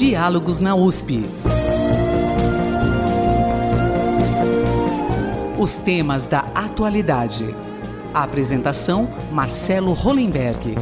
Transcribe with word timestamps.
Diálogos 0.00 0.58
na 0.58 0.74
USP. 0.74 1.20
Os 5.60 5.76
temas 5.76 6.24
da 6.24 6.40
atualidade. 6.54 7.44
A 8.14 8.24
apresentação: 8.24 9.06
Marcelo 9.30 9.92
Hollenberg. 9.92 10.74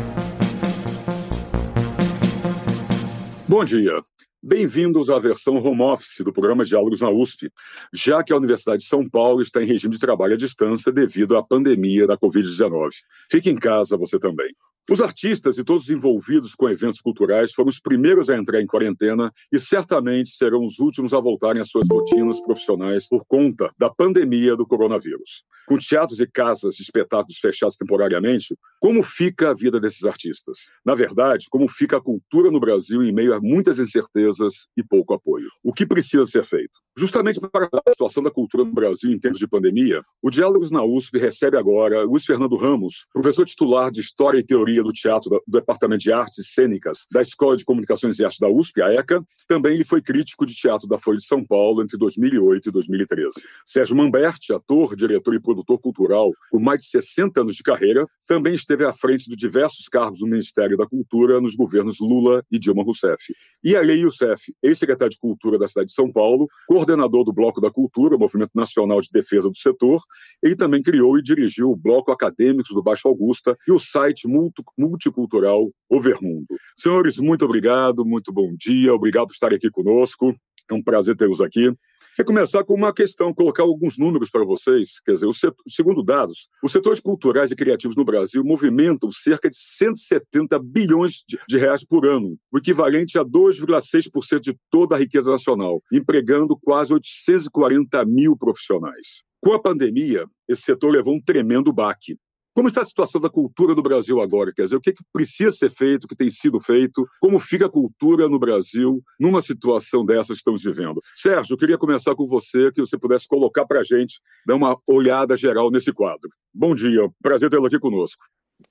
Bom 3.49 3.65
dia. 3.65 4.01
Bem-vindos 4.41 5.11
à 5.11 5.19
versão 5.19 5.57
home 5.57 5.83
office 5.83 6.19
do 6.21 6.33
programa 6.33 6.65
Diálogos 6.65 7.01
na 7.01 7.11
USP, 7.11 7.51
já 7.93 8.23
que 8.23 8.33
a 8.33 8.37
Universidade 8.37 8.85
de 8.85 8.89
São 8.89 9.11
Paulo 9.11 9.43
está 9.43 9.61
em 9.61 9.67
regime 9.67 9.95
de 9.95 9.99
trabalho 9.99 10.35
à 10.35 10.37
distância 10.37 10.93
devido 10.93 11.37
à 11.37 11.43
pandemia 11.43 12.07
da 12.07 12.17
Covid-19. 12.17 12.91
Fique 13.29 13.51
em 13.51 13.57
casa 13.57 13.97
você 13.97 14.17
também. 14.17 14.55
Os 14.91 15.03
artistas 15.03 15.59
e 15.59 15.65
todos 15.65 15.83
os 15.83 15.91
envolvidos 15.91 16.55
com 16.55 16.67
eventos 16.67 17.03
culturais 17.03 17.53
foram 17.53 17.69
os 17.69 17.79
primeiros 17.79 18.31
a 18.31 18.37
entrar 18.39 18.63
em 18.63 18.67
quarentena 18.67 19.31
e 19.53 19.61
certamente 19.61 20.31
serão 20.31 20.65
os 20.65 20.79
últimos 20.79 21.13
a 21.13 21.21
voltarem 21.21 21.61
às 21.61 21.69
suas 21.69 21.87
rotinas 21.87 22.41
profissionais 22.41 23.07
por 23.07 23.23
conta 23.27 23.71
da 23.79 23.91
pandemia 23.91 24.57
do 24.57 24.67
coronavírus. 24.67 25.45
Com 25.67 25.77
teatros 25.77 26.21
e 26.21 26.27
casas 26.27 26.77
de 26.77 26.83
espetáculos 26.83 27.37
fechados 27.37 27.77
temporariamente, 27.77 28.57
como 28.81 29.03
fica 29.03 29.51
a 29.51 29.55
vida 29.55 29.79
desses 29.79 30.07
artistas? 30.07 30.57
Na 30.83 30.95
verdade, 30.95 31.49
como 31.51 31.69
fica 31.69 31.99
a 31.99 32.01
cultura 32.01 32.51
no 32.51 32.59
Brasil 32.59 33.03
em 33.03 33.13
meio 33.13 33.35
a 33.35 33.41
muitas 33.41 33.79
incertezas 33.79 34.69
e 34.75 34.83
pouco 34.83 35.13
apoio? 35.13 35.51
O 35.63 35.75
que 35.75 35.85
precisa 35.85 36.25
ser 36.25 36.47
feito? 36.47 36.81
Justamente 36.97 37.39
para 37.41 37.69
a 37.87 37.91
situação 37.91 38.23
da 38.23 38.31
cultura 38.31 38.65
no 38.65 38.73
Brasil 38.73 39.13
em 39.13 39.21
tempos 39.21 39.39
de 39.39 39.47
pandemia, 39.47 40.01
o 40.23 40.31
Diálogos 40.31 40.71
na 40.71 40.83
USP 40.83 41.19
recebe 41.19 41.59
agora 41.59 42.05
Luiz 42.05 42.25
Fernando 42.25 42.57
Ramos, 42.57 43.07
professor 43.13 43.45
titular 43.45 43.91
de 43.91 44.01
História 44.01 44.39
e 44.39 44.43
Teoria 44.43 44.78
do 44.83 44.93
Teatro 44.93 45.31
do 45.31 45.59
Departamento 45.59 46.03
de 46.03 46.13
Artes 46.13 46.53
Cênicas 46.53 47.07
da 47.11 47.23
Escola 47.23 47.57
de 47.57 47.65
Comunicações 47.65 48.19
e 48.19 48.25
Artes 48.25 48.39
da 48.39 48.49
USP, 48.49 48.83
a 48.83 48.93
ECA. 48.93 49.23
Também 49.47 49.75
ele 49.75 49.85
foi 49.85 50.01
crítico 50.03 50.47
de 50.47 50.55
teatro 50.55 50.89
da 50.89 50.99
Folha 50.99 51.19
de 51.19 51.25
São 51.25 51.45
Paulo 51.45 51.83
entre 51.83 51.97
2008 51.97 52.69
e 52.69 52.73
2013. 52.73 53.31
Sérgio 53.67 53.97
Mamberti, 53.97 54.53
ator, 54.53 54.95
diretor 54.97 55.35
e 55.35 55.41
produtor 55.41 55.79
cultural 55.79 56.31
com 56.51 56.59
mais 56.59 56.81
de 56.81 56.87
60 56.87 57.41
anos 57.41 57.57
de 57.57 57.63
carreira, 57.63 58.07
também 58.27 58.55
esteve 58.55 58.85
à 58.85 58.93
frente 58.93 59.29
de 59.29 59.37
diversos 59.37 59.89
cargos 59.89 60.21
no 60.21 60.29
Ministério 60.29 60.77
da 60.77 60.87
Cultura 60.87 61.41
nos 61.41 61.55
governos 61.55 61.99
Lula 62.01 62.45
e 62.51 62.59
Dilma 62.59 62.83
Rousseff. 62.83 63.33
E 63.63 63.77
Alei 63.77 64.01
Youssef, 64.01 64.53
ex-secretário 64.63 65.11
de 65.11 65.19
Cultura 65.19 65.59
da 65.59 65.67
cidade 65.67 65.89
de 65.89 65.95
São 65.95 66.13
Paulo, 66.13 66.47
coordenador 66.67 67.25
do 67.25 67.33
Bloco 67.33 67.61
da 67.61 67.71
Cultura, 67.71 68.17
Movimento 68.17 68.53
Nacional 68.55 69.01
de 69.01 69.09
Defesa 69.13 69.49
do 69.49 69.57
Setor, 69.57 70.03
ele 70.43 70.57
também 70.57 70.83
criou 70.83 71.19
e 71.19 71.23
dirigiu 71.23 71.71
o 71.71 71.77
Bloco 71.77 72.13
Acadêmicos 72.13 72.75
do 72.75 72.83
Baixo 72.83 73.09
Augusta 73.09 73.57
e 73.67 73.73
o 73.73 73.79
site 73.79 74.29
multicultural 74.77 75.71
Overmundo. 75.89 76.47
Senhores, 76.77 77.19
muito 77.19 77.45
obrigado, 77.45 78.05
muito 78.05 78.33
bom 78.33 78.55
dia, 78.57 78.93
obrigado 78.95 79.29
por 79.29 79.33
estarem 79.33 79.57
aqui 79.57 79.71
conosco. 79.71 80.35
É 80.71 80.75
um 80.75 80.83
prazer 80.83 81.17
tê-los 81.17 81.41
aqui. 81.41 81.73
Quer 82.19 82.25
começar 82.25 82.65
com 82.65 82.75
uma 82.75 82.93
questão, 82.93 83.33
colocar 83.33 83.63
alguns 83.63 83.97
números 83.97 84.29
para 84.29 84.45
vocês. 84.45 85.01
Quer 85.07 85.13
dizer, 85.13 85.33
setor, 85.33 85.63
segundo 85.69 86.03
dados, 86.03 86.49
os 86.63 86.73
setores 86.73 86.99
culturais 86.99 87.53
e 87.53 87.55
criativos 87.55 87.97
no 87.97 88.05
Brasil 88.05 88.43
movimentam 88.45 89.09
cerca 89.13 89.49
de 89.49 89.57
170 89.57 90.59
bilhões 90.59 91.23
de, 91.29 91.39
de 91.49 91.59
reais 91.59 91.85
por 91.87 92.05
ano, 92.05 92.37
o 92.53 92.59
equivalente 92.59 93.17
a 93.19 93.25
2,6% 93.25 94.41
de 94.41 94.57
toda 94.69 94.97
a 94.97 94.99
riqueza 94.99 95.31
nacional, 95.31 95.81
empregando 95.93 96.59
quase 96.61 96.93
840 96.93 98.05
mil 98.05 98.37
profissionais. 98.37 99.23
Com 99.41 99.53
a 99.53 99.63
pandemia, 99.63 100.27
esse 100.49 100.63
setor 100.63 100.91
levou 100.91 101.15
um 101.15 101.23
tremendo 101.23 101.73
baque. 101.73 102.19
Como 102.59 102.67
está 102.67 102.81
a 102.81 102.85
situação 102.85 103.21
da 103.21 103.31
cultura 103.31 103.73
no 103.73 103.85
Brasil 103.85 104.21
agora? 104.21 104.53
Quer 104.53 104.65
dizer, 104.65 104.75
o 104.75 104.81
que, 104.81 104.93
que 104.93 105.05
precisa 105.13 105.53
ser 105.53 105.71
feito, 105.71 106.07
o 106.07 106.09
que 106.09 106.17
tem 106.17 106.29
sido 106.29 106.59
feito? 106.59 107.07
Como 107.21 107.39
fica 107.39 107.67
a 107.67 107.71
cultura 107.71 108.29
no 108.29 108.37
Brasil 108.37 109.01
numa 109.17 109.41
situação 109.41 110.05
dessa 110.05 110.33
que 110.33 110.39
estamos 110.39 110.65
vivendo? 110.65 111.01
Sérgio, 111.15 111.55
eu 111.55 111.57
queria 111.57 111.79
começar 111.79 112.17
com 112.17 112.27
você, 112.27 112.73
que 112.73 112.81
você 112.81 112.99
pudesse 112.99 113.29
colocar 113.29 113.65
para 113.65 113.79
a 113.79 113.85
gente, 113.85 114.21
dar 114.45 114.57
uma 114.57 114.77
olhada 114.89 115.37
geral 115.37 115.71
nesse 115.71 115.93
quadro. 115.93 116.29
Bom 116.53 116.75
dia, 116.75 117.09
prazer 117.23 117.49
tê-lo 117.49 117.67
aqui 117.67 117.79
conosco. 117.79 118.25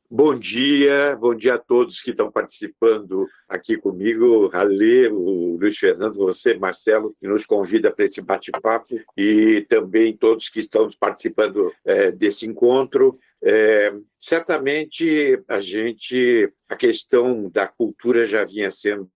Bom 0.09 0.37
dia, 0.37 1.15
bom 1.15 1.33
dia 1.33 1.55
a 1.55 1.57
todos 1.57 2.01
que 2.01 2.11
estão 2.11 2.29
participando 2.29 3.25
aqui 3.47 3.77
comigo, 3.77 4.47
Ralê, 4.47 5.07
o 5.07 5.57
Luiz 5.57 5.77
Fernando, 5.77 6.15
você, 6.15 6.57
Marcelo, 6.57 7.15
que 7.19 7.27
nos 7.27 7.45
convida 7.45 7.91
para 7.91 8.05
esse 8.05 8.21
bate-papo, 8.21 8.99
e 9.17 9.65
também 9.69 10.15
todos 10.15 10.49
que 10.49 10.59
estão 10.59 10.89
participando 10.99 11.71
é, 11.85 12.11
desse 12.11 12.45
encontro. 12.45 13.17
É, 13.43 13.93
certamente 14.19 15.41
a 15.47 15.59
gente, 15.59 16.51
a 16.67 16.75
questão 16.75 17.49
da 17.49 17.67
cultura 17.67 18.25
já 18.25 18.43
vinha 18.43 18.71
sendo 18.71 19.09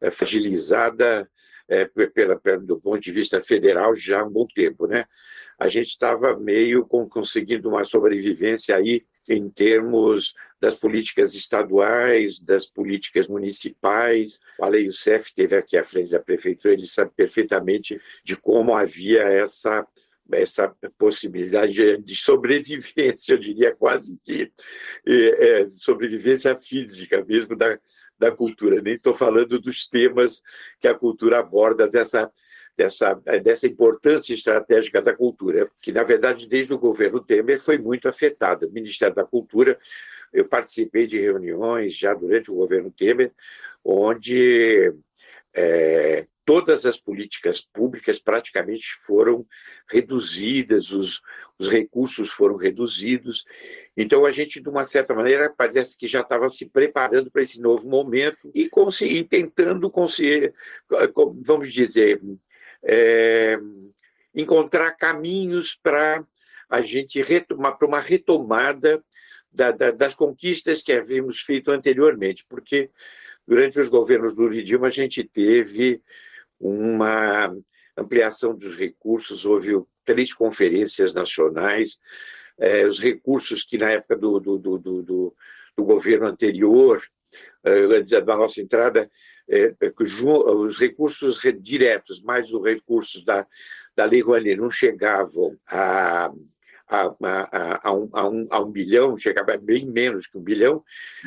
é, 0.00 0.10
fragilizada 0.10 1.28
é, 1.68 1.84
pela, 1.84 2.38
pela, 2.38 2.60
do 2.60 2.80
ponto 2.80 3.00
de 3.00 3.10
vista 3.10 3.40
federal 3.40 3.94
já 3.94 4.20
há 4.20 4.24
um 4.24 4.30
bom 4.30 4.46
tempo, 4.46 4.86
né? 4.86 5.04
A 5.58 5.68
gente 5.68 5.88
estava 5.88 6.36
meio 6.36 6.84
com, 6.86 7.08
conseguindo 7.08 7.68
uma 7.68 7.84
sobrevivência 7.84 8.76
aí 8.76 9.04
em 9.28 9.48
termos 9.48 10.34
das 10.60 10.74
políticas 10.74 11.34
estaduais, 11.34 12.40
das 12.40 12.66
políticas 12.66 13.28
municipais. 13.28 14.40
O 14.58 14.64
Ale 14.64 14.86
Youssef 14.86 15.28
esteve 15.28 15.56
aqui 15.56 15.76
à 15.76 15.84
frente 15.84 16.10
da 16.10 16.20
prefeitura, 16.20 16.74
ele 16.74 16.86
sabe 16.86 17.12
perfeitamente 17.16 18.00
de 18.24 18.36
como 18.36 18.74
havia 18.74 19.22
essa 19.22 19.86
essa 20.32 20.74
possibilidade 20.98 21.98
de 21.98 22.16
sobrevivência, 22.16 23.34
eu 23.34 23.38
diria 23.38 23.74
quase 23.74 24.18
que 24.24 24.52
é, 25.06 25.62
é, 25.62 25.70
sobrevivência 25.70 26.56
física 26.56 27.24
mesmo 27.24 27.56
da, 27.56 27.78
da 28.18 28.30
cultura. 28.30 28.80
Nem 28.80 28.94
estou 28.94 29.14
falando 29.14 29.60
dos 29.60 29.86
temas 29.86 30.42
que 30.80 30.88
a 30.88 30.94
cultura 30.94 31.38
aborda 31.38 31.88
dessa, 31.88 32.30
dessa, 32.76 33.14
dessa 33.42 33.66
importância 33.66 34.34
estratégica 34.34 35.02
da 35.02 35.14
cultura, 35.14 35.70
que, 35.80 35.92
na 35.92 36.02
verdade, 36.02 36.48
desde 36.48 36.72
o 36.72 36.78
governo 36.78 37.22
Temer 37.22 37.60
foi 37.60 37.78
muito 37.78 38.08
afetada. 38.08 38.66
O 38.66 38.72
Ministério 38.72 39.14
da 39.14 39.24
Cultura, 39.24 39.78
eu 40.32 40.46
participei 40.46 41.06
de 41.06 41.20
reuniões 41.20 41.96
já 41.96 42.14
durante 42.14 42.50
o 42.50 42.54
governo 42.54 42.90
Temer, 42.90 43.32
onde 43.84 44.92
é, 45.54 46.26
todas 46.44 46.84
as 46.84 46.98
políticas 46.98 47.60
públicas 47.60 48.18
praticamente 48.18 48.94
foram 49.06 49.46
reduzidas, 49.88 50.90
os, 50.90 51.20
os 51.58 51.68
recursos 51.68 52.30
foram 52.30 52.56
reduzidos. 52.56 53.44
Então, 53.96 54.24
a 54.24 54.30
gente, 54.30 54.60
de 54.60 54.68
uma 54.68 54.84
certa 54.84 55.14
maneira, 55.14 55.52
parece 55.56 55.96
que 55.96 56.06
já 56.06 56.20
estava 56.20 56.48
se 56.48 56.68
preparando 56.70 57.30
para 57.30 57.42
esse 57.42 57.60
novo 57.60 57.88
momento 57.88 58.50
e, 58.54 58.68
conseguir, 58.68 59.24
tentando 59.24 59.90
conseguir, 59.90 60.52
vamos 61.44 61.72
dizer, 61.72 62.20
é, 62.82 63.58
encontrar 64.34 64.92
caminhos 64.92 65.78
para 65.80 66.26
a 66.68 66.80
gente 66.80 67.22
retomar, 67.22 67.76
para 67.76 67.86
uma 67.86 68.00
retomada 68.00 69.02
da, 69.52 69.70
da, 69.70 69.90
das 69.90 70.14
conquistas 70.14 70.82
que 70.82 70.92
havíamos 70.92 71.42
feito 71.42 71.70
anteriormente, 71.70 72.44
porque 72.48 72.90
durante 73.46 73.78
os 73.78 73.88
governos 73.88 74.34
do 74.34 74.42
Lula 74.42 74.56
e 74.56 74.62
Dilma 74.62 74.86
a 74.86 74.90
gente 74.90 75.22
teve 75.22 76.02
uma 76.62 77.54
ampliação 77.96 78.54
dos 78.54 78.76
recursos, 78.76 79.44
houve 79.44 79.72
três 80.04 80.32
conferências 80.32 81.12
nacionais, 81.12 81.98
eh, 82.58 82.86
os 82.86 83.00
recursos 83.00 83.64
que 83.64 83.76
na 83.76 83.90
época 83.90 84.16
do, 84.16 84.38
do, 84.38 84.58
do, 84.58 84.78
do, 84.78 85.34
do 85.76 85.84
governo 85.84 86.26
anterior, 86.26 87.02
eh, 87.64 88.02
da 88.20 88.36
nossa 88.36 88.60
entrada, 88.60 89.10
eh, 89.48 89.74
os 90.00 90.78
recursos 90.78 91.40
diretos, 91.60 92.22
mais 92.22 92.52
os 92.52 92.64
recursos 92.64 93.24
da, 93.24 93.46
da 93.96 94.04
Lei 94.04 94.20
Rouanet 94.20 94.56
não 94.56 94.70
chegavam 94.70 95.56
a, 95.66 96.32
a, 96.88 97.14
a, 97.22 97.88
a, 97.88 97.92
um, 97.92 98.08
a, 98.12 98.28
um, 98.28 98.46
a 98.50 98.60
um 98.60 98.70
bilhão, 98.70 99.16
chegava 99.16 99.56
bem 99.56 99.86
menos 99.86 100.26
que 100.26 100.38
um 100.38 100.42
bilhão, 100.42 100.84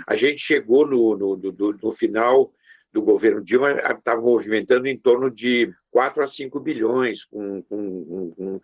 a 0.08 0.16
gente 0.16 0.40
chegou 0.40 0.88
no, 0.88 1.18
no, 1.18 1.36
no, 1.36 1.74
no 1.74 1.92
final 1.92 2.54
do 2.96 3.02
governo 3.02 3.44
Dilma 3.44 3.74
estava 3.92 4.22
movimentando 4.22 4.88
em 4.88 4.98
torno 4.98 5.30
de 5.30 5.70
4 5.92 6.24
a 6.24 6.28
5 6.28 6.58
bilhões, 6.62 7.26
com, 7.26 7.62
com, 7.64 8.32
com, 8.32 8.62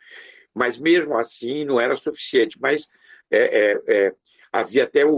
mas 0.55 0.79
mesmo 0.79 1.17
assim 1.17 1.65
não 1.65 1.81
era 1.81 1.97
suficiente. 1.97 2.57
Mas 2.57 2.87
é, 3.29 3.41
é, 3.41 3.81
é, 3.87 4.13
havia 4.49 4.85
até 4.85 5.05
o, 5.05 5.11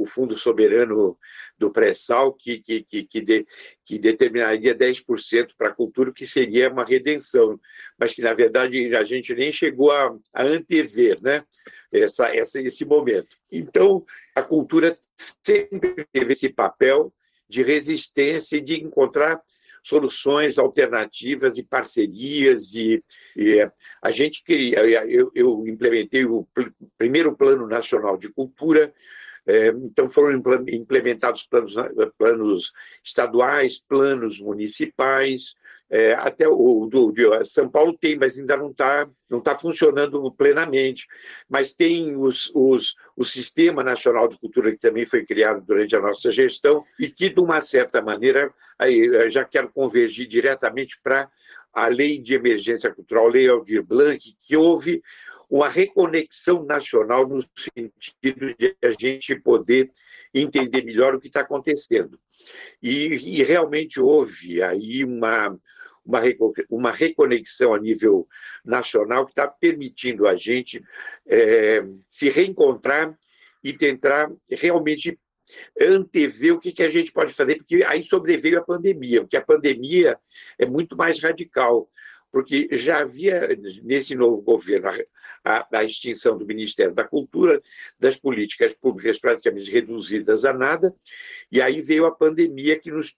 o, 0.00 0.06
Fundo 0.06 0.34
Soberano 0.38 1.18
do 1.58 1.70
Pré-Sal 1.70 2.32
que, 2.32 2.58
que, 2.58 2.82
que, 2.84 3.04
que, 3.04 3.20
de, 3.20 3.46
que 3.84 3.98
determinaria 3.98 4.74
10% 4.74 5.50
para 5.58 5.68
a 5.68 5.74
cultura, 5.74 6.10
que 6.10 6.26
seria 6.26 6.70
uma 6.70 6.86
redenção, 6.86 7.60
mas 7.98 8.14
que, 8.14 8.22
na 8.22 8.32
verdade, 8.32 8.96
a 8.96 9.04
gente 9.04 9.34
nem 9.34 9.52
chegou 9.52 9.90
a, 9.90 10.16
a 10.32 10.42
antever 10.42 11.20
né? 11.20 11.44
essa, 11.92 12.34
essa, 12.34 12.62
esse 12.62 12.86
momento. 12.86 13.36
Então, 13.52 14.06
a 14.34 14.42
cultura 14.42 14.96
sempre 15.14 16.06
teve 16.10 16.32
esse 16.32 16.48
papel 16.48 17.12
de 17.48 17.62
resistência 17.62 18.56
e 18.56 18.60
de 18.60 18.82
encontrar 18.82 19.40
soluções 19.82 20.58
alternativas 20.58 21.58
e 21.58 21.62
parcerias 21.62 22.74
e, 22.74 23.04
e 23.36 23.68
a 24.00 24.10
gente 24.10 24.42
queria 24.42 24.78
eu, 25.06 25.30
eu, 25.34 25.66
implementei 25.66 26.24
o 26.24 26.48
primeiro 26.96 27.36
plano 27.36 27.66
nacional 27.66 28.16
de 28.16 28.32
cultura 28.32 28.92
É, 29.46 29.68
então, 29.68 30.08
foram 30.08 30.42
implementados 30.68 31.42
planos, 31.42 31.74
planos 32.16 32.72
estaduais, 33.04 33.78
planos 33.78 34.40
municipais, 34.40 35.54
é, 35.90 36.14
até 36.14 36.48
o 36.48 36.86
do, 36.86 37.12
de 37.12 37.44
São 37.44 37.68
Paulo 37.68 37.96
tem, 37.98 38.16
mas 38.16 38.38
ainda 38.38 38.56
não 38.56 38.70
está 38.70 39.08
não 39.28 39.40
tá 39.40 39.54
funcionando 39.54 40.30
plenamente. 40.32 41.06
Mas 41.48 41.74
tem 41.74 42.16
os, 42.16 42.50
os, 42.54 42.94
o 43.16 43.24
Sistema 43.24 43.82
Nacional 43.82 44.28
de 44.28 44.38
Cultura, 44.38 44.70
que 44.70 44.78
também 44.78 45.04
foi 45.04 45.24
criado 45.24 45.64
durante 45.64 45.94
a 45.94 46.00
nossa 46.00 46.30
gestão, 46.30 46.84
e 46.98 47.08
que, 47.08 47.28
de 47.28 47.40
uma 47.40 47.60
certa 47.60 48.00
maneira, 48.00 48.52
aí, 48.78 49.28
já 49.30 49.44
quero 49.44 49.70
convergir 49.72 50.26
diretamente 50.26 50.96
para 51.02 51.28
a 51.72 51.88
Lei 51.88 52.20
de 52.20 52.34
Emergência 52.34 52.94
Cultural, 52.94 53.28
Lei 53.28 53.48
Aldir 53.48 53.82
Blanc, 53.82 54.20
que 54.46 54.56
houve 54.56 55.02
uma 55.50 55.68
reconexão 55.68 56.64
nacional 56.64 57.28
no 57.28 57.44
sentido 57.56 58.54
de 58.58 58.76
a 58.82 58.90
gente 58.90 59.34
poder 59.36 59.90
entender 60.32 60.84
melhor 60.84 61.14
o 61.14 61.20
que 61.20 61.26
está 61.26 61.40
acontecendo. 61.40 62.18
E, 62.82 63.38
e, 63.38 63.42
realmente 63.42 64.00
houve 64.00 64.62
aí 64.62 65.04
uma, 65.04 65.58
uma, 66.04 66.20
uma 66.68 66.90
reconexão 66.90 67.74
a 67.74 67.80
nível 67.80 68.28
nacional 68.64 69.24
que 69.24 69.32
está 69.32 69.48
permitindo 69.48 70.26
a 70.26 70.36
gente 70.36 70.82
é, 71.26 71.82
se 72.10 72.28
reencontrar 72.28 73.16
e 73.62 73.72
tentar 73.72 74.30
realmente 74.50 75.18
antever 75.80 76.54
o 76.54 76.58
que, 76.58 76.72
que 76.72 76.82
a 76.82 76.90
gente 76.90 77.12
pode 77.12 77.32
fazer, 77.32 77.56
porque 77.56 77.82
aí 77.84 78.04
sobreveio 78.04 78.58
a 78.58 78.64
pandemia, 78.64 79.20
porque 79.20 79.36
a 79.36 79.44
pandemia 79.44 80.18
é 80.58 80.66
muito 80.66 80.96
mais 80.96 81.22
radical 81.22 81.88
porque 82.34 82.68
já 82.72 82.98
havia 82.98 83.48
nesse 83.84 84.16
novo 84.16 84.42
governo 84.42 84.90
a, 85.44 85.66
a, 85.78 85.84
extinção 85.84 86.38
do 86.38 86.46
Ministério 86.46 86.94
da 86.94 87.04
Cultura, 87.04 87.62
das 88.00 88.16
políticas 88.16 88.72
públicas 88.74 89.18
praticamente 89.18 89.70
reduzidas 89.70 90.44
a 90.44 90.52
nada, 90.52 90.94
e 91.52 91.60
aí 91.60 91.82
veio 91.82 92.06
a 92.06 92.14
pandemia 92.14 92.78
que 92.78 92.90
nos 92.90 93.14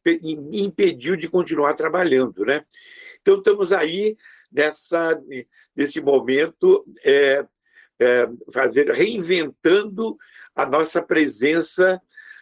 impediu 0.53 1.17
de 1.17 1.29
continuar 1.29 1.75
trabalhando, 1.75 2.45
né? 2.45 2.65
Então 3.23 3.39
estamos 3.39 3.73
aí 3.73 4.17
nessa 4.51 5.21
nesse 5.75 6.01
momento 6.01 6.85
é, 7.05 7.45
é, 8.01 8.29
fazer 8.53 8.91
reinventando 8.91 10.17
a 10.55 10.67
nossa 10.67 11.03
presença 11.03 12.01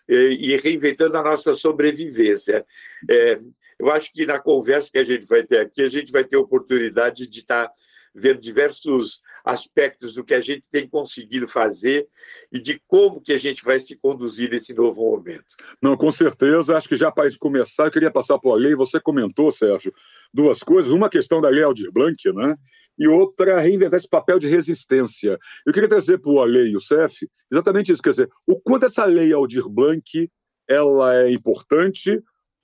é, 0.09 0.15
e 0.15 0.57
reinventando 0.57 1.17
a 1.17 1.23
nossa 1.23 1.55
sobrevivência. 1.55 2.65
É, 3.11 3.41
eu 3.79 3.91
acho 3.91 4.13
que 4.13 4.25
na 4.25 4.39
conversa 4.39 4.91
que 4.91 4.99
a 4.99 5.05
gente 5.05 5.27
vai 5.27 5.43
ter 5.43 5.59
aqui, 5.59 5.83
a 5.83 5.89
gente 5.89 6.13
vai 6.13 6.25
ter 6.25 6.37
oportunidade 6.37 7.27
de 7.27 7.41
estar 7.41 7.69
tá 7.69 7.75
vendo 8.15 8.41
diversos 8.41 9.21
aspectos 9.45 10.15
do 10.15 10.25
que 10.25 10.35
a 10.35 10.41
gente 10.41 10.65
tem 10.71 10.89
conseguido 10.89 11.47
fazer 11.47 12.07
e 12.53 12.61
de 12.61 12.81
como 12.87 13.21
que 13.21 13.33
a 13.33 13.39
gente 13.39 13.65
vai 13.65 13.81
se 13.81 13.99
conduzir 13.99 14.51
nesse 14.51 14.73
novo 14.73 15.03
momento. 15.03 15.45
Não, 15.83 15.97
com 15.97 16.13
certeza. 16.13 16.77
Acho 16.77 16.89
que 16.89 16.97
já 16.97 17.11
para 17.11 17.29
começar, 17.39 17.87
eu 17.87 17.91
queria 17.91 18.11
passar 18.11 18.39
por 18.39 18.53
a 18.53 18.57
lei. 18.57 18.75
Você 18.75 19.01
comentou, 19.01 19.51
Sérgio, 19.51 19.93
duas 20.33 20.61
coisas. 20.61 20.93
Uma 20.93 21.11
questão 21.11 21.41
da 21.41 21.49
lei 21.49 21.63
Aldir 21.63 21.91
Blanc, 21.93 22.17
né? 22.33 22.57
E 22.97 23.09
outra, 23.09 23.59
reinventar 23.59 23.99
esse 23.99 24.09
papel 24.09 24.39
de 24.39 24.49
resistência. 24.49 25.37
Eu 25.67 25.73
queria 25.73 25.89
trazer 25.89 26.19
para 26.19 26.31
o 26.31 26.41
Ale 26.41 26.71
e 26.71 26.77
o 26.77 26.81
CEF 26.81 27.29
exatamente 27.51 27.91
isso. 27.91 28.03
Quer 28.03 28.11
dizer, 28.11 28.29
o 28.47 28.61
quanto 28.61 28.87
essa 28.87 29.05
lei 29.05 29.33
Aldir 29.33 29.69
Blanc 29.69 30.31
ela 30.69 31.15
é 31.17 31.31
importante, 31.31 32.23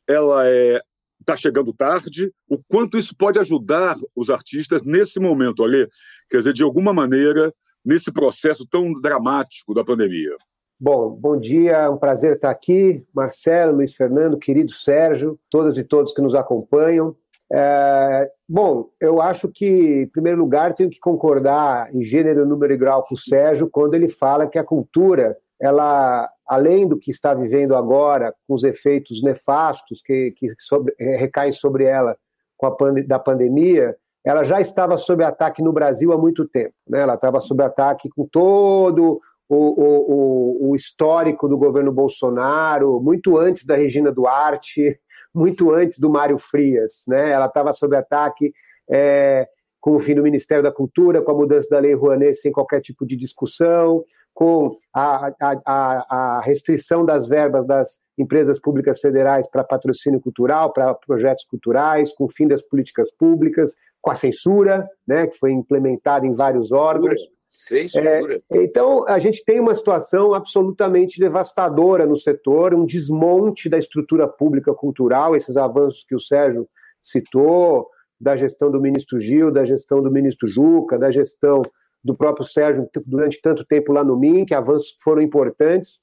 ela 0.08 0.48
é 0.48 0.80
está 1.20 1.36
chegando 1.36 1.72
tarde, 1.72 2.32
o 2.48 2.58
quanto 2.68 2.98
isso 2.98 3.14
pode 3.16 3.38
ajudar 3.38 3.96
os 4.16 4.30
artistas 4.30 4.82
nesse 4.82 5.20
momento, 5.20 5.62
ali, 5.62 5.88
quer 6.28 6.38
dizer, 6.38 6.52
de 6.52 6.62
alguma 6.62 6.92
maneira, 6.92 7.52
nesse 7.84 8.12
processo 8.12 8.66
tão 8.66 8.92
dramático 9.00 9.74
da 9.74 9.84
pandemia. 9.84 10.36
Bom, 10.78 11.10
bom 11.10 11.38
dia, 11.38 11.72
é 11.72 11.88
um 11.90 11.98
prazer 11.98 12.36
estar 12.36 12.50
aqui. 12.50 13.04
Marcelo, 13.14 13.76
Luiz 13.76 13.94
Fernando, 13.94 14.38
querido 14.38 14.72
Sérgio, 14.72 15.38
todas 15.50 15.76
e 15.76 15.84
todos 15.84 16.12
que 16.12 16.22
nos 16.22 16.34
acompanham. 16.34 17.14
É, 17.52 18.30
bom, 18.48 18.88
eu 19.00 19.20
acho 19.20 19.48
que, 19.48 20.02
em 20.02 20.06
primeiro 20.06 20.38
lugar, 20.38 20.74
tenho 20.74 20.88
que 20.88 21.00
concordar 21.00 21.94
em 21.94 22.02
gênero, 22.02 22.46
número 22.46 22.72
e 22.72 22.76
grau 22.76 23.02
com 23.02 23.14
o 23.14 23.18
Sérgio 23.18 23.68
quando 23.68 23.94
ele 23.94 24.08
fala 24.08 24.46
que 24.46 24.58
a 24.58 24.64
cultura 24.64 25.36
ela, 25.60 26.28
além 26.46 26.88
do 26.88 26.98
que 26.98 27.10
está 27.10 27.34
vivendo 27.34 27.76
agora, 27.76 28.34
com 28.48 28.54
os 28.54 28.64
efeitos 28.64 29.22
nefastos 29.22 30.00
que, 30.02 30.32
que 30.32 30.54
sobre, 30.58 30.94
eh, 30.98 31.16
recaem 31.16 31.52
sobre 31.52 31.84
ela 31.84 32.16
com 32.56 32.66
a 32.66 32.70
pand 32.74 33.02
da 33.02 33.18
pandemia, 33.18 33.94
ela 34.24 34.44
já 34.44 34.60
estava 34.60 34.96
sob 34.96 35.22
ataque 35.22 35.62
no 35.62 35.72
Brasil 35.72 36.12
há 36.12 36.18
muito 36.18 36.46
tempo. 36.48 36.74
Né? 36.88 37.00
Ela 37.00 37.14
estava 37.14 37.40
sob 37.40 37.62
ataque 37.62 38.08
com 38.08 38.26
todo 38.26 39.20
o, 39.48 39.56
o, 39.56 40.70
o, 40.70 40.76
histórico 40.76 41.48
do 41.48 41.58
governo 41.58 41.92
Bolsonaro, 41.92 43.00
muito 43.00 43.36
antes 43.36 43.64
da 43.66 43.76
Regina 43.76 44.12
Duarte, 44.12 44.98
muito 45.34 45.72
antes 45.72 45.98
do 45.98 46.08
Mário 46.08 46.38
Frias. 46.38 47.04
Né? 47.06 47.30
Ela 47.30 47.46
estava 47.46 47.72
sob 47.72 47.96
ataque 47.96 48.52
é, 48.88 49.48
com 49.80 49.96
o 49.96 50.00
fim 50.00 50.14
do 50.14 50.22
Ministério 50.22 50.62
da 50.62 50.72
Cultura, 50.72 51.22
com 51.22 51.32
a 51.32 51.34
mudança 51.34 51.68
da 51.70 51.78
Lei 51.78 51.94
Rouanet 51.94 52.36
sem 52.36 52.52
qualquer 52.52 52.80
tipo 52.80 53.06
de 53.06 53.16
discussão, 53.16 54.04
com 54.34 54.76
a, 54.94 55.32
a, 55.40 56.06
a 56.08 56.40
restrição 56.40 57.04
das 57.04 57.28
verbas 57.28 57.66
das 57.66 57.98
empresas 58.18 58.58
públicas 58.58 59.00
federais 59.00 59.48
para 59.48 59.64
patrocínio 59.64 60.20
cultural, 60.20 60.72
para 60.72 60.94
projetos 60.94 61.44
culturais, 61.44 62.12
com 62.12 62.24
o 62.24 62.28
fim 62.28 62.46
das 62.46 62.62
políticas 62.62 63.10
públicas, 63.12 63.74
com 64.00 64.10
a 64.10 64.14
censura, 64.14 64.88
né, 65.06 65.26
que 65.26 65.38
foi 65.38 65.52
implementada 65.52 66.26
em 66.26 66.34
vários 66.34 66.70
órgãos. 66.70 67.20
Censura. 67.50 68.40
É, 68.50 68.62
então, 68.62 69.06
a 69.06 69.18
gente 69.18 69.44
tem 69.44 69.60
uma 69.60 69.74
situação 69.74 70.32
absolutamente 70.32 71.18
devastadora 71.18 72.06
no 72.06 72.18
setor, 72.18 72.74
um 72.74 72.86
desmonte 72.86 73.68
da 73.68 73.78
estrutura 73.78 74.26
pública 74.26 74.72
cultural, 74.72 75.36
esses 75.36 75.56
avanços 75.56 76.04
que 76.08 76.14
o 76.14 76.20
Sérgio 76.20 76.66
citou, 77.02 77.88
da 78.20 78.36
gestão 78.36 78.70
do 78.70 78.80
ministro 78.80 79.18
Gil, 79.18 79.50
da 79.50 79.64
gestão 79.64 80.02
do 80.02 80.10
ministro 80.10 80.46
Juca, 80.46 80.98
da 80.98 81.10
gestão 81.10 81.62
do 82.02 82.14
próprio 82.14 82.46
Sérgio 82.46 82.88
durante 83.06 83.40
tanto 83.40 83.64
tempo 83.64 83.92
lá 83.92 84.02
no 84.02 84.16
MIN, 84.16 84.44
que 84.44 84.54
avanços 84.54 84.96
foram 85.02 85.20
importantes. 85.20 86.00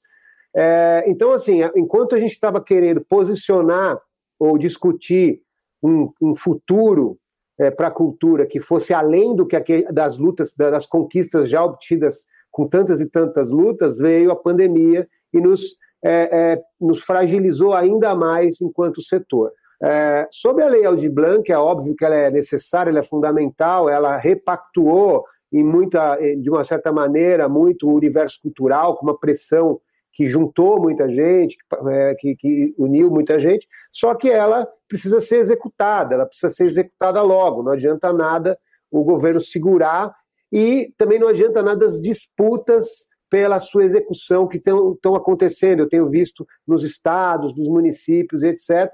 É, 0.54 1.04
então, 1.06 1.32
assim, 1.32 1.60
enquanto 1.76 2.14
a 2.14 2.20
gente 2.20 2.32
estava 2.32 2.60
querendo 2.62 3.00
posicionar 3.00 4.00
ou 4.38 4.56
discutir 4.56 5.42
um, 5.82 6.10
um 6.20 6.34
futuro 6.34 7.18
é, 7.58 7.70
para 7.70 7.88
a 7.88 7.92
cultura 7.92 8.46
que 8.46 8.60
fosse 8.60 8.94
além 8.94 9.34
do 9.34 9.46
que 9.46 9.58
das 9.92 10.16
lutas, 10.16 10.54
das 10.54 10.86
conquistas 10.86 11.50
já 11.50 11.64
obtidas 11.64 12.24
com 12.50 12.66
tantas 12.66 13.00
e 13.00 13.06
tantas 13.06 13.50
lutas, 13.50 13.98
veio 13.98 14.30
a 14.30 14.36
pandemia 14.36 15.08
e 15.32 15.40
nos, 15.40 15.76
é, 16.02 16.52
é 16.52 16.62
nos 16.80 17.02
fragilizou 17.02 17.74
ainda 17.74 18.14
mais 18.14 18.60
enquanto 18.60 19.02
setor. 19.02 19.52
É, 19.80 20.26
sobre 20.32 20.64
a 20.64 20.68
Lei 20.68 20.84
Aldir 20.84 21.12
Blanc, 21.12 21.50
é 21.50 21.58
óbvio 21.58 21.94
que 21.94 22.04
ela 22.04 22.14
é 22.14 22.30
necessária, 22.30 22.90
ela 22.90 22.98
é 22.98 23.04
fundamental, 23.04 23.88
ela 23.88 24.16
repactuou 24.16 25.24
em 25.52 25.64
muita, 25.64 26.16
de 26.16 26.50
uma 26.50 26.64
certa 26.64 26.92
maneira, 26.92 27.48
muito 27.48 27.88
universo 27.88 28.38
cultural, 28.42 28.96
com 28.96 29.06
uma 29.06 29.18
pressão 29.18 29.80
que 30.12 30.28
juntou 30.28 30.80
muita 30.80 31.08
gente, 31.08 31.56
é, 31.90 32.14
que, 32.16 32.34
que, 32.34 32.74
uniu 32.76 33.08
muita 33.08 33.38
gente, 33.38 33.68
só 33.92 34.14
que 34.16 34.28
ela 34.28 34.66
precisa 34.88 35.20
ser 35.20 35.36
executada, 35.36 36.14
ela 36.14 36.26
precisa 36.26 36.50
ser 36.50 36.64
executada 36.64 37.22
logo, 37.22 37.62
não 37.62 37.72
adianta 37.72 38.12
nada 38.12 38.58
o 38.90 39.04
governo 39.04 39.40
segurar 39.40 40.12
e 40.50 40.92
também 40.98 41.20
não 41.20 41.28
adianta 41.28 41.62
nada 41.62 41.86
as 41.86 42.00
disputas 42.02 43.06
pela 43.30 43.60
sua 43.60 43.84
execução 43.84 44.48
que 44.48 44.56
estão 44.56 45.14
acontecendo, 45.14 45.80
eu 45.80 45.88
tenho 45.88 46.08
visto 46.08 46.44
nos 46.66 46.82
estados, 46.82 47.54
nos 47.56 47.68
municípios, 47.68 48.42
etc., 48.42 48.90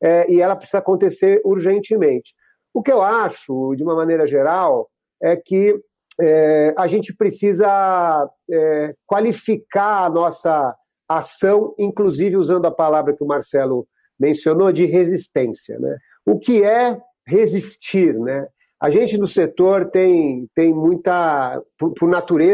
é, 0.00 0.30
e 0.30 0.40
ela 0.40 0.54
precisa 0.54 0.78
acontecer 0.78 1.40
urgentemente. 1.44 2.34
O 2.74 2.82
que 2.82 2.92
eu 2.92 3.02
acho, 3.02 3.74
de 3.74 3.82
uma 3.82 3.94
maneira 3.94 4.26
geral, 4.26 4.90
é 5.20 5.34
que 5.34 5.80
é, 6.20 6.74
a 6.76 6.86
gente 6.86 7.14
precisa 7.14 8.28
é, 8.50 8.94
qualificar 9.06 10.04
a 10.04 10.10
nossa 10.10 10.74
ação, 11.08 11.74
inclusive 11.78 12.36
usando 12.36 12.66
a 12.66 12.70
palavra 12.70 13.14
que 13.14 13.22
o 13.22 13.26
Marcelo 13.26 13.86
mencionou, 14.18 14.72
de 14.72 14.84
resistência. 14.84 15.78
Né? 15.78 15.96
O 16.26 16.38
que 16.38 16.62
é 16.62 17.00
resistir? 17.26 18.18
Né? 18.18 18.46
A 18.80 18.90
gente 18.90 19.16
no 19.16 19.26
setor 19.26 19.90
tem, 19.90 20.48
tem 20.54 20.72
muita. 20.74 21.62
Por, 21.78 21.94
por 21.94 22.10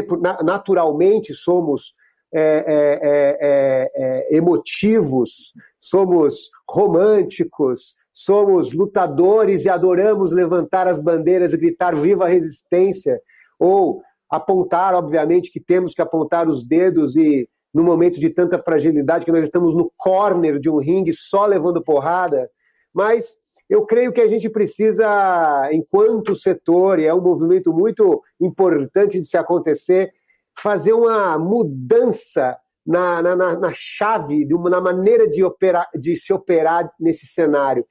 por, 0.06 0.20
naturalmente 0.42 1.32
somos 1.32 1.94
é, 2.32 2.40
é, 2.40 3.38
é, 3.40 3.90
é, 3.94 4.36
emotivos, 4.36 5.52
somos 5.80 6.50
românticos, 6.68 7.94
somos 8.12 8.72
lutadores 8.72 9.64
e 9.64 9.68
adoramos 9.68 10.32
levantar 10.32 10.86
as 10.86 11.00
bandeiras 11.00 11.52
e 11.52 11.58
gritar 11.58 11.94
viva 11.94 12.24
a 12.24 12.28
resistência 12.28 13.20
ou 13.64 14.02
apontar, 14.30 14.94
obviamente, 14.94 15.50
que 15.50 15.60
temos 15.60 15.94
que 15.94 16.02
apontar 16.02 16.48
os 16.48 16.66
dedos 16.66 17.16
e 17.16 17.48
no 17.72 17.82
momento 17.82 18.20
de 18.20 18.30
tanta 18.30 18.58
fragilidade 18.58 19.24
que 19.24 19.32
nós 19.32 19.44
estamos 19.44 19.74
no 19.74 19.90
corner 19.96 20.60
de 20.60 20.70
um 20.70 20.78
ringue 20.78 21.12
só 21.12 21.46
levando 21.46 21.82
porrada, 21.82 22.48
mas 22.94 23.38
eu 23.68 23.84
creio 23.86 24.12
que 24.12 24.20
a 24.20 24.28
gente 24.28 24.48
precisa, 24.48 25.68
enquanto 25.72 26.36
setor, 26.36 26.98
e 26.98 27.06
é 27.06 27.14
um 27.14 27.22
movimento 27.22 27.72
muito 27.72 28.22
importante 28.40 29.18
de 29.18 29.26
se 29.26 29.36
acontecer, 29.36 30.12
fazer 30.56 30.92
uma 30.92 31.38
mudança 31.38 32.56
na, 32.86 33.22
na, 33.22 33.34
na 33.58 33.72
chave, 33.72 34.44
de 34.44 34.54
uma, 34.54 34.68
na 34.68 34.80
maneira 34.80 35.26
de, 35.26 35.42
operar, 35.42 35.88
de 35.98 36.16
se 36.16 36.32
operar 36.32 36.88
nesse 37.00 37.26
cenário, 37.26 37.84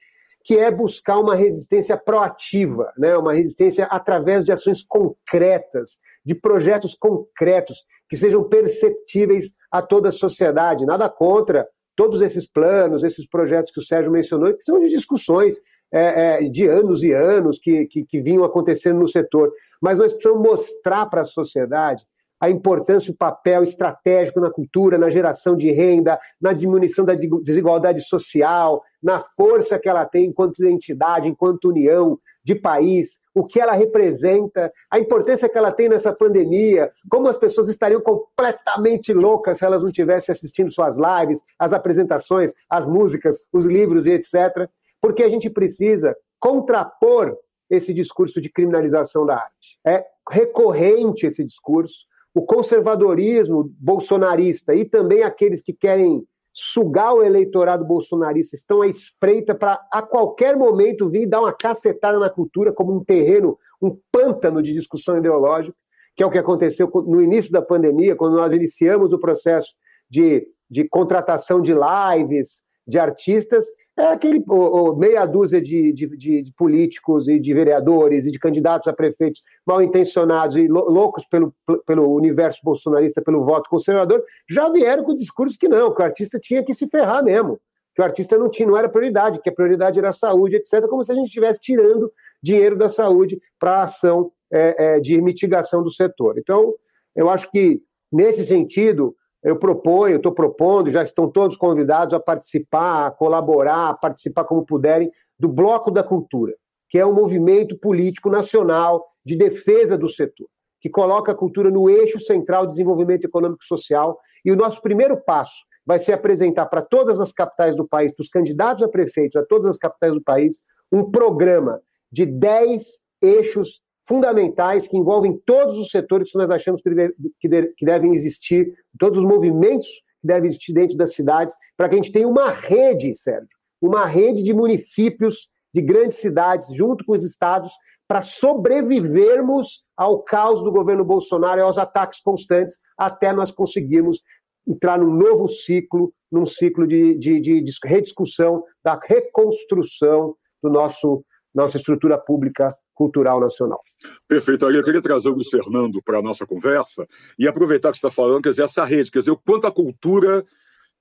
que 0.44 0.58
é 0.58 0.70
buscar 0.70 1.18
uma 1.18 1.34
resistência 1.34 1.96
proativa, 1.96 2.92
né? 2.98 3.16
uma 3.16 3.32
resistência 3.32 3.86
através 3.86 4.44
de 4.44 4.52
ações 4.52 4.84
concretas, 4.86 5.98
de 6.22 6.34
projetos 6.34 6.94
concretos, 6.94 7.78
que 8.08 8.16
sejam 8.16 8.44
perceptíveis 8.44 9.56
a 9.70 9.80
toda 9.80 10.10
a 10.10 10.12
sociedade. 10.12 10.84
Nada 10.84 11.08
contra 11.08 11.66
todos 11.96 12.20
esses 12.20 12.46
planos, 12.46 13.02
esses 13.02 13.26
projetos 13.26 13.72
que 13.72 13.80
o 13.80 13.84
Sérgio 13.84 14.12
mencionou, 14.12 14.52
que 14.52 14.62
são 14.62 14.78
de 14.80 14.88
discussões 14.88 15.56
é, 15.90 16.44
é, 16.44 16.48
de 16.48 16.66
anos 16.66 17.02
e 17.02 17.12
anos 17.12 17.58
que, 17.58 17.86
que, 17.86 18.04
que 18.04 18.20
vinham 18.20 18.44
acontecendo 18.44 18.98
no 18.98 19.08
setor. 19.08 19.50
Mas 19.80 19.96
nós 19.96 20.12
precisamos 20.12 20.42
mostrar 20.42 21.06
para 21.06 21.22
a 21.22 21.26
sociedade 21.26 22.04
a 22.44 22.50
importância 22.50 23.10
e 23.10 23.14
o 23.14 23.16
papel 23.16 23.62
estratégico 23.62 24.38
na 24.38 24.50
cultura, 24.50 24.98
na 24.98 25.08
geração 25.08 25.56
de 25.56 25.70
renda, 25.70 26.18
na 26.38 26.52
diminuição 26.52 27.02
da 27.02 27.14
desigualdade 27.14 28.02
social, 28.02 28.82
na 29.02 29.20
força 29.20 29.78
que 29.78 29.88
ela 29.88 30.04
tem 30.04 30.26
enquanto 30.26 30.62
identidade, 30.62 31.26
enquanto 31.26 31.70
união 31.70 32.18
de 32.44 32.54
país, 32.54 33.18
o 33.34 33.46
que 33.46 33.58
ela 33.58 33.72
representa, 33.72 34.70
a 34.90 34.98
importância 34.98 35.48
que 35.48 35.56
ela 35.56 35.72
tem 35.72 35.88
nessa 35.88 36.12
pandemia, 36.12 36.92
como 37.10 37.28
as 37.28 37.38
pessoas 37.38 37.68
estariam 37.68 38.02
completamente 38.02 39.14
loucas 39.14 39.56
se 39.56 39.64
elas 39.64 39.82
não 39.82 39.88
estivessem 39.88 40.30
assistindo 40.30 40.70
suas 40.70 40.96
lives, 40.98 41.40
as 41.58 41.72
apresentações, 41.72 42.52
as 42.68 42.86
músicas, 42.86 43.40
os 43.50 43.64
livros 43.64 44.04
e 44.04 44.12
etc. 44.12 44.68
Porque 45.00 45.22
a 45.22 45.30
gente 45.30 45.48
precisa 45.48 46.14
contrapor 46.38 47.34
esse 47.70 47.94
discurso 47.94 48.38
de 48.38 48.50
criminalização 48.50 49.24
da 49.24 49.36
arte. 49.36 49.78
É 49.86 50.04
recorrente 50.30 51.24
esse 51.24 51.42
discurso 51.42 51.94
o 52.34 52.42
conservadorismo 52.42 53.72
bolsonarista 53.78 54.74
e 54.74 54.84
também 54.84 55.22
aqueles 55.22 55.62
que 55.62 55.72
querem 55.72 56.26
sugar 56.52 57.14
o 57.14 57.22
eleitorado 57.22 57.84
bolsonarista 57.84 58.56
estão 58.56 58.82
à 58.82 58.88
espreita 58.88 59.54
para 59.54 59.80
a 59.90 60.02
qualquer 60.02 60.56
momento 60.56 61.08
vir 61.08 61.26
dar 61.26 61.40
uma 61.40 61.52
cacetada 61.52 62.18
na 62.18 62.28
cultura 62.28 62.72
como 62.72 62.94
um 62.94 63.04
terreno, 63.04 63.58
um 63.80 63.96
pântano 64.10 64.62
de 64.62 64.72
discussão 64.72 65.18
ideológica, 65.18 65.76
que 66.16 66.22
é 66.22 66.26
o 66.26 66.30
que 66.30 66.38
aconteceu 66.38 66.90
no 67.06 67.20
início 67.22 67.50
da 67.50 67.62
pandemia, 67.62 68.14
quando 68.14 68.36
nós 68.36 68.52
iniciamos 68.52 69.12
o 69.12 69.18
processo 69.18 69.72
de, 70.08 70.46
de 70.70 70.88
contratação 70.88 71.60
de 71.60 71.72
lives, 71.72 72.62
de 72.86 72.98
artistas, 72.98 73.66
é 73.96 74.06
aquele 74.06 74.42
o, 74.48 74.90
o 74.90 74.96
meia 74.96 75.24
dúzia 75.24 75.60
de, 75.60 75.92
de, 75.92 76.06
de, 76.16 76.52
políticos 76.56 77.28
e 77.28 77.38
de 77.38 77.54
vereadores 77.54 78.26
e 78.26 78.30
de 78.30 78.38
candidatos 78.38 78.88
a 78.88 78.92
prefeitos 78.92 79.42
mal 79.64 79.80
intencionados 79.80 80.56
e 80.56 80.66
loucos 80.66 81.24
pelo, 81.26 81.54
pelo 81.86 82.12
universo 82.12 82.60
bolsonarista, 82.62 83.22
pelo 83.22 83.44
voto 83.44 83.70
conservador, 83.70 84.22
já 84.48 84.68
vieram 84.68 85.04
com 85.04 85.12
o 85.12 85.16
discurso 85.16 85.58
que 85.58 85.68
não, 85.68 85.94
que 85.94 86.02
o 86.02 86.04
artista 86.04 86.38
tinha 86.40 86.64
que 86.64 86.74
se 86.74 86.88
ferrar 86.88 87.22
mesmo, 87.22 87.60
que 87.94 88.02
o 88.02 88.04
artista 88.04 88.36
não 88.36 88.50
tinha, 88.50 88.68
não 88.68 88.76
era 88.76 88.88
prioridade, 88.88 89.40
que 89.40 89.48
a 89.48 89.54
prioridade 89.54 89.98
era 89.98 90.08
a 90.08 90.12
saúde, 90.12 90.56
etc., 90.56 90.88
como 90.88 91.04
se 91.04 91.12
a 91.12 91.14
gente 91.14 91.26
estivesse 91.26 91.60
tirando 91.60 92.12
dinheiro 92.42 92.76
da 92.76 92.88
saúde 92.88 93.40
para 93.60 93.76
a 93.76 93.82
ação 93.84 94.32
é, 94.52 94.96
é, 94.96 95.00
de 95.00 95.20
mitigação 95.22 95.82
do 95.82 95.90
setor. 95.90 96.36
Então, 96.36 96.74
eu 97.14 97.30
acho 97.30 97.48
que, 97.50 97.80
nesse 98.12 98.44
sentido, 98.44 99.14
eu 99.44 99.56
proponho, 99.56 100.16
estou 100.16 100.32
propondo, 100.32 100.90
já 100.90 101.02
estão 101.02 101.30
todos 101.30 101.54
convidados 101.54 102.14
a 102.14 102.18
participar, 102.18 103.06
a 103.06 103.10
colaborar, 103.10 103.90
a 103.90 103.94
participar 103.94 104.44
como 104.44 104.64
puderem, 104.64 105.10
do 105.38 105.48
Bloco 105.48 105.90
da 105.90 106.02
Cultura, 106.02 106.54
que 106.88 106.98
é 106.98 107.04
um 107.04 107.12
movimento 107.12 107.78
político 107.78 108.30
nacional 108.30 109.04
de 109.22 109.36
defesa 109.36 109.98
do 109.98 110.08
setor, 110.08 110.48
que 110.80 110.88
coloca 110.88 111.32
a 111.32 111.34
cultura 111.34 111.70
no 111.70 111.90
eixo 111.90 112.18
central 112.20 112.66
do 112.66 112.70
desenvolvimento 112.70 113.24
econômico 113.24 113.62
e 113.62 113.66
social. 113.66 114.18
E 114.42 114.50
o 114.50 114.56
nosso 114.56 114.80
primeiro 114.80 115.16
passo 115.22 115.54
vai 115.84 115.98
ser 115.98 116.14
apresentar 116.14 116.64
para 116.66 116.80
todas 116.80 117.20
as 117.20 117.30
capitais 117.30 117.76
do 117.76 117.86
país, 117.86 118.14
para 118.14 118.22
os 118.22 118.30
candidatos 118.30 118.82
a 118.82 118.88
prefeitos, 118.88 119.36
a 119.36 119.44
todas 119.44 119.70
as 119.70 119.76
capitais 119.76 120.14
do 120.14 120.22
país, 120.22 120.62
um 120.90 121.10
programa 121.10 121.82
de 122.10 122.24
10 122.24 122.82
eixos 123.20 123.82
fundamentais 124.06 124.86
que 124.86 124.96
envolvem 124.96 125.40
todos 125.46 125.76
os 125.76 125.90
setores 125.90 126.30
que 126.30 126.38
nós 126.38 126.50
achamos 126.50 126.82
que, 126.82 126.90
deve, 126.90 127.14
que, 127.40 127.48
de, 127.48 127.66
que 127.76 127.84
devem 127.86 128.14
existir, 128.14 128.72
todos 128.98 129.18
os 129.18 129.24
movimentos 129.24 129.88
que 130.20 130.26
devem 130.26 130.48
existir 130.48 130.72
dentro 130.72 130.96
das 130.96 131.14
cidades, 131.14 131.54
para 131.76 131.88
que 131.88 131.94
a 131.94 131.98
gente 131.98 132.12
tenha 132.12 132.28
uma 132.28 132.50
rede, 132.50 133.16
Sérgio, 133.16 133.48
uma 133.80 134.06
rede 134.06 134.42
de 134.42 134.52
municípios, 134.52 135.48
de 135.72 135.80
grandes 135.80 136.18
cidades, 136.18 136.68
junto 136.74 137.04
com 137.04 137.12
os 137.12 137.24
estados, 137.24 137.72
para 138.06 138.22
sobrevivermos 138.22 139.82
ao 139.96 140.22
caos 140.22 140.62
do 140.62 140.70
governo 140.70 141.04
Bolsonaro 141.04 141.60
e 141.60 141.62
aos 141.62 141.78
ataques 141.78 142.20
constantes, 142.20 142.76
até 142.96 143.32
nós 143.32 143.50
conseguirmos 143.50 144.22
entrar 144.66 144.98
num 144.98 145.12
novo 145.12 145.48
ciclo, 145.48 146.12
num 146.30 146.46
ciclo 146.46 146.86
de, 146.86 147.18
de, 147.18 147.40
de 147.40 147.64
rediscussão 147.84 148.62
da 148.82 148.98
reconstrução 149.02 150.34
do 150.62 150.70
nosso 150.70 151.24
nossa 151.54 151.76
estrutura 151.76 152.18
pública 152.18 152.76
cultural 152.94 153.40
nacional. 153.40 153.82
Perfeito. 154.28 154.70
Eu 154.70 154.84
queria 154.84 155.02
trazer 155.02 155.28
o 155.28 155.34
Luiz 155.34 155.48
Fernando 155.48 156.00
para 156.02 156.18
a 156.18 156.22
nossa 156.22 156.46
conversa 156.46 157.06
e 157.38 157.48
aproveitar 157.48 157.90
que 157.90 157.98
você 157.98 158.06
está 158.06 158.14
falando, 158.14 158.42
quer 158.42 158.50
dizer, 158.50 158.62
essa 158.62 158.84
rede, 158.84 159.10
quer 159.10 159.18
dizer, 159.18 159.32
o 159.32 159.36
quanto 159.36 159.66
a 159.66 159.72
cultura 159.72 160.44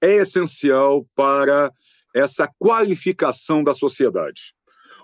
é 0.01 0.15
essencial 0.15 1.05
para 1.15 1.71
essa 2.13 2.49
qualificação 2.59 3.63
da 3.63 3.73
sociedade. 3.73 4.53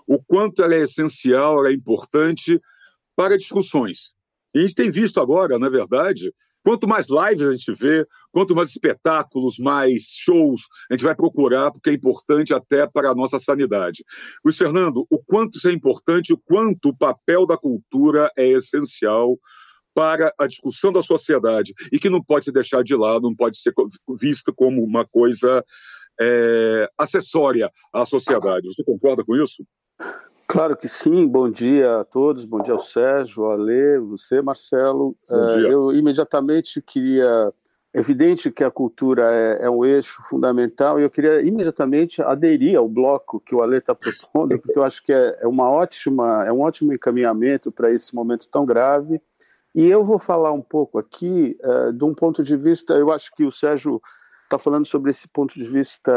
O 0.06 0.22
quanto 0.22 0.62
ela 0.62 0.74
é 0.74 0.82
essencial, 0.82 1.58
ela 1.58 1.68
é 1.70 1.72
importante 1.72 2.60
para 3.16 3.38
discussões. 3.38 4.14
E 4.54 4.58
a 4.58 4.62
gente 4.62 4.74
tem 4.74 4.90
visto 4.90 5.20
agora, 5.20 5.58
na 5.58 5.68
verdade, 5.68 6.32
Quanto 6.62 6.86
mais 6.86 7.06
lives 7.08 7.42
a 7.42 7.52
gente 7.52 7.72
vê, 7.74 8.06
quanto 8.30 8.54
mais 8.54 8.70
espetáculos, 8.70 9.58
mais 9.58 10.02
shows 10.08 10.62
a 10.90 10.94
gente 10.94 11.04
vai 11.04 11.14
procurar, 11.14 11.70
porque 11.70 11.90
é 11.90 11.92
importante 11.92 12.52
até 12.52 12.86
para 12.86 13.10
a 13.10 13.14
nossa 13.14 13.38
sanidade. 13.38 14.04
Luiz 14.44 14.56
Fernando, 14.56 15.06
o 15.10 15.18
quanto 15.18 15.56
isso 15.56 15.68
é 15.68 15.72
importante, 15.72 16.32
o 16.32 16.38
quanto 16.38 16.90
o 16.90 16.96
papel 16.96 17.46
da 17.46 17.56
cultura 17.56 18.30
é 18.36 18.48
essencial 18.48 19.38
para 19.94 20.32
a 20.38 20.46
discussão 20.46 20.92
da 20.92 21.02
sociedade 21.02 21.74
e 21.90 21.98
que 21.98 22.10
não 22.10 22.22
pode 22.22 22.44
ser 22.44 22.52
deixado 22.52 22.84
de 22.84 22.94
lado, 22.94 23.22
não 23.22 23.34
pode 23.34 23.58
ser 23.58 23.72
visto 24.18 24.52
como 24.54 24.82
uma 24.82 25.06
coisa 25.06 25.64
é, 26.20 26.88
acessória 26.96 27.70
à 27.92 28.04
sociedade. 28.04 28.68
Você 28.68 28.84
concorda 28.84 29.24
com 29.24 29.36
isso? 29.36 29.64
Claro 30.50 30.76
que 30.76 30.88
sim. 30.88 31.28
Bom 31.28 31.48
dia 31.48 32.00
a 32.00 32.04
todos. 32.04 32.44
Bom 32.44 32.60
dia 32.60 32.74
ao 32.74 32.82
Sérgio, 32.82 33.44
ao 33.44 33.52
Ale, 33.52 33.98
você, 34.00 34.42
Marcelo. 34.42 35.16
Uh, 35.30 35.60
eu 35.60 35.92
imediatamente 35.92 36.82
queria. 36.82 37.54
É 37.94 38.00
evidente 38.00 38.50
que 38.50 38.64
a 38.64 38.70
cultura 38.70 39.32
é, 39.32 39.66
é, 39.66 39.70
um 39.70 39.84
eixo 39.84 40.20
fundamental 40.28 40.98
e 40.98 41.04
eu 41.04 41.10
queria 41.10 41.40
imediatamente 41.40 42.20
aderir 42.20 42.76
ao 42.76 42.88
bloco 42.88 43.38
que 43.38 43.54
o 43.54 43.62
Ale 43.62 43.76
está 43.76 43.94
propondo, 43.94 44.58
porque 44.58 44.76
eu 44.76 44.82
acho 44.82 45.04
que 45.04 45.12
é, 45.12 45.38
é, 45.40 45.46
uma 45.46 45.70
ótima, 45.70 46.44
é 46.44 46.52
um 46.52 46.62
ótimo 46.62 46.92
encaminhamento 46.92 47.70
para 47.70 47.92
esse 47.92 48.12
momento 48.12 48.48
tão 48.48 48.66
grave. 48.66 49.20
E 49.72 49.86
eu 49.86 50.04
vou 50.04 50.18
falar 50.18 50.52
um 50.52 50.62
pouco 50.62 50.98
aqui 50.98 51.56
uh, 51.62 51.92
de 51.92 52.02
um 52.02 52.12
ponto 52.12 52.42
de 52.42 52.56
vista. 52.56 52.94
Eu 52.94 53.12
acho 53.12 53.32
que 53.36 53.44
o 53.44 53.52
Sérgio 53.52 54.02
está 54.50 54.58
falando 54.58 54.84
sobre 54.84 55.12
esse 55.12 55.28
ponto 55.28 55.54
de 55.54 55.64
vista 55.68 56.10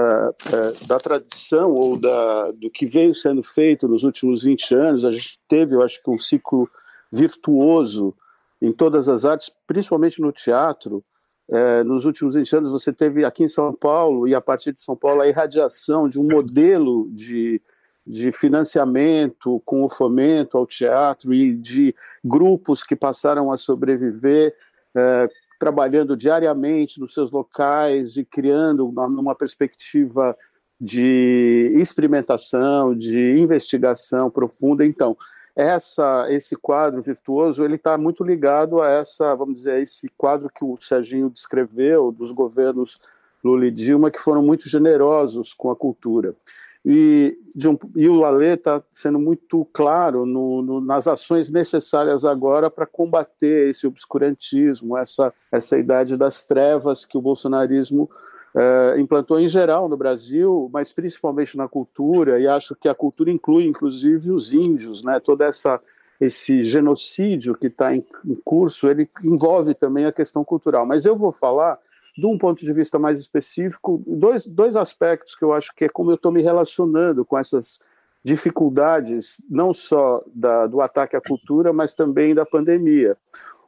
é, 0.52 0.88
da 0.88 0.98
tradição 0.98 1.72
ou 1.72 2.00
da, 2.00 2.52
do 2.52 2.70
que 2.72 2.88
veio 2.88 3.14
sendo 3.14 3.44
feito 3.44 3.88
nos 3.88 4.04
últimos 4.04 4.44
20 4.44 4.74
anos. 4.74 5.06
A 5.06 5.12
gente 5.12 5.40
teve, 5.48 5.76
eu 5.76 5.84
acho 5.84 6.02
que, 6.02 6.10
um 6.10 6.18
ciclo 6.18 6.68
virtuoso 7.12 8.16
em 8.60 8.72
todas 8.72 9.08
as 9.08 9.24
artes, 9.24 9.52
principalmente 9.68 10.20
no 10.20 10.32
teatro. 10.32 11.04
É, 11.48 11.84
nos 11.84 12.06
últimos 12.06 12.34
20 12.34 12.56
anos, 12.56 12.72
você 12.72 12.92
teve 12.92 13.24
aqui 13.24 13.44
em 13.44 13.50
São 13.50 13.72
Paulo, 13.72 14.28
e 14.28 14.34
a 14.34 14.42
partir 14.42 14.72
de 14.74 14.80
São 14.80 14.96
Paulo, 14.96 15.22
a 15.22 15.28
irradiação 15.28 16.10
de 16.10 16.20
um 16.20 16.24
modelo 16.24 17.08
de, 17.12 17.62
de 18.08 18.32
financiamento 18.32 19.62
com 19.64 19.84
o 19.84 19.90
fomento 19.90 20.58
ao 20.58 20.66
teatro 20.66 21.34
e 21.34 21.54
de 21.54 21.94
grupos 22.24 22.82
que 22.82 22.96
passaram 22.96 23.52
a 23.52 23.58
sobreviver 23.58 24.56
é, 24.96 25.30
trabalhando 25.64 26.18
diariamente 26.18 27.00
nos 27.00 27.14
seus 27.14 27.32
locais 27.32 28.18
e 28.18 28.26
criando 28.26 28.86
uma, 28.86 29.08
numa 29.08 29.34
perspectiva 29.34 30.38
de 30.80 31.72
experimentação, 31.78 32.94
de 32.94 33.40
investigação 33.40 34.30
profunda. 34.30 34.86
Então, 34.86 35.16
essa, 35.56 36.26
esse 36.30 36.58
quadro 36.58 37.02
virtuoso 37.02 37.64
ele 37.64 37.76
está 37.76 37.98
muito 37.98 38.26
ligado 38.26 38.82
a 38.82 38.90
essa, 38.90 39.34
vamos 39.36 39.56
dizer, 39.56 39.82
esse 39.82 40.10
quadro 40.18 40.50
que 40.54 40.66
o 40.66 40.78
Serginho 40.82 41.30
descreveu 41.30 42.12
dos 42.12 42.34
governos 42.34 43.00
Lula 43.42 43.66
e 43.66 43.72
Dilma 43.72 44.12
que 44.12 44.20
foram 44.20 44.44
muito 44.44 44.68
generosos 44.68 45.54
com 45.54 45.72
a 45.72 45.76
cultura. 45.78 46.36
E, 46.86 47.38
um, 47.66 47.78
e 47.96 48.10
o 48.10 48.16
Lalê 48.16 48.56
está 48.56 48.84
sendo 48.94 49.18
muito 49.18 49.66
claro 49.72 50.26
no, 50.26 50.62
no, 50.62 50.82
nas 50.82 51.08
ações 51.08 51.50
necessárias 51.50 52.26
agora 52.26 52.70
para 52.70 52.86
combater 52.86 53.70
esse 53.70 53.88
obscurantismo, 53.88 54.98
essa, 54.98 55.34
essa 55.50 55.78
idade 55.78 56.18
das 56.18 56.44
trevas 56.44 57.06
que 57.06 57.18
o 57.18 57.22
bolsonarismo 57.22 58.10
é, 58.54 59.00
implantou 59.00 59.40
em 59.40 59.48
geral 59.48 59.88
no 59.88 59.96
Brasil, 59.96 60.70
mas 60.74 60.92
principalmente 60.92 61.56
na 61.56 61.70
cultura, 61.70 62.40
e 62.40 62.48
acho 62.48 62.76
que 62.76 62.90
a 62.90 62.96
cultura 62.96 63.32
inclui 63.32 63.66
inclusive 63.66 64.32
os 64.32 64.52
índios, 64.52 65.04
né? 65.04 65.20
toda 65.20 65.46
essa 65.46 65.80
esse 66.22 66.64
genocídio 66.64 67.56
que 67.56 67.68
está 67.68 67.94
em, 67.94 68.06
em 68.26 68.36
curso, 68.46 68.88
ele 68.88 69.10
envolve 69.26 69.74
também 69.74 70.06
a 70.06 70.12
questão 70.12 70.44
cultural. 70.44 70.86
Mas 70.86 71.06
eu 71.06 71.18
vou 71.18 71.34
falar 71.34 71.78
de 72.16 72.26
um 72.26 72.38
ponto 72.38 72.64
de 72.64 72.72
vista 72.72 73.00
mais 73.00 73.20
específico, 73.20 74.04
dois, 74.06 74.46
dois 74.46 74.76
aspectos 74.76 75.36
que 75.36 75.44
eu 75.44 75.52
acho 75.54 75.74
que 75.76 75.86
é 75.86 75.90
como 75.90 76.12
eu 76.12 76.16
estou 76.16 76.32
me 76.32 76.42
relacionando 76.42 77.26
com 77.26 77.38
essas 77.38 77.80
dificuldades, 78.24 79.42
não 79.50 79.74
só 79.74 80.24
da, 80.34 80.66
do 80.68 80.80
ataque 80.80 81.16
à 81.16 81.22
cultura, 81.22 81.74
mas 81.74 81.94
também 81.94 82.34
da 82.34 82.46
pandemia. 82.46 83.18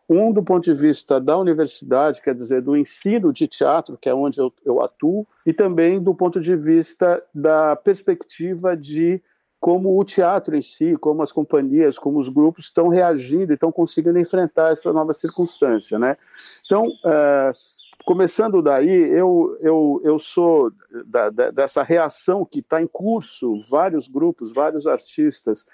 Um, 0.07 0.31
do 0.31 0.43
ponto 0.43 0.63
de 0.63 0.73
vista 0.73 1.19
da 1.19 1.35
universidade, 1.37 2.21
quer 2.21 2.35
dizer, 2.35 2.61
do 2.61 2.77
ensino 2.77 3.33
de 3.33 3.47
teatro, 3.47 3.97
que 3.97 4.07
é 4.07 4.13
onde 4.13 4.39
eu, 4.39 4.53
eu 4.63 4.81
atuo, 4.81 5.27
e 5.45 5.51
também 5.51 5.99
do 5.99 6.13
ponto 6.13 6.39
de 6.39 6.55
vista 6.55 7.21
da 7.33 7.75
perspectiva 7.75 8.77
de 8.77 9.21
como 9.59 9.99
o 9.99 10.03
teatro 10.03 10.55
em 10.55 10.61
si, 10.61 10.95
como 10.97 11.23
as 11.23 11.31
companhias, 11.31 11.97
como 11.97 12.19
os 12.19 12.29
grupos 12.29 12.65
estão 12.65 12.87
reagindo 12.87 13.51
e 13.51 13.55
estão 13.55 13.71
conseguindo 13.71 14.19
enfrentar 14.19 14.71
essa 14.71 14.93
nova 14.93 15.11
circunstância, 15.11 15.97
né? 15.97 16.17
Então, 16.63 16.83
uh, 16.83 17.51
começando 18.05 18.61
daí, 18.61 18.87
eu, 18.89 19.57
eu, 19.59 20.01
eu 20.03 20.19
sou 20.19 20.71
da, 21.07 21.31
da, 21.31 21.49
dessa 21.49 21.81
reação 21.81 22.45
que 22.45 22.59
está 22.59 22.79
em 22.79 22.87
curso, 22.87 23.59
vários 23.67 24.07
grupos, 24.07 24.53
vários 24.53 24.85
artistas 24.85 25.65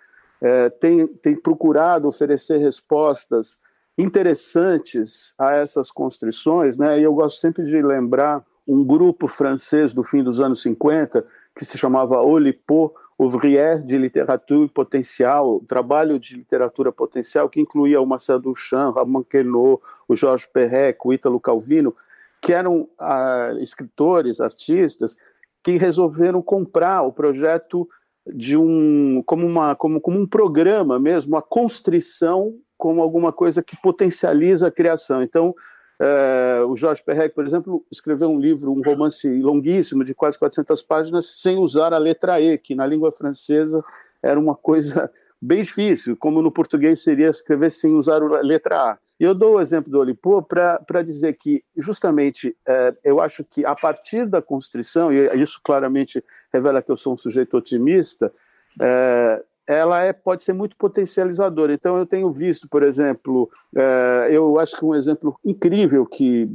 é, 0.41 0.69
têm, 0.69 1.07
procurado 1.43 2.07
oferecer 2.07 2.57
respostas 2.57 3.57
interessantes 3.97 5.35
a 5.37 5.53
essas 5.53 5.91
constrições, 5.91 6.77
né? 6.77 6.99
e 6.99 7.03
eu 7.03 7.13
gosto 7.13 7.39
sempre 7.39 7.63
de 7.63 7.81
lembrar 7.81 8.43
um 8.65 8.83
grupo 8.83 9.27
francês 9.27 9.93
do 9.93 10.01
fim 10.01 10.23
dos 10.23 10.39
anos 10.39 10.61
50, 10.61 11.25
que 11.53 11.65
se 11.65 11.77
chamava 11.77 12.21
Olipo, 12.21 12.95
Ouvrière 13.17 13.83
de 13.83 13.97
Literatura 13.97 14.67
Potencial, 14.69 15.59
trabalho 15.67 16.17
de 16.17 16.37
literatura 16.37 16.91
potencial 16.91 17.49
que 17.49 17.59
incluía 17.59 18.01
o 18.01 18.05
Marcel 18.05 18.39
Duchamp, 18.39 18.95
Ramon 18.95 19.23
Queneau, 19.23 19.79
o 20.07 20.15
Jorge 20.15 20.47
Perret, 20.51 20.97
o 21.03 21.13
Ítalo 21.13 21.39
Calvino, 21.39 21.93
que 22.41 22.51
eram 22.51 22.89
ah, 22.99 23.53
escritores, 23.59 24.41
artistas, 24.41 25.15
que 25.63 25.77
resolveram 25.77 26.41
comprar 26.41 27.03
o 27.03 27.13
projeto 27.13 27.87
de 28.25 28.57
um 28.57 29.23
como 29.25 29.45
uma 29.45 29.75
como, 29.75 30.01
como 30.01 30.19
um 30.19 30.27
programa 30.27 30.99
mesmo, 30.99 31.37
a 31.37 31.41
constrição 31.41 32.55
como 32.77 33.01
alguma 33.01 33.31
coisa 33.31 33.61
que 33.61 33.77
potencializa 33.79 34.67
a 34.67 34.71
criação. 34.71 35.21
Então, 35.21 35.53
eh, 35.99 36.63
o 36.67 36.75
Jorge 36.75 37.03
Perrec, 37.03 37.35
por 37.35 37.45
exemplo, 37.45 37.85
escreveu 37.91 38.27
um 38.27 38.39
livro, 38.39 38.71
um 38.71 38.81
romance 38.81 39.27
longuíssimo 39.39 40.03
de 40.03 40.15
quase 40.15 40.39
400 40.39 40.81
páginas, 40.81 41.41
sem 41.41 41.59
usar 41.59 41.93
a 41.93 41.99
letra 41.99 42.41
E, 42.41 42.57
que 42.57 42.73
na 42.73 42.87
língua 42.87 43.11
francesa 43.11 43.83
era 44.23 44.39
uma 44.39 44.55
coisa 44.55 45.11
bem 45.39 45.61
difícil, 45.61 46.17
como 46.17 46.41
no 46.41 46.51
português 46.51 47.03
seria 47.03 47.29
escrever 47.29 47.71
sem 47.71 47.93
usar 47.93 48.23
a 48.23 48.41
letra 48.41 48.93
A. 48.93 48.97
E 49.21 49.23
eu 49.23 49.35
dou 49.35 49.57
o 49.57 49.61
exemplo 49.61 49.91
do 49.91 49.99
Olipô 49.99 50.41
para 50.41 51.03
dizer 51.03 51.33
que, 51.33 51.63
justamente, 51.77 52.57
é, 52.67 52.95
eu 53.03 53.21
acho 53.21 53.43
que 53.43 53.63
a 53.63 53.75
partir 53.75 54.25
da 54.25 54.41
constrição, 54.41 55.13
e 55.13 55.39
isso 55.39 55.61
claramente 55.63 56.23
revela 56.51 56.81
que 56.81 56.91
eu 56.91 56.97
sou 56.97 57.13
um 57.13 57.17
sujeito 57.17 57.55
otimista, 57.55 58.33
é, 58.81 59.43
ela 59.67 60.01
é, 60.01 60.11
pode 60.11 60.41
ser 60.41 60.53
muito 60.53 60.75
potencializadora. 60.75 61.71
Então, 61.71 61.99
eu 61.99 62.05
tenho 62.07 62.31
visto, 62.31 62.67
por 62.67 62.81
exemplo, 62.81 63.47
é, 63.75 64.29
eu 64.31 64.59
acho 64.59 64.75
que 64.75 64.83
um 64.83 64.95
exemplo 64.95 65.39
incrível 65.45 66.03
que 66.03 66.49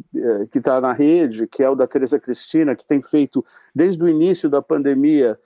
está 0.52 0.80
na 0.80 0.92
rede, 0.92 1.46
que 1.46 1.62
é 1.62 1.70
o 1.70 1.76
da 1.76 1.86
Teresa 1.86 2.18
Cristina, 2.18 2.74
que 2.74 2.84
tem 2.84 3.00
feito, 3.00 3.46
desde 3.72 4.02
o 4.02 4.08
início 4.08 4.50
da 4.50 4.60
pandemia, 4.60 5.38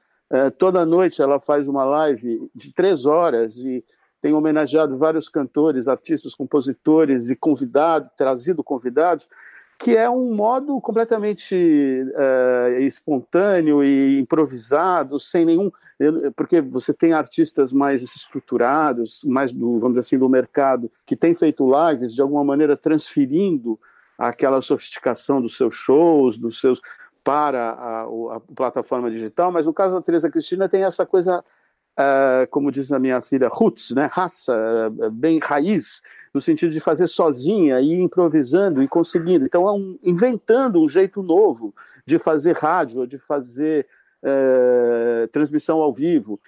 toda 0.56 0.86
noite 0.86 1.20
ela 1.20 1.38
faz 1.38 1.68
uma 1.68 1.84
live 1.84 2.48
de 2.54 2.72
três 2.72 3.04
horas 3.04 3.58
e 3.58 3.84
tem 4.20 4.32
homenageado 4.32 4.98
vários 4.98 5.28
cantores, 5.28 5.88
artistas, 5.88 6.34
compositores 6.34 7.30
e 7.30 7.36
convidado, 7.36 8.10
trazido 8.16 8.62
convidados, 8.62 9.26
que 9.78 9.96
é 9.96 10.10
um 10.10 10.34
modo 10.34 10.78
completamente 10.78 11.54
uh, 11.54 12.80
espontâneo 12.80 13.82
e 13.82 14.20
improvisado, 14.20 15.18
sem 15.18 15.46
nenhum, 15.46 15.72
porque 16.36 16.60
você 16.60 16.92
tem 16.92 17.14
artistas 17.14 17.72
mais 17.72 18.02
estruturados, 18.02 19.22
mais 19.24 19.52
do, 19.52 19.78
vamos 19.78 19.92
dizer 19.94 20.00
assim, 20.00 20.18
do 20.18 20.28
mercado, 20.28 20.90
que 21.06 21.16
têm 21.16 21.34
feito 21.34 21.66
lives 21.88 22.14
de 22.14 22.20
alguma 22.20 22.44
maneira 22.44 22.76
transferindo 22.76 23.80
aquela 24.18 24.60
sofisticação 24.60 25.40
dos 25.40 25.56
seus 25.56 25.74
shows, 25.74 26.36
dos 26.36 26.60
seus 26.60 26.78
para 27.24 27.70
a, 27.70 28.02
a 28.36 28.40
plataforma 28.54 29.10
digital, 29.10 29.50
mas 29.50 29.64
no 29.64 29.72
caso 29.72 29.94
da 29.94 30.02
Teresa 30.02 30.30
Cristina 30.30 30.68
tem 30.68 30.84
essa 30.84 31.06
coisa 31.06 31.42
uh, 32.00 32.46
como 32.50 32.72
diz 32.72 32.90
a 32.90 32.98
minha 32.98 33.20
filha, 33.20 33.48
roots, 33.48 33.90
né? 33.90 34.08
raça, 34.10 34.54
uh, 34.88 35.10
bem 35.10 35.38
raiz, 35.38 36.00
no 36.32 36.40
sentido 36.40 36.72
de 36.72 36.80
fazer 36.80 37.08
sozinha 37.08 37.80
e 37.80 37.92
improvisando 38.00 38.82
e 38.82 38.88
conseguindo. 38.88 39.44
Então, 39.44 39.68
é 39.68 39.72
um, 39.72 39.98
inventando 40.02 40.82
um 40.82 40.88
jeito 40.88 41.22
novo 41.22 41.74
de 42.06 42.18
fazer 42.18 42.56
rádio, 42.56 43.06
de 43.06 43.18
fazer 43.18 43.86
uh, 44.22 45.28
transmissão 45.28 45.78
ao 45.78 45.92
vivo. 45.92 46.40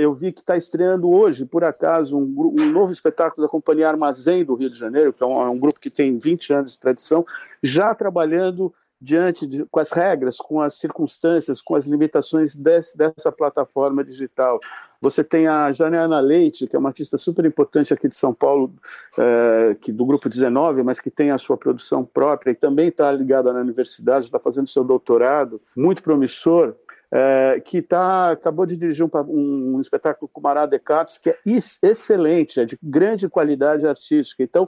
eu 0.00 0.12
vi 0.14 0.32
que 0.32 0.40
está 0.40 0.56
estreando 0.56 1.10
hoje, 1.10 1.44
por 1.46 1.64
acaso, 1.64 2.16
um, 2.16 2.54
um, 2.60 2.70
novo 2.70 2.92
espetáculo 2.92 3.46
da 3.46 3.50
Companhia 3.50 3.88
Armazém 3.88 4.44
do 4.44 4.54
Rio 4.54 4.70
de 4.70 4.78
Janeiro, 4.78 5.12
que 5.12 5.22
é 5.22 5.26
um, 5.26 5.42
é 5.42 5.50
um 5.50 5.58
grupo 5.58 5.80
que 5.80 5.90
tem 5.90 6.18
20 6.18 6.52
anos 6.52 6.72
de 6.72 6.78
tradição, 6.78 7.24
já 7.62 7.94
trabalhando 7.94 8.72
diante 9.02 9.46
de, 9.48 9.64
com 9.64 9.80
as 9.80 9.90
regras, 9.90 10.36
com 10.36 10.60
as 10.60 10.74
circunstâncias, 10.74 11.60
com 11.60 11.74
as 11.74 11.86
limitações 11.86 12.54
desse, 12.54 12.96
dessa 12.96 13.32
plataforma 13.32 14.04
digital. 14.04 14.60
Você 15.00 15.24
tem 15.24 15.48
a 15.48 15.72
Janiana 15.72 16.20
Leite, 16.20 16.68
que 16.68 16.76
é 16.76 16.78
uma 16.78 16.90
artista 16.90 17.18
super 17.18 17.44
importante 17.44 17.92
aqui 17.92 18.08
de 18.08 18.14
São 18.14 18.32
Paulo, 18.32 18.72
é, 19.18 19.74
que 19.80 19.90
do 19.90 20.06
grupo 20.06 20.28
19, 20.28 20.84
mas 20.84 21.00
que 21.00 21.10
tem 21.10 21.32
a 21.32 21.38
sua 21.38 21.56
produção 21.56 22.04
própria 22.04 22.52
e 22.52 22.54
também 22.54 22.88
está 22.88 23.10
ligada 23.10 23.52
na 23.52 23.60
universidade, 23.60 24.26
está 24.26 24.38
fazendo 24.38 24.68
seu 24.68 24.84
doutorado, 24.84 25.60
muito 25.76 26.02
promissor. 26.02 26.76
É, 27.14 27.60
que 27.62 27.82
tá, 27.82 28.30
acabou 28.30 28.64
de 28.64 28.74
dirigir 28.74 29.04
um, 29.04 29.10
um, 29.28 29.76
um 29.76 29.80
espetáculo 29.82 30.30
com 30.32 30.40
Mará 30.40 30.64
Descartes, 30.64 31.18
que 31.18 31.28
é 31.28 31.38
excelente, 31.44 32.58
é 32.58 32.64
de 32.64 32.78
grande 32.82 33.28
qualidade 33.28 33.86
artística. 33.86 34.42
Então, 34.42 34.66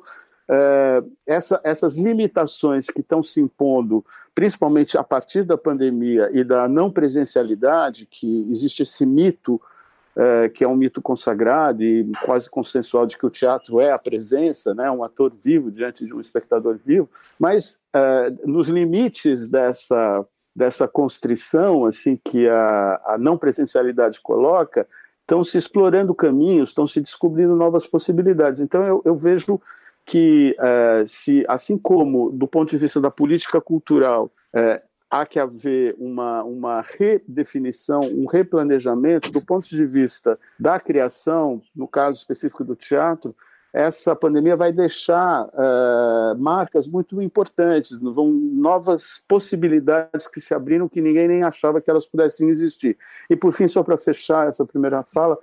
é, 0.48 1.02
essa, 1.26 1.60
essas 1.64 1.96
limitações 1.96 2.86
que 2.86 3.00
estão 3.00 3.22
se 3.22 3.40
impondo, 3.40 4.04
principalmente 4.34 4.98
a 4.98 5.04
partir 5.04 5.44
da 5.44 5.56
pandemia 5.56 6.28
e 6.32 6.42
da 6.42 6.66
não 6.66 6.90
presencialidade, 6.90 8.06
que 8.06 8.46
existe 8.50 8.82
esse 8.82 9.06
mito, 9.06 9.60
é, 10.16 10.48
que 10.48 10.64
é 10.64 10.68
um 10.68 10.76
mito 10.76 11.00
consagrado 11.00 11.82
e 11.82 12.10
quase 12.24 12.48
consensual 12.48 13.06
de 13.06 13.16
que 13.16 13.26
o 13.26 13.30
teatro 13.30 13.80
é 13.80 13.92
a 13.92 13.98
presença, 13.98 14.74
né, 14.74 14.90
um 14.90 15.04
ator 15.04 15.32
vivo 15.42 15.70
diante 15.70 16.04
de 16.04 16.14
um 16.14 16.20
espectador 16.20 16.78
vivo, 16.84 17.08
mas 17.38 17.78
é, 17.92 18.32
nos 18.44 18.68
limites 18.68 19.48
dessa, 19.48 20.24
dessa 20.54 20.86
constrição 20.86 21.84
assim 21.84 22.18
que 22.22 22.48
a, 22.48 23.00
a 23.06 23.18
não 23.18 23.36
presencialidade 23.36 24.20
coloca, 24.20 24.86
estão 25.20 25.42
se 25.42 25.56
explorando 25.58 26.14
caminhos, 26.14 26.68
estão 26.68 26.86
se 26.86 27.00
descobrindo 27.00 27.56
novas 27.56 27.86
possibilidades. 27.86 28.60
Então 28.60 28.84
eu, 28.84 29.02
eu 29.04 29.16
vejo 29.16 29.60
que, 30.04 30.54
é, 30.58 31.04
se, 31.08 31.44
assim 31.48 31.78
como 31.78 32.30
do 32.30 32.46
ponto 32.46 32.70
de 32.70 32.78
vista 32.78 33.00
da 33.00 33.10
política 33.10 33.60
cultural, 33.60 34.30
é, 34.52 34.82
há 35.10 35.24
que 35.24 35.38
haver 35.38 35.94
uma, 35.98 36.42
uma 36.42 36.80
redefinição, 36.82 38.00
um 38.00 38.26
replanejamento 38.26 39.30
do 39.30 39.40
ponto 39.40 39.68
de 39.68 39.86
vista 39.86 40.38
da 40.58 40.78
criação, 40.80 41.62
no 41.74 41.86
caso 41.86 42.18
específico 42.18 42.64
do 42.64 42.74
teatro, 42.74 43.34
essa 43.72 44.14
pandemia 44.14 44.56
vai 44.56 44.72
deixar 44.72 45.46
uh, 45.46 46.38
marcas 46.38 46.86
muito 46.86 47.20
importantes, 47.20 47.98
vão 47.98 48.30
novas 48.30 49.20
possibilidades 49.26 50.28
que 50.28 50.40
se 50.40 50.54
abriram 50.54 50.88
que 50.88 51.00
ninguém 51.00 51.26
nem 51.26 51.42
achava 51.42 51.80
que 51.80 51.90
elas 51.90 52.06
pudessem 52.06 52.48
existir. 52.48 52.96
E 53.28 53.34
por 53.34 53.52
fim, 53.52 53.66
só 53.66 53.82
para 53.82 53.96
fechar 53.96 54.46
essa 54.48 54.64
primeira 54.64 55.02
fala, 55.02 55.36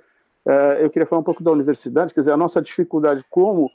uh, 0.45 0.79
eu 0.79 0.89
queria 0.89 1.05
falar 1.05 1.19
um 1.19 1.25
pouco 1.25 1.43
da 1.43 1.51
universidade, 1.51 2.13
quer 2.13 2.21
dizer, 2.21 2.31
a 2.31 2.37
nossa 2.37 2.61
dificuldade 2.61 3.25
como 3.29 3.69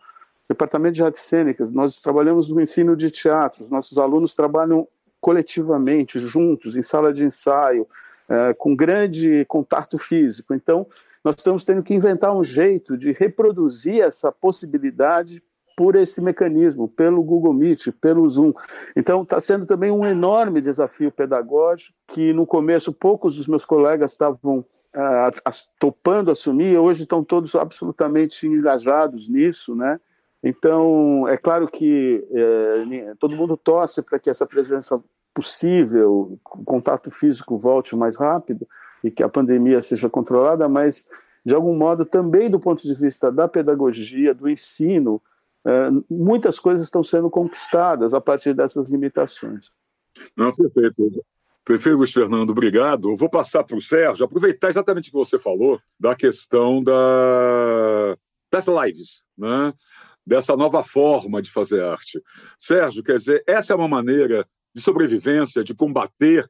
Departamento 0.49 0.95
de 0.95 1.03
Artes 1.03 1.23
Cênicas, 1.23 1.73
nós 1.73 2.01
trabalhamos 2.01 2.49
no 2.49 2.61
ensino 2.61 2.97
de 2.97 3.11
teatro, 3.11 3.65
os 3.65 3.71
nossos 3.71 3.99
alunos 3.99 4.35
trabalham 4.35 4.87
coletivamente, 5.21 6.19
juntos, 6.21 6.77
em 6.77 6.83
sala 6.83 7.13
de 7.13 7.25
ensaio, 7.25 7.87
é, 8.29 8.55
com 8.55 8.77
grande 8.77 9.45
contato 9.47 9.99
físico. 9.99 10.55
Então, 10.55 10.87
nós 11.25 11.35
estamos 11.37 11.65
tendo 11.65 11.83
que 11.83 11.95
inventar 11.95 12.37
um 12.37 12.45
jeito 12.45 12.97
de 12.97 13.11
reproduzir 13.11 14.01
essa 14.01 14.31
possibilidade 14.31 15.43
por 15.77 15.95
esse 15.95 16.21
mecanismo, 16.21 16.89
pelo 16.89 17.23
Google 17.23 17.53
Meet, 17.53 17.89
pelo 18.01 18.27
Zoom. 18.29 18.53
Então, 18.97 19.23
está 19.23 19.41
sendo 19.41 19.67
também 19.67 19.91
um 19.91 20.07
enorme 20.07 20.61
desafio 20.61 21.11
pedagógico 21.13 21.95
que, 22.09 22.33
no 22.33 22.47
começo, 22.47 22.93
poucos 22.93 23.37
dos 23.37 23.47
meus 23.47 23.65
colegas 23.65 24.13
estavam 24.13 24.61
uh, 24.61 25.53
topando 25.79 26.31
assumir, 26.31 26.79
hoje 26.79 27.03
estão 27.03 27.23
todos 27.23 27.55
absolutamente 27.55 28.47
engajados 28.47 29.29
nisso, 29.29 29.75
né? 29.75 30.01
Então, 30.49 31.27
é 31.27 31.37
claro 31.37 31.67
que 31.67 32.25
é, 32.31 33.15
todo 33.19 33.35
mundo 33.35 33.57
torce 33.57 34.01
para 34.01 34.17
que 34.17 34.31
essa 34.31 34.47
presença 34.47 35.03
possível, 35.35 36.39
o 36.45 36.65
contato 36.65 37.11
físico 37.11 37.59
volte 37.59 37.97
mais 37.97 38.15
rápido 38.15 38.65
e 39.03 39.11
que 39.11 39.25
a 39.25 39.29
pandemia 39.29 39.83
seja 39.83 40.09
controlada, 40.09 40.69
mas, 40.69 41.05
de 41.45 41.53
algum 41.53 41.77
modo, 41.77 42.05
também 42.05 42.49
do 42.49 42.61
ponto 42.61 42.81
de 42.81 42.95
vista 42.95 43.31
da 43.33 43.49
pedagogia, 43.49 44.33
do 44.33 44.49
ensino, 44.49 45.21
é, 45.65 45.91
muitas 46.09 46.61
coisas 46.61 46.85
estão 46.85 47.03
sendo 47.03 47.29
conquistadas 47.29 48.15
a 48.15 48.21
partir 48.21 48.55
dessas 48.55 48.89
limitações. 48.89 49.73
Não, 50.37 50.55
perfeito. 50.55 51.25
Prefeito 51.65 51.99
Luiz 51.99 52.13
Fernando, 52.13 52.51
obrigado. 52.51 53.11
Eu 53.11 53.17
vou 53.17 53.29
passar 53.29 53.65
para 53.65 53.77
o 53.77 53.81
Sérgio, 53.81 54.25
aproveitar 54.25 54.69
exatamente 54.69 55.09
o 55.09 55.11
que 55.13 55.19
você 55.19 55.41
falou 55.41 55.81
da 55.99 56.15
questão 56.15 56.85
da, 56.85 58.17
das 58.49 58.67
lives, 58.69 59.25
né? 59.37 59.75
Dessa 60.27 60.57
nova 60.57 60.83
forma 60.83 61.41
de 61.41 61.51
fazer 61.51 61.83
arte. 61.83 62.21
Sérgio, 62.59 63.03
quer 63.03 63.17
dizer, 63.17 63.45
essa 63.47 63.73
é 63.73 63.77
uma 63.77 63.89
maneira 63.89 64.47
de 64.75 64.83
sobrevivência, 64.83 65.63
de 65.63 65.75
combater 65.75 66.49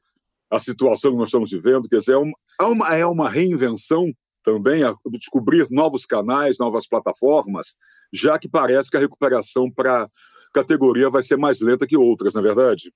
a 0.50 0.58
situação 0.58 1.12
que 1.12 1.18
nós 1.18 1.28
estamos 1.28 1.50
vivendo, 1.50 1.88
quer 1.88 1.98
dizer, 1.98 2.14
é 2.14 2.64
uma, 2.64 2.96
é 2.96 3.06
uma 3.06 3.28
reinvenção 3.28 4.12
também, 4.42 4.84
a 4.84 4.94
descobrir 5.10 5.66
novos 5.70 6.06
canais, 6.06 6.58
novas 6.58 6.86
plataformas, 6.88 7.76
já 8.12 8.38
que 8.38 8.48
parece 8.48 8.88
que 8.88 8.96
a 8.96 9.00
recuperação 9.00 9.70
para 9.70 10.08
categoria 10.54 11.10
vai 11.10 11.22
ser 11.22 11.36
mais 11.36 11.60
lenta 11.60 11.86
que 11.86 11.96
outras, 11.96 12.32
na 12.32 12.40
é 12.40 12.44
verdade? 12.44 12.92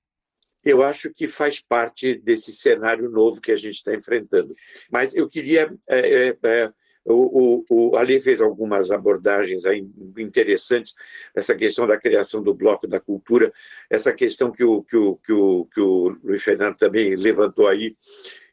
eu 0.63 0.83
acho 0.83 1.11
que 1.13 1.27
faz 1.27 1.59
parte 1.59 2.15
desse 2.15 2.53
cenário 2.53 3.09
novo 3.09 3.41
que 3.41 3.51
a 3.51 3.55
gente 3.55 3.75
está 3.75 3.93
enfrentando. 3.93 4.55
Mas 4.91 5.15
eu 5.15 5.27
queria. 5.27 5.75
É, 5.87 6.27
é, 6.27 6.37
é, 6.43 6.73
o, 7.05 7.63
o, 7.69 7.97
Ali 7.97 8.21
fez 8.21 8.41
algumas 8.41 8.91
abordagens 8.91 9.63
interessantes, 10.17 10.93
essa 11.35 11.55
questão 11.55 11.87
da 11.87 11.97
criação 11.97 12.43
do 12.43 12.53
bloco 12.53 12.87
da 12.87 12.99
cultura, 12.99 13.51
essa 13.89 14.13
questão 14.13 14.51
que 14.51 14.63
o, 14.63 14.83
que 14.83 14.95
o, 14.95 15.15
que 15.17 15.31
o, 15.33 15.65
que 15.65 15.81
o 15.81 16.17
Luiz 16.23 16.43
Fernando 16.43 16.77
também 16.77 17.15
levantou 17.15 17.67
aí, 17.67 17.95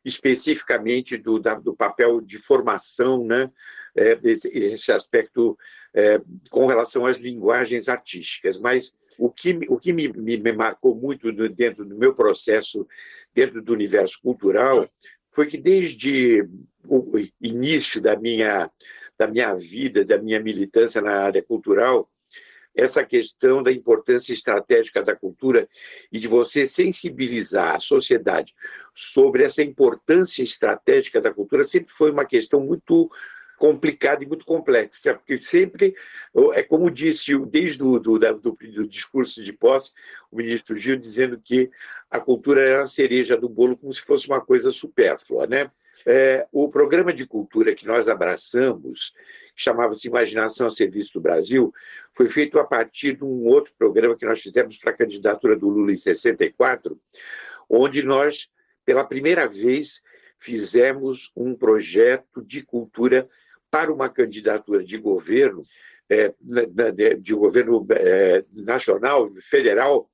especificamente 0.05 1.17
do, 1.17 1.39
da, 1.39 1.55
do 1.55 1.75
papel 1.75 2.21
de 2.21 2.39
formação, 2.39 3.25
né? 3.25 3.51
É, 3.97 4.19
esse, 4.23 4.49
esse 4.49 4.93
aspecto 4.93 5.59
é, 5.93 6.21
com 6.51 6.67
relação 6.67 7.05
às 7.05 7.17
linguagens 7.17 7.89
artísticas. 7.89 8.61
Mas 8.61 8.95
o 9.19 9.31
que, 9.31 9.59
o 9.69 9.77
que 9.77 9.93
me, 9.93 10.09
me, 10.13 10.37
me 10.37 10.53
marcou 10.53 10.95
muito 10.95 11.33
dentro 11.49 11.85
do 11.85 11.97
meu 11.97 12.15
processo, 12.15 12.87
dentro 13.35 13.61
do 13.61 13.73
universo 13.73 14.21
cultural, 14.23 14.89
foi 15.39 15.47
que 15.47 15.57
desde 15.57 16.45
o 16.85 17.17
início 17.41 18.01
da 18.01 18.17
minha, 18.17 18.69
da 19.17 19.29
minha 19.29 19.55
vida, 19.55 20.05
da 20.05 20.19
minha 20.19 20.41
militância 20.41 21.01
na 21.01 21.17
área 21.21 21.41
cultural, 21.41 22.11
essa 22.75 23.05
questão 23.05 23.63
da 23.63 23.71
importância 23.71 24.33
estratégica 24.33 25.01
da 25.01 25.15
cultura 25.15 25.69
e 26.11 26.19
de 26.19 26.27
você 26.27 26.67
sensibilizar 26.67 27.77
a 27.77 27.79
sociedade 27.79 28.53
sobre 28.93 29.45
essa 29.45 29.63
importância 29.63 30.43
estratégica 30.43 31.21
da 31.21 31.33
cultura 31.33 31.63
sempre 31.63 31.93
foi 31.93 32.11
uma 32.11 32.25
questão 32.25 32.59
muito 32.59 33.09
complicada 33.59 34.23
e 34.23 34.27
muito 34.27 34.47
complexa, 34.47 35.15
porque 35.15 35.43
sempre, 35.43 35.95
é 36.55 36.63
como 36.63 36.91
disse 36.91 37.37
desde 37.47 37.83
o 37.83 37.99
do, 37.99 38.19
do, 38.19 38.57
do, 38.57 38.87
discurso 38.87 39.43
de 39.43 39.53
posse, 39.53 39.93
o 40.31 40.37
ministro 40.37 40.77
Gil 40.77 40.97
dizendo 40.97 41.39
que 41.39 41.71
a 42.09 42.21
cultura 42.21 42.63
era 42.63 42.83
a 42.85 42.87
cereja 42.87 43.37
do 43.37 43.49
bolo 43.49 43.77
como 43.77 43.93
se 43.93 44.01
fosse 44.01 44.29
uma 44.29 44.41
coisa 44.41 44.71
supérflua, 44.71 45.47
né? 45.47 45.71
É, 46.07 46.47
o 46.53 46.69
programa 46.69 47.13
de 47.13 47.27
cultura 47.27 47.75
que 47.75 47.87
nós 47.87 48.09
abraçamos, 48.09 49.13
que 49.55 49.61
chamava-se 49.61 50.07
Imaginação 50.07 50.69
a 50.69 50.71
Serviço 50.71 51.15
do 51.15 51.21
Brasil, 51.21 51.75
foi 52.15 52.29
feito 52.29 52.59
a 52.59 52.65
partir 52.65 53.17
de 53.17 53.25
um 53.25 53.45
outro 53.45 53.75
programa 53.77 54.17
que 54.17 54.25
nós 54.25 54.41
fizemos 54.41 54.79
para 54.79 54.93
a 54.93 54.97
candidatura 54.97 55.57
do 55.57 55.69
Lula 55.69 55.93
em 55.93 55.97
64, 55.97 56.99
onde 57.69 58.05
nós, 58.05 58.49
pela 58.87 59.05
primeira 59.05 59.49
vez, 59.49 60.01
fizemos 60.39 61.33
um 61.37 61.55
projeto 61.55 62.43
de 62.43 62.63
cultura 62.63 63.29
para 63.71 63.93
uma 63.93 64.09
candidatura 64.09 64.85
de 64.85 64.97
governo, 64.99 65.63
é, 66.09 66.33
de 67.19 67.35
governo 67.35 67.87
é, 67.91 68.45
nacional, 68.53 69.31
federal, 69.43 70.11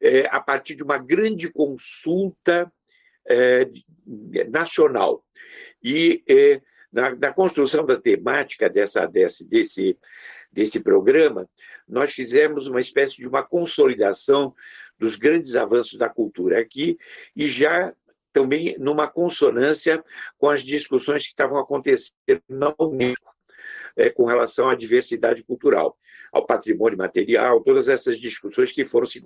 é, 0.00 0.26
a 0.26 0.40
partir 0.40 0.74
de 0.74 0.82
uma 0.82 0.98
grande 0.98 1.50
consulta 1.50 2.70
nacional. 4.48 5.24
E 5.82 6.24
na, 6.92 7.14
na, 7.14 7.32
construção 7.32 7.86
da 7.86 8.00
temática 8.00 8.68
dessa, 8.68 9.06
desse, 9.06 9.48
desse, 9.48 9.96
desse 10.50 10.80
programa, 10.80 11.48
nós 11.88 12.12
fizemos 12.12 12.66
uma 12.66 12.80
espécie 12.80 13.16
de 13.16 13.28
uma 13.28 13.42
consolidação 13.42 14.54
dos 14.98 15.16
grandes 15.16 15.56
avanços 15.56 15.98
da 15.98 16.08
cultura 16.08 16.60
aqui 16.60 16.98
e 17.34 17.46
já 17.46 17.92
também 18.32 18.76
numa 18.78 19.08
consonância 19.08 20.02
com 20.38 20.48
as 20.48 20.62
discussões 20.62 21.22
que 21.24 21.30
estavam 21.30 21.58
acontecendo 21.58 22.42
na 22.48 22.74
Unesco 22.78 23.34
é, 23.96 24.10
com 24.10 24.24
relação 24.24 24.68
à 24.68 24.74
diversidade 24.74 25.42
cultural, 25.42 25.96
ao 26.32 26.46
patrimônio 26.46 26.96
material, 26.96 27.60
todas 27.62 27.88
essas 27.88 28.18
discussões 28.18 28.70
que 28.70 28.84
foram 28.84 29.06
se, 29.06 29.22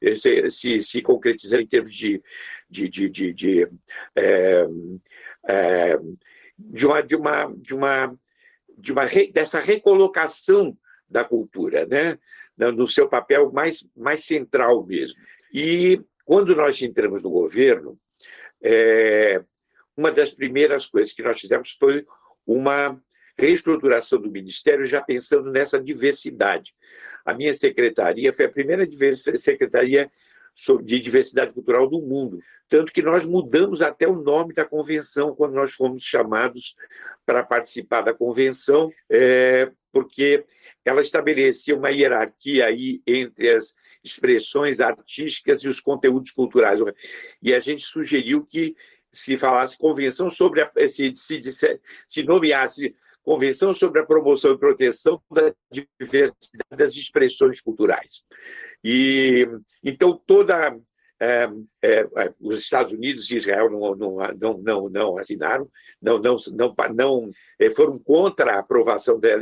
eh, 0.00 0.14
se, 0.14 0.50
se, 0.50 0.82
se 0.82 1.02
concretizando 1.02 1.62
em 1.62 1.66
termos 1.66 1.94
de, 1.94 2.22
de, 2.68 2.88
de, 2.88 3.08
de, 3.10 3.32
de, 3.32 3.68
é, 4.16 4.66
é, 5.46 5.98
de 6.58 6.86
uma, 6.86 7.00
de 7.02 7.16
uma, 7.16 7.54
de 7.56 7.74
uma, 7.74 8.18
de 8.78 8.92
uma 8.92 9.06
dessa 9.32 9.60
recolocação 9.60 10.76
da 11.08 11.24
cultura, 11.24 11.86
né? 11.86 12.18
no 12.56 12.86
seu 12.86 13.08
papel 13.08 13.50
mais, 13.52 13.88
mais 13.96 14.24
central 14.24 14.84
mesmo. 14.84 15.18
E 15.52 16.00
quando 16.24 16.54
nós 16.54 16.80
entramos 16.82 17.22
no 17.22 17.30
governo, 17.30 17.98
é, 18.62 19.42
uma 19.96 20.10
das 20.10 20.30
primeiras 20.30 20.86
coisas 20.86 21.12
que 21.12 21.22
nós 21.22 21.40
fizemos 21.40 21.72
foi 21.78 22.06
uma 22.46 23.00
reestruturação 23.38 24.20
do 24.20 24.30
Ministério, 24.30 24.84
já 24.84 25.00
pensando 25.00 25.50
nessa 25.50 25.80
diversidade. 25.80 26.74
A 27.24 27.34
minha 27.34 27.54
secretaria 27.54 28.32
foi 28.32 28.46
a 28.46 28.50
primeira 28.50 28.86
secretaria 29.36 30.10
de 30.82 31.00
diversidade 31.00 31.52
cultural 31.52 31.88
do 31.88 32.02
mundo. 32.02 32.40
Tanto 32.68 32.92
que 32.92 33.02
nós 33.02 33.24
mudamos 33.24 33.82
até 33.82 34.06
o 34.06 34.20
nome 34.20 34.52
da 34.54 34.64
convenção 34.64 35.34
quando 35.34 35.54
nós 35.54 35.72
fomos 35.72 36.04
chamados 36.04 36.74
para 37.24 37.42
participar 37.42 38.02
da 38.02 38.14
convenção, 38.14 38.92
é, 39.08 39.70
porque 39.92 40.44
ela 40.84 41.00
estabelecia 41.00 41.76
uma 41.76 41.90
hierarquia 41.90 42.66
aí 42.66 43.00
entre 43.06 43.50
as 43.50 43.74
expressões 44.02 44.80
artísticas 44.80 45.62
e 45.62 45.68
os 45.68 45.80
conteúdos 45.80 46.30
culturais. 46.30 46.80
E 47.42 47.54
a 47.54 47.60
gente 47.60 47.84
sugeriu 47.84 48.44
que 48.44 48.74
se 49.12 49.36
falasse 49.36 49.76
convenção 49.76 50.30
sobre 50.30 50.62
a, 50.62 50.70
se, 50.88 51.14
se, 51.14 51.40
se 52.08 52.22
nomeasse 52.22 52.94
convenção 53.22 53.74
sobre 53.74 54.00
a 54.00 54.06
promoção 54.06 54.52
e 54.52 54.58
proteção 54.58 55.20
da 55.30 55.54
diversidade 56.00 56.64
das 56.70 56.96
expressões 56.96 57.60
culturais. 57.60 58.24
E 58.82 59.46
então 59.84 60.20
toda 60.26 60.76
é, 61.20 61.48
é, 61.82 62.00
é 62.00 62.34
os 62.40 62.60
Estados 62.60 62.92
Unidos 62.92 63.30
e 63.30 63.36
Israel 63.36 63.70
não, 63.70 63.94
não, 63.94 64.16
não, 64.38 64.58
não, 64.58 64.88
não 64.88 65.18
assinaram, 65.18 65.68
não, 66.00 66.18
não, 66.18 66.36
não, 66.52 66.74
não 66.94 67.30
é, 67.58 67.70
foram 67.70 67.98
contra 67.98 68.54
a 68.54 68.60
aprovação 68.60 69.20
da, 69.20 69.36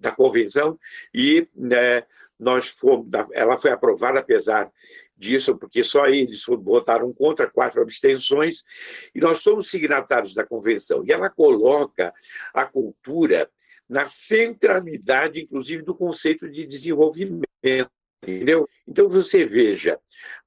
da 0.00 0.10
convenção 0.10 0.78
e 1.14 1.46
né, 1.54 2.04
nós 2.42 2.68
fomos, 2.68 3.06
ela 3.32 3.56
foi 3.56 3.70
aprovada 3.70 4.18
apesar 4.18 4.68
disso, 5.16 5.56
porque 5.56 5.84
só 5.84 6.06
eles 6.06 6.42
votaram 6.44 7.12
contra 7.12 7.48
quatro 7.48 7.80
abstenções, 7.80 8.64
e 9.14 9.20
nós 9.20 9.38
somos 9.38 9.70
signatários 9.70 10.34
da 10.34 10.44
convenção. 10.44 11.04
E 11.06 11.12
ela 11.12 11.30
coloca 11.30 12.12
a 12.52 12.64
cultura 12.64 13.48
na 13.88 14.06
centralidade, 14.06 15.40
inclusive, 15.40 15.84
do 15.84 15.94
conceito 15.94 16.50
de 16.50 16.66
desenvolvimento. 16.66 17.46
Entendeu? 18.24 18.68
Então, 18.86 19.08
você 19.08 19.44
veja, 19.44 19.98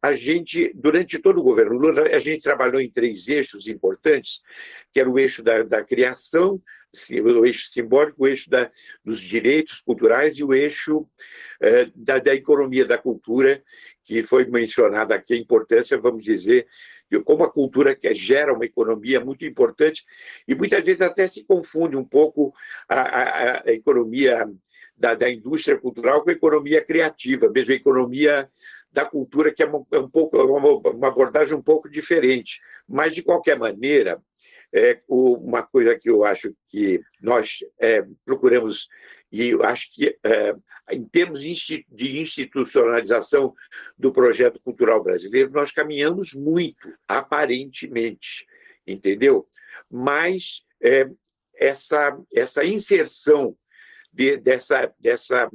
a 0.01 0.13
gente, 0.13 0.71
durante 0.73 1.19
todo 1.19 1.39
o 1.39 1.43
governo 1.43 1.77
Lula, 1.77 2.03
a 2.03 2.19
gente 2.19 2.41
trabalhou 2.41 2.79
em 2.79 2.89
três 2.89 3.27
eixos 3.27 3.67
importantes, 3.67 4.41
que 4.93 4.99
era 4.99 5.09
o 5.09 5.19
eixo 5.19 5.43
da, 5.43 5.61
da 5.61 5.83
criação, 5.83 6.61
o 7.11 7.45
eixo 7.45 7.67
simbólico, 7.67 8.23
o 8.23 8.27
eixo 8.27 8.49
da, 8.49 8.71
dos 9.03 9.19
direitos 9.19 9.81
culturais 9.81 10.37
e 10.37 10.43
o 10.43 10.53
eixo 10.53 11.05
eh, 11.61 11.91
da, 11.93 12.17
da, 12.19 12.33
economia 12.33 12.85
da 12.85 12.97
cultura, 12.97 13.61
que 14.05 14.23
foi 14.23 14.45
mencionada 14.45 15.13
aqui 15.13 15.33
a 15.33 15.37
importância, 15.37 15.97
vamos 15.97 16.23
dizer, 16.23 16.65
de 17.11 17.19
como 17.21 17.43
a 17.43 17.51
cultura 17.51 17.97
gera 18.13 18.53
uma 18.53 18.65
economia 18.65 19.19
muito 19.19 19.45
importante 19.45 20.03
e 20.47 20.55
muitas 20.55 20.83
vezes 20.85 21.01
até 21.01 21.27
se 21.27 21.43
confunde 21.43 21.97
um 21.97 22.05
pouco 22.05 22.53
a, 22.87 22.99
a, 22.99 23.63
a 23.65 23.71
economia 23.71 24.47
da, 24.97 25.13
da 25.13 25.29
indústria 25.29 25.77
cultural 25.77 26.23
com 26.23 26.29
a 26.29 26.33
economia 26.33 26.81
criativa, 26.83 27.49
mesmo 27.49 27.73
a 27.73 27.75
economia 27.75 28.49
da 28.91 29.05
cultura, 29.05 29.53
que 29.53 29.61
é, 29.61 29.65
é 29.65 29.99
um 29.99 30.09
pouco 30.09 30.37
uma, 30.37 30.89
uma 30.89 31.07
abordagem 31.07 31.55
um 31.55 31.61
pouco 31.61 31.89
diferente. 31.89 32.61
Mas, 32.87 33.13
de 33.13 33.21
qualquer 33.21 33.59
maneira, 33.59 34.21
é, 34.73 35.01
uma 35.07 35.63
coisa 35.63 35.97
que 35.97 36.09
eu 36.09 36.23
acho 36.23 36.55
que 36.67 37.01
nós 37.21 37.59
é, 37.79 38.05
procuramos, 38.23 38.87
e 39.31 39.51
acho 39.63 39.93
que, 39.93 40.17
é, 40.23 40.55
em 40.91 41.03
termos 41.03 41.41
de 41.41 42.21
institucionalização 42.21 43.53
do 43.97 44.11
projeto 44.13 44.61
cultural 44.61 45.03
brasileiro, 45.03 45.51
nós 45.51 45.71
caminhamos 45.71 46.33
muito, 46.33 46.93
aparentemente, 47.07 48.45
entendeu? 48.87 49.47
Mas 49.91 50.63
é, 50.81 51.09
essa, 51.57 52.17
essa 52.33 52.63
inserção 52.63 53.57
de, 54.15 54.37
dessa, 54.37 54.91
dessa, 54.97 55.51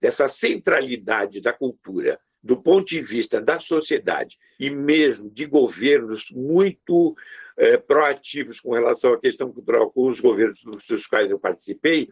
dessa 0.00 0.26
centralidade 0.26 1.40
da 1.40 1.52
cultura 1.52 2.18
do 2.42 2.56
ponto 2.56 2.86
de 2.86 3.02
vista 3.02 3.40
da 3.40 3.60
sociedade 3.60 4.38
e 4.58 4.70
mesmo 4.70 5.28
de 5.30 5.44
governos 5.44 6.30
muito 6.30 7.14
é, 7.56 7.76
proativos 7.76 8.60
com 8.60 8.72
relação 8.72 9.12
à 9.12 9.20
questão 9.20 9.52
cultural, 9.52 9.90
com 9.90 10.08
os 10.08 10.20
governos 10.20 10.62
dos 10.88 11.06
quais 11.06 11.30
eu 11.30 11.38
participei, 11.38 12.08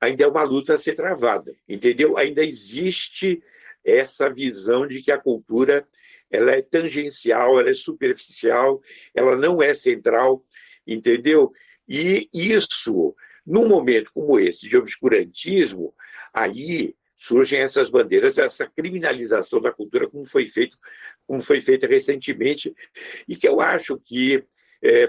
ainda 0.00 0.24
é 0.24 0.26
uma 0.26 0.42
luta 0.42 0.74
a 0.74 0.78
ser 0.78 0.94
travada, 0.94 1.54
entendeu? 1.68 2.16
Ainda 2.16 2.42
existe 2.42 3.42
essa 3.84 4.28
visão 4.28 4.86
de 4.86 5.00
que 5.02 5.12
a 5.12 5.18
cultura 5.18 5.86
ela 6.30 6.52
é 6.52 6.62
tangencial, 6.62 7.60
ela 7.60 7.70
é 7.70 7.74
superficial, 7.74 8.82
ela 9.14 9.36
não 9.36 9.62
é 9.62 9.72
central, 9.72 10.44
entendeu? 10.86 11.52
E 11.86 12.28
isso, 12.32 13.14
num 13.48 13.66
momento 13.66 14.10
como 14.12 14.38
esse 14.38 14.68
de 14.68 14.76
obscurantismo, 14.76 15.94
aí 16.34 16.94
surgem 17.16 17.60
essas 17.60 17.88
bandeiras, 17.88 18.36
essa 18.36 18.66
criminalização 18.66 19.60
da 19.60 19.72
cultura, 19.72 20.08
como 20.08 20.24
foi 20.26 20.46
feito, 20.46 20.78
como 21.26 21.40
foi 21.40 21.62
feita 21.62 21.86
recentemente, 21.86 22.74
e 23.26 23.34
que 23.34 23.48
eu 23.48 23.60
acho 23.60 23.98
que 23.98 24.44
é, 24.82 25.08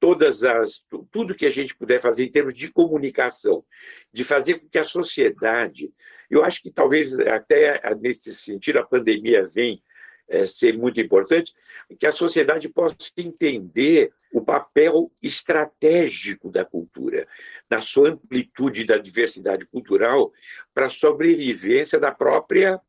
todas 0.00 0.42
as 0.42 0.84
tudo 1.10 1.34
que 1.34 1.46
a 1.46 1.50
gente 1.50 1.74
puder 1.76 2.00
fazer 2.00 2.24
em 2.24 2.30
termos 2.30 2.54
de 2.54 2.70
comunicação, 2.70 3.64
de 4.12 4.24
fazer 4.24 4.58
com 4.58 4.68
que 4.68 4.78
a 4.78 4.84
sociedade, 4.84 5.90
eu 6.28 6.44
acho 6.44 6.60
que 6.62 6.70
talvez 6.70 7.18
até 7.20 7.80
nesse 8.00 8.34
sentido 8.34 8.80
a 8.80 8.86
pandemia 8.86 9.46
vem 9.46 9.80
é, 10.28 10.46
ser 10.46 10.76
muito 10.76 11.00
importante, 11.00 11.54
que 11.98 12.06
a 12.06 12.12
sociedade 12.12 12.68
possa 12.68 12.96
entender 13.16 14.12
o 14.32 14.40
papel 14.40 15.10
estratégico 15.22 16.50
da 16.50 16.64
cultura, 16.64 17.26
na 17.70 17.80
sua 17.80 18.10
amplitude 18.10 18.84
da 18.84 18.98
diversidade 18.98 19.66
cultural, 19.66 20.32
para 20.74 20.86
a 20.86 20.90
sobrevivência 20.90 21.98
da 21.98 22.10
própria 22.10 22.80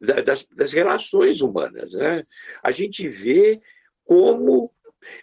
das, 0.00 0.44
das 0.48 0.72
relações 0.72 1.40
humanas. 1.40 1.92
Né? 1.92 2.26
A 2.62 2.72
gente 2.72 3.08
vê 3.08 3.60
como 4.04 4.72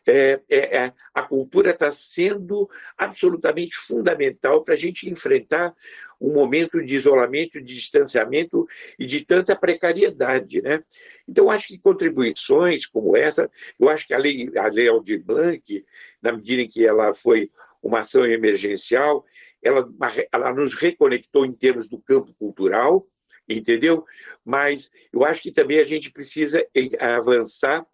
é, 0.08 0.40
é, 0.50 0.78
é, 0.78 0.94
a 1.14 1.22
cultura 1.22 1.72
está 1.72 1.92
sendo 1.92 2.70
absolutamente 2.98 3.76
fundamental 3.76 4.64
para 4.64 4.74
a 4.74 4.78
gente 4.78 5.10
enfrentar 5.10 5.74
um 6.20 6.34
momento 6.34 6.84
de 6.84 6.96
isolamento, 6.96 7.62
de 7.62 7.74
distanciamento 7.74 8.68
e 8.98 9.06
de 9.06 9.24
tanta 9.24 9.56
precariedade. 9.56 10.62
Né? 10.62 10.84
Então, 11.28 11.50
acho 11.50 11.68
que 11.68 11.80
contribuições 11.80 12.86
como 12.86 13.16
essa, 13.16 13.50
eu 13.80 13.90
acho 13.90 14.06
que 14.06 14.14
a 14.14 14.18
lei, 14.18 14.50
a 14.58 14.68
lei 14.68 14.88
Aldir 14.88 15.24
Blanc, 15.24 15.86
na 16.22 16.34
medida 16.34 16.62
em 16.62 16.68
que 16.68 16.86
ela 16.86 17.14
foi 17.14 17.50
uma 17.82 18.02
ação 18.02 18.26
emergencial, 18.26 19.26
ela, 19.62 19.90
ela 20.32 20.54
nos 20.54 20.74
reconectou 20.74 21.46
em 21.46 21.54
termos 21.54 21.90
do 21.90 22.00
campo 22.00 22.34
cultural, 22.34 23.08
entendeu? 23.48 24.06
Mas 24.44 24.92
eu 25.12 25.24
acho 25.24 25.42
que 25.42 25.52
também 25.52 25.80
a 25.80 25.84
gente 25.84 26.12
precisa 26.12 26.66
avançar 27.00 27.86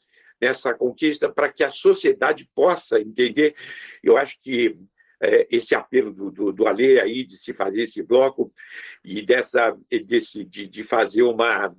nessa 0.41 0.73
conquista 0.73 1.29
para 1.29 1.51
que 1.51 1.63
a 1.63 1.71
sociedade 1.71 2.49
possa 2.53 2.99
entender. 2.99 3.55
Eu 4.03 4.17
acho 4.17 4.39
que 4.41 4.77
é, 5.21 5.47
esse 5.49 5.73
apelo 5.73 6.11
do, 6.11 6.31
do, 6.31 6.51
do 6.51 6.67
Ale 6.67 6.99
aí 6.99 7.23
de 7.23 7.37
se 7.37 7.53
fazer 7.53 7.83
esse 7.83 8.03
bloco 8.03 8.51
e 9.03 9.21
dessa 9.21 9.75
desse, 10.05 10.43
de, 10.43 10.67
de 10.67 10.83
fazer 10.83 11.23
uma 11.23 11.75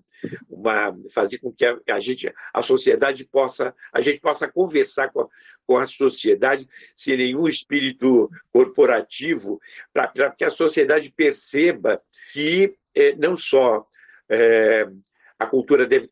uma 0.49 0.97
fazer 1.11 1.38
com 1.38 1.53
que 1.53 1.64
a, 1.64 1.79
a, 1.90 2.01
gente 2.01 2.33
a 2.53 2.62
sociedade 2.62 3.25
possa 3.25 3.75
a 3.92 4.01
gente 4.01 4.21
possa 4.21 4.49
conversar 4.49 5.11
com 5.11 5.21
a, 5.21 5.29
com 5.66 5.77
a 5.77 5.85
sociedade 5.85 6.66
sem 6.97 7.16
nenhum 7.16 7.47
espírito 7.47 8.31
corporativo 8.51 9.61
para 9.92 10.31
que 10.31 10.45
a 10.45 10.51
sociedade 10.51 11.12
perceba 11.14 12.03
que 12.33 12.75
é, 12.95 13.14
não 13.16 13.37
só 13.37 13.87
é, 14.29 14.88
a 15.38 15.46
cultura 15.46 15.87
deve 15.87 16.09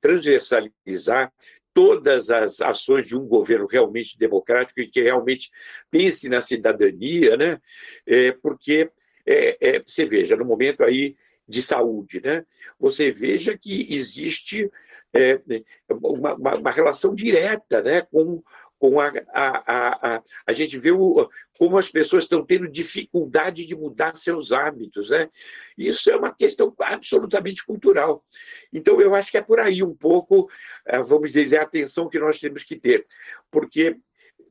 transversalizar 0.00 1.32
todas 1.72 2.30
as 2.30 2.60
ações 2.60 3.06
de 3.06 3.16
um 3.16 3.26
governo 3.26 3.66
realmente 3.66 4.18
democrático 4.18 4.80
e 4.80 4.88
que 4.88 5.02
realmente 5.02 5.50
pense 5.90 6.28
na 6.28 6.40
cidadania, 6.40 7.36
né? 7.36 7.60
É, 8.06 8.32
porque 8.32 8.90
é, 9.26 9.58
é, 9.60 9.82
você 9.84 10.06
veja, 10.06 10.36
no 10.36 10.44
momento 10.44 10.82
aí 10.82 11.16
de 11.48 11.60
saúde, 11.62 12.20
né? 12.24 12.44
você 12.78 13.10
veja 13.10 13.56
que 13.56 13.86
existe 13.94 14.70
é, 15.12 15.40
uma, 15.88 16.34
uma, 16.34 16.54
uma, 16.54 16.70
relação 16.70 17.14
direta 17.14 17.82
né? 17.82 18.02
com, 18.02 18.42
com 18.78 19.00
a, 19.00 19.12
a, 19.32 20.16
a, 20.16 20.22
a, 20.46 20.52
gente 20.52 20.78
vê 20.78 20.90
o, 20.90 21.28
como 21.58 21.78
as 21.78 21.88
pessoas 21.88 22.24
estão 22.24 22.44
tendo 22.44 22.68
dificuldade 22.68 23.64
de 23.64 23.74
mudar 23.74 24.16
seus 24.16 24.52
hábitos. 24.52 25.10
Né? 25.10 25.28
Isso 25.76 26.10
é 26.10 26.16
uma 26.16 26.34
questão 26.34 26.74
absolutamente 26.78 27.64
cultural. 27.64 28.24
Então, 28.72 29.00
eu 29.00 29.14
acho 29.14 29.30
que 29.30 29.38
é 29.38 29.42
por 29.42 29.60
aí 29.60 29.82
um 29.82 29.94
pouco, 29.94 30.50
eh, 30.86 31.02
vamos 31.02 31.32
dizer, 31.32 31.58
a 31.58 31.62
atenção 31.62 32.08
que 32.08 32.18
nós 32.18 32.38
temos 32.38 32.62
que 32.62 32.76
ter, 32.76 33.06
porque 33.50 33.96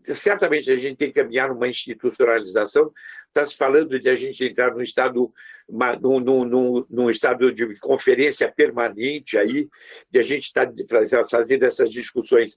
certamente 0.03 0.69
a 0.69 0.75
gente 0.75 0.97
tem 0.97 1.07
que 1.07 1.21
caminhar 1.21 1.49
numa 1.49 1.67
institucionalização. 1.67 2.91
Está 3.27 3.45
se 3.45 3.55
falando 3.55 3.99
de 3.99 4.09
a 4.09 4.15
gente 4.15 4.45
entrar 4.45 4.73
num 4.73 4.81
estado, 4.81 5.33
num, 5.67 6.19
num, 6.19 6.85
num, 6.89 7.09
estado 7.09 7.51
de 7.51 7.75
conferência 7.79 8.51
permanente 8.51 9.37
aí, 9.37 9.67
de 10.09 10.19
a 10.19 10.21
gente 10.21 10.43
estar 10.43 10.67
tá 10.67 11.25
fazendo 11.29 11.63
essas 11.63 11.91
discussões 11.91 12.55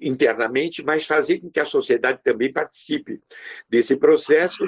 internamente, 0.00 0.82
mas 0.82 1.06
fazer 1.06 1.40
com 1.40 1.50
que 1.50 1.60
a 1.60 1.64
sociedade 1.64 2.20
também 2.22 2.52
participe 2.52 3.20
desse 3.68 3.96
processo 3.96 4.64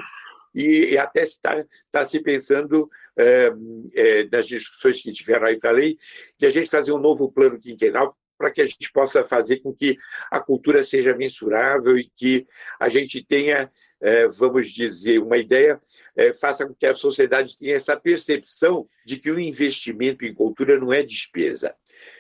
e, 0.55 0.93
e 0.93 0.99
até 0.99 1.23
está, 1.23 1.65
está 1.87 2.05
se 2.05 2.21
pensando 2.21 2.89
é, 3.17 3.53
é, 3.95 4.29
nas 4.31 4.47
discussões 4.47 5.01
que 5.01 5.13
tiveram 5.13 5.47
aí 5.47 5.59
para 5.59 5.71
lei, 5.71 5.99
de 6.39 6.47
a 6.47 6.51
gente 6.51 6.71
fazer 6.71 6.93
um 6.93 6.99
novo 6.99 7.31
plano 7.31 7.59
quinquenal 7.59 8.17
para 8.37 8.51
que 8.51 8.61
a 8.61 8.67
gente 8.67 8.91
possa 8.91 9.25
fazer 9.25 9.59
com 9.59 9.73
que 9.73 9.97
a 10.31 10.41
cultura 10.41 10.83
seja 10.83 11.15
mensurável 11.15 11.97
e 11.97 12.11
que 12.17 12.47
a 12.79 12.89
gente 12.89 13.25
tenha, 13.25 13.71
é, 14.01 14.27
vamos 14.29 14.71
dizer, 14.71 15.21
uma 15.21 15.39
ideia, 15.39 15.81
é, 16.17 16.33
faça 16.33 16.67
com 16.67 16.75
que 16.75 16.87
a 16.87 16.95
sociedade 16.95 17.57
tenha 17.57 17.77
essa 17.77 17.97
percepção 17.97 18.89
de 19.07 19.17
que 19.17 19.31
o 19.31 19.39
investimento 19.39 20.25
em 20.25 20.35
cultura 20.35 20.79
não 20.79 20.93
é 20.93 21.03
despesa, 21.03 21.75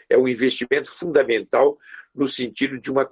é 0.08 0.16
um 0.16 0.28
investimento 0.28 0.90
fundamental 0.90 1.76
no 2.14 2.28
sentido 2.28 2.78
de 2.78 2.90
uma, 2.90 3.08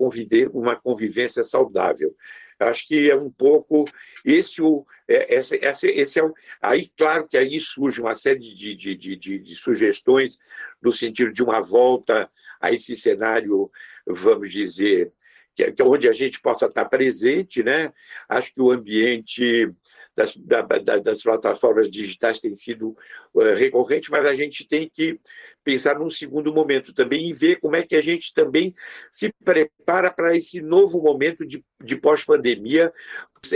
uma 0.52 0.76
convivência 0.76 1.42
saudável. 1.42 2.14
Acho 2.58 2.86
que 2.86 3.10
é 3.10 3.16
um 3.16 3.30
pouco 3.30 3.86
esse 4.24 4.60
o 4.60 4.84
é, 5.08 5.38
esse, 5.38 5.56
esse, 5.56 5.88
esse 5.88 6.18
é 6.20 6.24
o, 6.24 6.32
aí 6.60 6.90
claro 6.96 7.26
que 7.26 7.36
aí 7.36 7.58
surge 7.58 8.00
uma 8.00 8.14
série 8.14 8.54
de, 8.54 8.76
de, 8.76 8.94
de, 8.94 9.16
de, 9.16 9.38
de 9.38 9.54
sugestões 9.54 10.38
no 10.80 10.92
sentido 10.92 11.32
de 11.32 11.42
uma 11.42 11.60
volta 11.60 12.30
a 12.60 12.70
esse 12.70 12.94
cenário, 12.94 13.70
vamos 14.06 14.52
dizer, 14.52 15.12
que, 15.54 15.72
que 15.72 15.82
é 15.82 15.84
onde 15.84 16.08
a 16.08 16.12
gente 16.12 16.40
possa 16.40 16.66
estar 16.66 16.84
presente, 16.84 17.62
né? 17.62 17.92
Acho 18.28 18.54
que 18.54 18.60
o 18.60 18.70
ambiente 18.70 19.72
das, 20.20 20.37
da, 20.37 20.62
das 20.98 21.22
plataformas 21.22 21.90
digitais 21.90 22.40
tem 22.40 22.54
sido 22.54 22.96
uh, 23.33 23.54
recorrente, 23.54 24.11
mas 24.11 24.26
a 24.26 24.35
gente 24.35 24.66
tem 24.66 24.88
que 24.88 25.18
pensar 25.64 25.98
num 25.98 26.11
segundo 26.11 26.52
momento 26.52 26.92
também 26.92 27.28
e 27.28 27.33
ver 27.33 27.61
como 27.61 27.76
é 27.76 27.83
que 27.83 27.96
a 27.96 28.00
gente 28.00 28.35
também 28.35 28.74
se 29.11 29.33
prepara 29.44 30.11
para 30.11 30.37
esse 30.37 30.61
novo 30.61 31.00
momento 31.00 31.46
de, 31.46 31.64
de 31.83 31.96
pós-pandemia. 31.96 32.92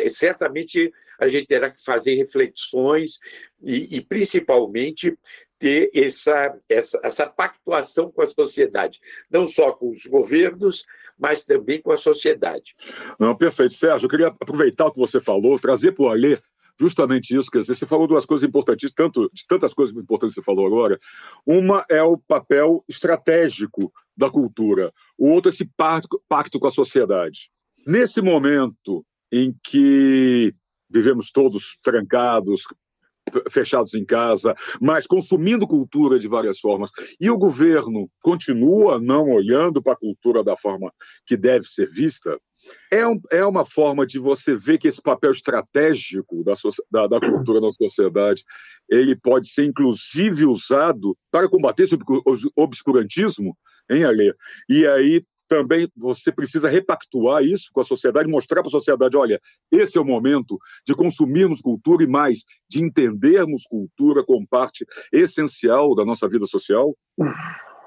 Certamente 0.09 0.93
a 1.19 1.29
gente 1.29 1.47
terá 1.47 1.71
que 1.71 1.83
fazer 1.83 2.15
reflexões 2.15 3.19
e, 3.63 3.97
e 3.97 4.01
principalmente 4.01 5.17
ter 5.59 5.91
essa, 5.95 6.59
essa, 6.69 6.99
essa 7.03 7.27
pactuação 7.27 8.11
com 8.11 8.23
a 8.23 8.27
sociedade, 8.27 9.01
não 9.31 9.47
só 9.47 9.73
com 9.73 9.91
os 9.91 10.05
governos, 10.07 10.85
mas 11.19 11.45
também 11.45 11.81
com 11.81 11.93
a 11.93 11.97
sociedade. 11.97 12.75
Não, 13.19 13.37
perfeito. 13.37 13.75
Sérgio, 13.75 14.07
eu 14.07 14.11
queria 14.11 14.29
aproveitar 14.29 14.87
o 14.87 14.93
que 14.93 14.99
você 14.99 15.21
falou, 15.21 15.59
trazer 15.59 15.93
para 15.93 16.05
o 16.05 16.09
Alê 16.09 16.39
justamente 16.79 17.37
isso. 17.37 17.51
Quer 17.51 17.61
dizer, 17.61 17.75
você 17.75 17.87
falou 17.87 18.07
duas 18.07 18.25
coisas 18.25 18.49
importantes, 18.49 18.93
tanto, 18.93 19.31
de 19.33 19.47
tantas 19.47 19.73
coisas 19.73 19.95
importantes 19.97 20.35
que 20.35 20.41
você 20.41 20.45
falou 20.45 20.67
agora. 20.67 20.99
Uma 21.47 21.85
é 21.89 22.03
o 22.03 22.19
papel 22.19 22.85
estratégico 22.89 23.93
da 24.17 24.31
cultura, 24.31 24.93
o 25.19 25.29
outro 25.29 25.51
é 25.51 25.53
esse 25.53 25.65
pacto, 25.77 26.23
pacto 26.29 26.59
com 26.61 26.67
a 26.67 26.71
sociedade. 26.71 27.51
Nesse 27.87 28.21
momento 28.21 29.05
em 29.33 29.55
que 29.63 30.55
vivemos 30.89 31.33
todos 31.33 31.77
trancados, 31.83 32.63
fechados 33.51 33.95
em 33.95 34.05
casa, 34.05 34.55
mas 34.81 35.07
consumindo 35.07 35.67
cultura 35.67 36.19
de 36.19 36.29
várias 36.29 36.59
formas. 36.61 36.91
E 37.21 37.31
o 37.31 37.39
governo 37.39 38.09
continua 38.23 39.01
não 39.01 39.31
olhando 39.31 39.83
para 39.83 39.95
a 39.95 39.99
cultura 39.99 40.45
da 40.45 40.57
forma 40.57 40.93
que 41.27 41.37
deve 41.37 41.67
ser 41.67 41.91
vista. 41.91 42.39
É, 42.91 43.07
um, 43.07 43.21
é 43.31 43.45
uma 43.45 43.65
forma 43.65 44.07
de 44.07 44.19
você 44.19 44.55
ver 44.55 44.79
que 44.79 44.89
esse 44.89 45.03
papel 45.03 45.31
estratégico 45.31 46.45
da, 46.45 46.53
da, 46.91 47.07
da, 47.07 47.21
cultura 47.21 47.61
na 47.61 47.71
sociedade 47.71 48.45
ele 48.89 49.17
pode 49.17 49.49
ser 49.49 49.65
inclusive 49.65 50.45
usado 50.45 51.17
para 51.31 51.49
combater 51.49 51.85
esse 51.85 51.99
obscurantismo, 52.57 53.57
hein, 53.91 54.05
Alê? 54.05 54.35
E 54.69 54.87
aí 54.87 55.25
também 55.49 55.89
você 55.97 56.33
precisa 56.33 56.69
repactuar 56.69 57.43
isso 57.43 57.71
com 57.73 57.81
a 57.81 57.85
sociedade, 57.85 58.29
mostrar 58.29 58.63
para 58.63 58.69
a 58.69 58.71
sociedade, 58.71 59.17
olha, 59.17 59.41
esse 59.71 59.97
é 59.97 60.01
o 60.01 60.05
momento 60.05 60.59
de 60.87 60.95
consumirmos 60.95 61.61
cultura 61.61 62.03
e 62.03 62.07
mais, 62.07 62.45
de 62.69 62.83
entendermos 62.83 63.65
cultura 63.65 64.25
como 64.25 64.47
parte 64.47 64.87
essencial 65.13 65.95
da 65.95 66.05
nossa 66.05 66.29
vida 66.29 66.47
social? 66.47 66.97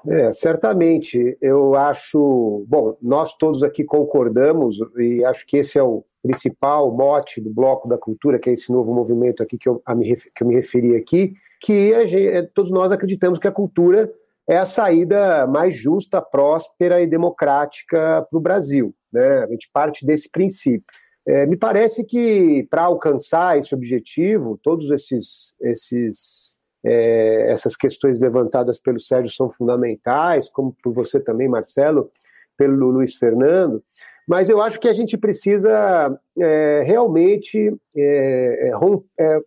É, 0.05 0.33
certamente. 0.33 1.37
Eu 1.41 1.75
acho. 1.75 2.65
Bom, 2.67 2.97
nós 3.01 3.35
todos 3.37 3.63
aqui 3.63 3.83
concordamos, 3.83 4.77
e 4.97 5.23
acho 5.23 5.45
que 5.45 5.57
esse 5.57 5.77
é 5.77 5.83
o 5.83 6.03
principal 6.21 6.91
mote 6.91 7.39
do 7.39 7.49
Bloco 7.49 7.87
da 7.87 7.97
Cultura, 7.97 8.37
que 8.37 8.49
é 8.49 8.53
esse 8.53 8.71
novo 8.71 8.93
movimento 8.93 9.41
aqui 9.41 9.57
que 9.57 9.69
eu, 9.69 9.81
me, 9.95 10.15
que 10.15 10.43
eu 10.43 10.47
me 10.47 10.55
referi 10.55 10.95
aqui, 10.95 11.33
que 11.61 12.07
gente, 12.07 12.27
é, 12.27 12.41
todos 12.43 12.71
nós 12.71 12.91
acreditamos 12.91 13.39
que 13.39 13.47
a 13.47 13.51
cultura 13.51 14.11
é 14.47 14.57
a 14.57 14.65
saída 14.65 15.45
mais 15.47 15.75
justa, 15.75 16.21
próspera 16.21 17.01
e 17.01 17.07
democrática 17.07 18.25
para 18.29 18.37
o 18.37 18.41
Brasil. 18.41 18.93
Né? 19.11 19.43
A 19.43 19.47
gente 19.47 19.69
parte 19.71 20.05
desse 20.05 20.29
princípio. 20.29 20.85
É, 21.27 21.45
me 21.45 21.57
parece 21.57 22.05
que 22.05 22.65
para 22.69 22.83
alcançar 22.83 23.57
esse 23.57 23.75
objetivo, 23.75 24.57
todos 24.63 24.89
esses, 24.91 25.51
esses 25.61 26.56
é, 26.87 27.51
essas 27.51 27.75
questões 27.75 28.19
levantadas 28.19 28.79
pelo 28.79 28.99
Sérgio 28.99 29.33
são 29.35 29.49
fundamentais, 29.49 30.49
como 30.49 30.75
por 30.81 30.93
você 30.93 31.19
também, 31.19 31.47
Marcelo, 31.47 32.09
pelo 32.55 32.89
Luiz 32.89 33.15
Fernando, 33.15 33.83
mas 34.27 34.49
eu 34.49 34.61
acho 34.61 34.79
que 34.79 34.87
a 34.87 34.93
gente 34.93 35.17
precisa 35.17 36.19
é, 36.39 36.83
realmente 36.85 37.73
é, 37.95 38.71
é, 38.71 38.71
é, 39.19 39.39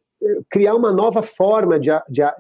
criar 0.51 0.75
uma 0.75 0.93
nova 0.93 1.23
forma 1.23 1.81
de, 1.81 1.91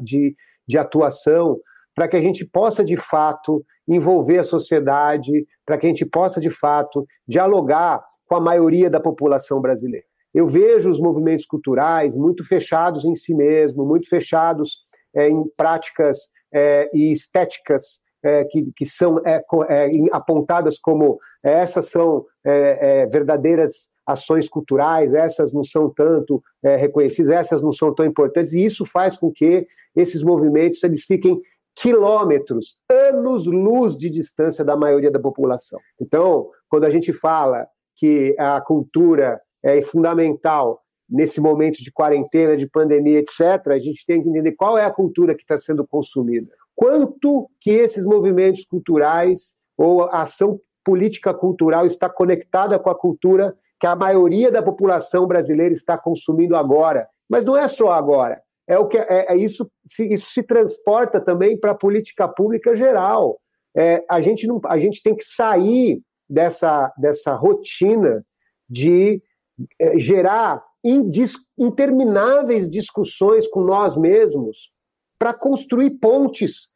de, 0.00 0.36
de 0.66 0.78
atuação 0.78 1.58
para 1.94 2.08
que 2.08 2.16
a 2.16 2.20
gente 2.20 2.44
possa, 2.44 2.84
de 2.84 2.96
fato, 2.96 3.64
envolver 3.86 4.38
a 4.38 4.44
sociedade, 4.44 5.46
para 5.66 5.76
que 5.76 5.86
a 5.86 5.88
gente 5.88 6.06
possa, 6.06 6.40
de 6.40 6.50
fato, 6.50 7.06
dialogar 7.26 8.02
com 8.26 8.36
a 8.36 8.40
maioria 8.40 8.88
da 8.88 9.00
população 9.00 9.60
brasileira. 9.60 10.06
Eu 10.32 10.46
vejo 10.46 10.88
os 10.88 11.00
movimentos 11.00 11.44
culturais 11.44 12.14
muito 12.14 12.44
fechados 12.46 13.04
em 13.04 13.16
si 13.16 13.34
mesmo, 13.34 13.84
muito 13.84 14.08
fechados 14.08 14.78
em 15.14 15.44
práticas 15.56 16.18
é, 16.52 16.90
e 16.92 17.12
estéticas 17.12 18.00
é, 18.22 18.44
que, 18.44 18.70
que 18.76 18.84
são 18.84 19.18
é, 19.24 19.42
é, 19.68 19.90
apontadas 20.12 20.78
como 20.78 21.18
é, 21.42 21.52
essas 21.52 21.88
são 21.88 22.26
verdadeiras 23.12 23.90
ações 24.06 24.48
culturais, 24.48 25.14
essas 25.14 25.52
não 25.52 25.62
são 25.62 25.90
tanto 25.90 26.42
reconhecidas, 26.62 27.30
essas 27.30 27.62
não 27.62 27.72
são 27.72 27.94
tão 27.94 28.04
importantes, 28.04 28.54
e 28.54 28.64
isso 28.64 28.86
faz 28.86 29.14
com 29.14 29.30
que 29.30 29.66
esses 29.94 30.22
movimentos 30.22 30.82
eles 30.82 31.02
fiquem 31.02 31.40
quilômetros, 31.74 32.78
anos-luz 32.90 33.96
de 33.96 34.08
distância 34.08 34.64
da 34.64 34.76
maioria 34.76 35.10
da 35.10 35.18
população. 35.18 35.78
Então, 36.00 36.48
quando 36.68 36.84
a 36.84 36.90
gente 36.90 37.12
fala 37.12 37.66
que 37.96 38.34
a 38.38 38.60
cultura 38.60 39.40
é 39.62 39.82
fundamental 39.82 40.80
nesse 41.10 41.40
momento 41.40 41.82
de 41.82 41.90
quarentena, 41.90 42.56
de 42.56 42.66
pandemia, 42.66 43.18
etc., 43.18 43.66
a 43.68 43.78
gente 43.78 44.04
tem 44.06 44.22
que 44.22 44.28
entender 44.28 44.52
qual 44.52 44.78
é 44.78 44.84
a 44.84 44.90
cultura 44.90 45.34
que 45.34 45.42
está 45.42 45.58
sendo 45.58 45.86
consumida. 45.86 46.52
Quanto 46.74 47.50
que 47.60 47.70
esses 47.70 48.04
movimentos 48.04 48.64
culturais 48.64 49.56
ou 49.76 50.04
a 50.04 50.22
ação 50.22 50.60
política 50.84 51.34
cultural 51.34 51.84
está 51.84 52.08
conectada 52.08 52.78
com 52.78 52.90
a 52.90 52.94
cultura 52.94 53.54
que 53.78 53.86
a 53.86 53.96
maioria 53.96 54.50
da 54.50 54.62
população 54.62 55.26
brasileira 55.26 55.74
está 55.74 55.98
consumindo 55.98 56.54
agora. 56.54 57.08
Mas 57.28 57.44
não 57.44 57.56
é 57.56 57.66
só 57.68 57.92
agora 57.92 58.40
é 58.70 58.78
o 58.78 58.86
que 58.86 58.96
é, 58.96 59.26
é 59.28 59.36
isso, 59.36 59.68
se, 59.88 60.06
isso 60.06 60.30
se 60.30 60.44
transporta 60.44 61.20
também 61.20 61.58
para 61.58 61.72
a 61.72 61.76
política 61.76 62.28
pública 62.28 62.76
geral. 62.76 63.40
É, 63.76 64.04
a, 64.08 64.20
gente 64.20 64.46
não, 64.46 64.60
a 64.64 64.78
gente 64.78 65.02
tem 65.02 65.16
que 65.16 65.24
sair 65.24 66.00
dessa, 66.28 66.92
dessa 66.96 67.34
rotina 67.34 68.24
de 68.68 69.20
é, 69.76 69.98
gerar 69.98 70.62
intermináveis 71.58 72.70
discussões 72.70 73.46
com 73.48 73.62
nós 73.62 73.96
mesmos 73.96 74.70
para 75.18 75.34
construir 75.34 75.90
pontes, 75.90 76.68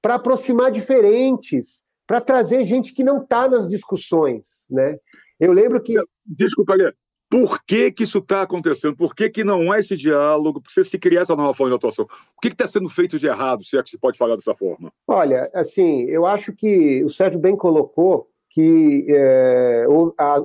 para 0.00 0.14
aproximar 0.14 0.72
diferentes, 0.72 1.82
para 2.06 2.20
trazer 2.20 2.64
gente 2.64 2.92
que 2.92 3.04
não 3.04 3.22
está 3.22 3.48
nas 3.48 3.68
discussões. 3.68 4.64
Né? 4.70 4.98
Eu 5.38 5.52
lembro 5.52 5.82
que. 5.82 5.94
Desculpa, 6.24 6.74
Lê 6.74 6.92
por 7.32 7.64
que, 7.64 7.90
que 7.90 8.02
isso 8.02 8.18
está 8.18 8.42
acontecendo? 8.42 8.94
Por 8.94 9.14
que, 9.14 9.30
que 9.30 9.42
não 9.42 9.72
há 9.72 9.78
esse 9.78 9.96
diálogo? 9.96 10.60
Por 10.60 10.70
que 10.70 10.84
se 10.84 10.98
criar 10.98 11.22
essa 11.22 11.34
nova 11.34 11.54
forma 11.54 11.70
de 11.70 11.76
atuação? 11.76 12.04
O 12.04 12.40
que 12.42 12.48
está 12.48 12.66
sendo 12.66 12.90
feito 12.90 13.18
de 13.18 13.26
errado, 13.26 13.64
se 13.64 13.78
é 13.78 13.82
que 13.82 13.88
se 13.88 13.98
pode 13.98 14.18
falar 14.18 14.34
dessa 14.36 14.54
forma? 14.54 14.92
Olha, 15.08 15.50
assim, 15.54 16.02
eu 16.10 16.26
acho 16.26 16.52
que 16.52 17.02
o 17.02 17.08
Sérgio 17.08 17.40
bem 17.40 17.56
colocou 17.56 18.28
que 18.50 19.06
é, 19.08 19.86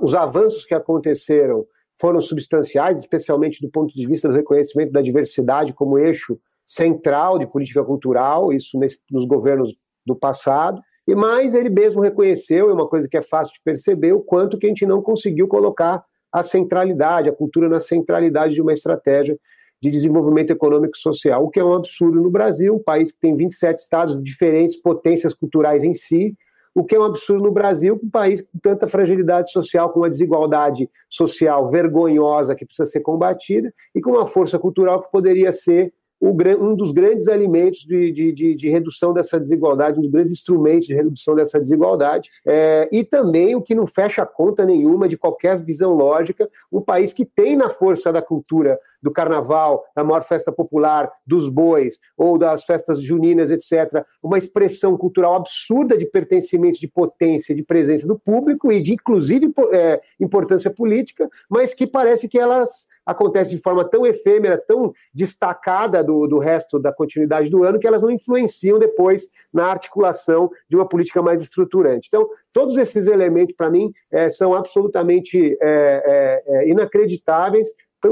os 0.00 0.14
avanços 0.14 0.64
que 0.64 0.72
aconteceram 0.72 1.66
foram 2.00 2.20
substanciais, 2.20 2.98
especialmente 2.98 3.60
do 3.60 3.70
ponto 3.70 3.92
de 3.94 4.06
vista 4.06 4.28
do 4.28 4.34
reconhecimento 4.34 4.92
da 4.92 5.02
diversidade 5.02 5.72
como 5.72 5.98
eixo 5.98 6.38
central 6.64 7.38
de 7.38 7.46
política 7.46 7.82
cultural, 7.82 8.52
isso 8.52 8.78
nesse, 8.78 8.98
nos 9.10 9.26
governos 9.26 9.74
do 10.06 10.14
passado. 10.14 10.80
E 11.06 11.14
mais, 11.14 11.54
ele 11.54 11.70
mesmo 11.70 12.02
reconheceu, 12.02 12.68
é 12.68 12.72
uma 12.72 12.86
coisa 12.86 13.08
que 13.08 13.16
é 13.16 13.22
fácil 13.22 13.54
de 13.54 13.60
perceber, 13.64 14.12
o 14.12 14.20
quanto 14.20 14.58
que 14.58 14.66
a 14.66 14.68
gente 14.68 14.84
não 14.84 15.00
conseguiu 15.00 15.48
colocar 15.48 16.04
a 16.30 16.42
centralidade, 16.42 17.28
a 17.28 17.32
cultura 17.32 17.68
na 17.68 17.80
centralidade 17.80 18.54
de 18.54 18.60
uma 18.60 18.74
estratégia 18.74 19.38
de 19.80 19.90
desenvolvimento 19.90 20.50
econômico 20.50 20.96
e 20.96 21.00
social, 21.00 21.44
o 21.44 21.50
que 21.50 21.60
é 21.60 21.64
um 21.64 21.72
absurdo 21.72 22.20
no 22.20 22.30
Brasil, 22.30 22.74
um 22.74 22.82
país 22.82 23.10
que 23.10 23.18
tem 23.18 23.34
27 23.34 23.78
estados, 23.78 24.22
diferentes 24.22 24.76
potências 24.76 25.32
culturais 25.32 25.82
em 25.84 25.94
si, 25.94 26.36
o 26.74 26.84
que 26.84 26.94
é 26.94 26.98
um 26.98 27.04
absurdo 27.04 27.44
no 27.44 27.52
Brasil, 27.52 27.98
um 28.02 28.10
país 28.10 28.40
com 28.40 28.58
tanta 28.58 28.86
fragilidade 28.86 29.50
social, 29.50 29.90
com 29.90 30.00
uma 30.00 30.10
desigualdade 30.10 30.88
social 31.08 31.70
vergonhosa 31.70 32.54
que 32.54 32.64
precisa 32.64 32.86
ser 32.86 33.00
combatida, 33.00 33.72
e 33.94 34.00
com 34.00 34.10
uma 34.10 34.26
força 34.26 34.58
cultural 34.58 35.02
que 35.02 35.10
poderia 35.10 35.52
ser 35.52 35.92
um 36.20 36.74
dos 36.74 36.92
grandes 36.92 37.28
alimentos 37.28 37.80
de, 37.80 38.12
de, 38.12 38.32
de, 38.32 38.54
de, 38.54 38.68
redução 38.68 39.12
dessa 39.12 39.38
desigualdade, 39.38 39.98
um 39.98 40.02
dos 40.02 40.10
grandes 40.10 40.32
instrumentos 40.32 40.86
de 40.86 40.94
redução 40.94 41.34
dessa 41.34 41.60
desigualdade, 41.60 42.28
é, 42.46 42.88
e 42.90 43.04
também 43.04 43.54
o 43.54 43.62
que 43.62 43.74
não 43.74 43.86
fecha 43.86 44.26
conta 44.26 44.64
nenhuma 44.64 45.08
de 45.08 45.16
qualquer 45.16 45.62
visão 45.62 45.94
lógica, 45.94 46.48
um 46.72 46.80
país 46.80 47.12
que 47.12 47.24
tem 47.24 47.56
na 47.56 47.70
força 47.70 48.12
da 48.12 48.20
cultura 48.20 48.78
do 49.00 49.12
carnaval, 49.12 49.84
da 49.94 50.02
maior 50.02 50.24
festa 50.24 50.50
popular, 50.50 51.10
dos 51.26 51.48
bois, 51.48 51.98
ou 52.16 52.36
das 52.36 52.64
festas 52.64 53.00
juninas, 53.00 53.50
etc., 53.50 54.04
uma 54.22 54.38
expressão 54.38 54.96
cultural 54.96 55.34
absurda 55.36 55.96
de 55.96 56.04
pertencimento, 56.04 56.80
de 56.80 56.88
potência, 56.88 57.54
de 57.54 57.62
presença 57.62 58.06
do 58.06 58.18
público 58.18 58.72
e 58.72 58.82
de, 58.82 58.94
inclusive, 58.94 59.52
é, 59.72 60.00
importância 60.18 60.70
política, 60.70 61.28
mas 61.48 61.74
que 61.74 61.86
parece 61.86 62.28
que 62.28 62.38
elas 62.38 62.88
acontecem 63.08 63.56
de 63.56 63.62
forma 63.62 63.88
tão 63.88 64.04
efêmera, 64.04 64.58
tão 64.58 64.92
destacada 65.14 66.04
do, 66.04 66.26
do 66.26 66.38
resto 66.38 66.78
da 66.78 66.92
continuidade 66.92 67.48
do 67.48 67.64
ano, 67.64 67.78
que 67.78 67.86
elas 67.86 68.02
não 68.02 68.10
influenciam 68.10 68.78
depois 68.78 69.26
na 69.50 69.64
articulação 69.64 70.50
de 70.68 70.76
uma 70.76 70.86
política 70.86 71.22
mais 71.22 71.40
estruturante. 71.40 72.06
Então, 72.08 72.28
todos 72.52 72.76
esses 72.76 73.06
elementos, 73.06 73.56
para 73.56 73.70
mim, 73.70 73.90
é, 74.10 74.28
são 74.28 74.52
absolutamente 74.52 75.56
é, 75.58 76.42
é, 76.46 76.56
é 76.56 76.68
inacreditáveis, 76.68 77.68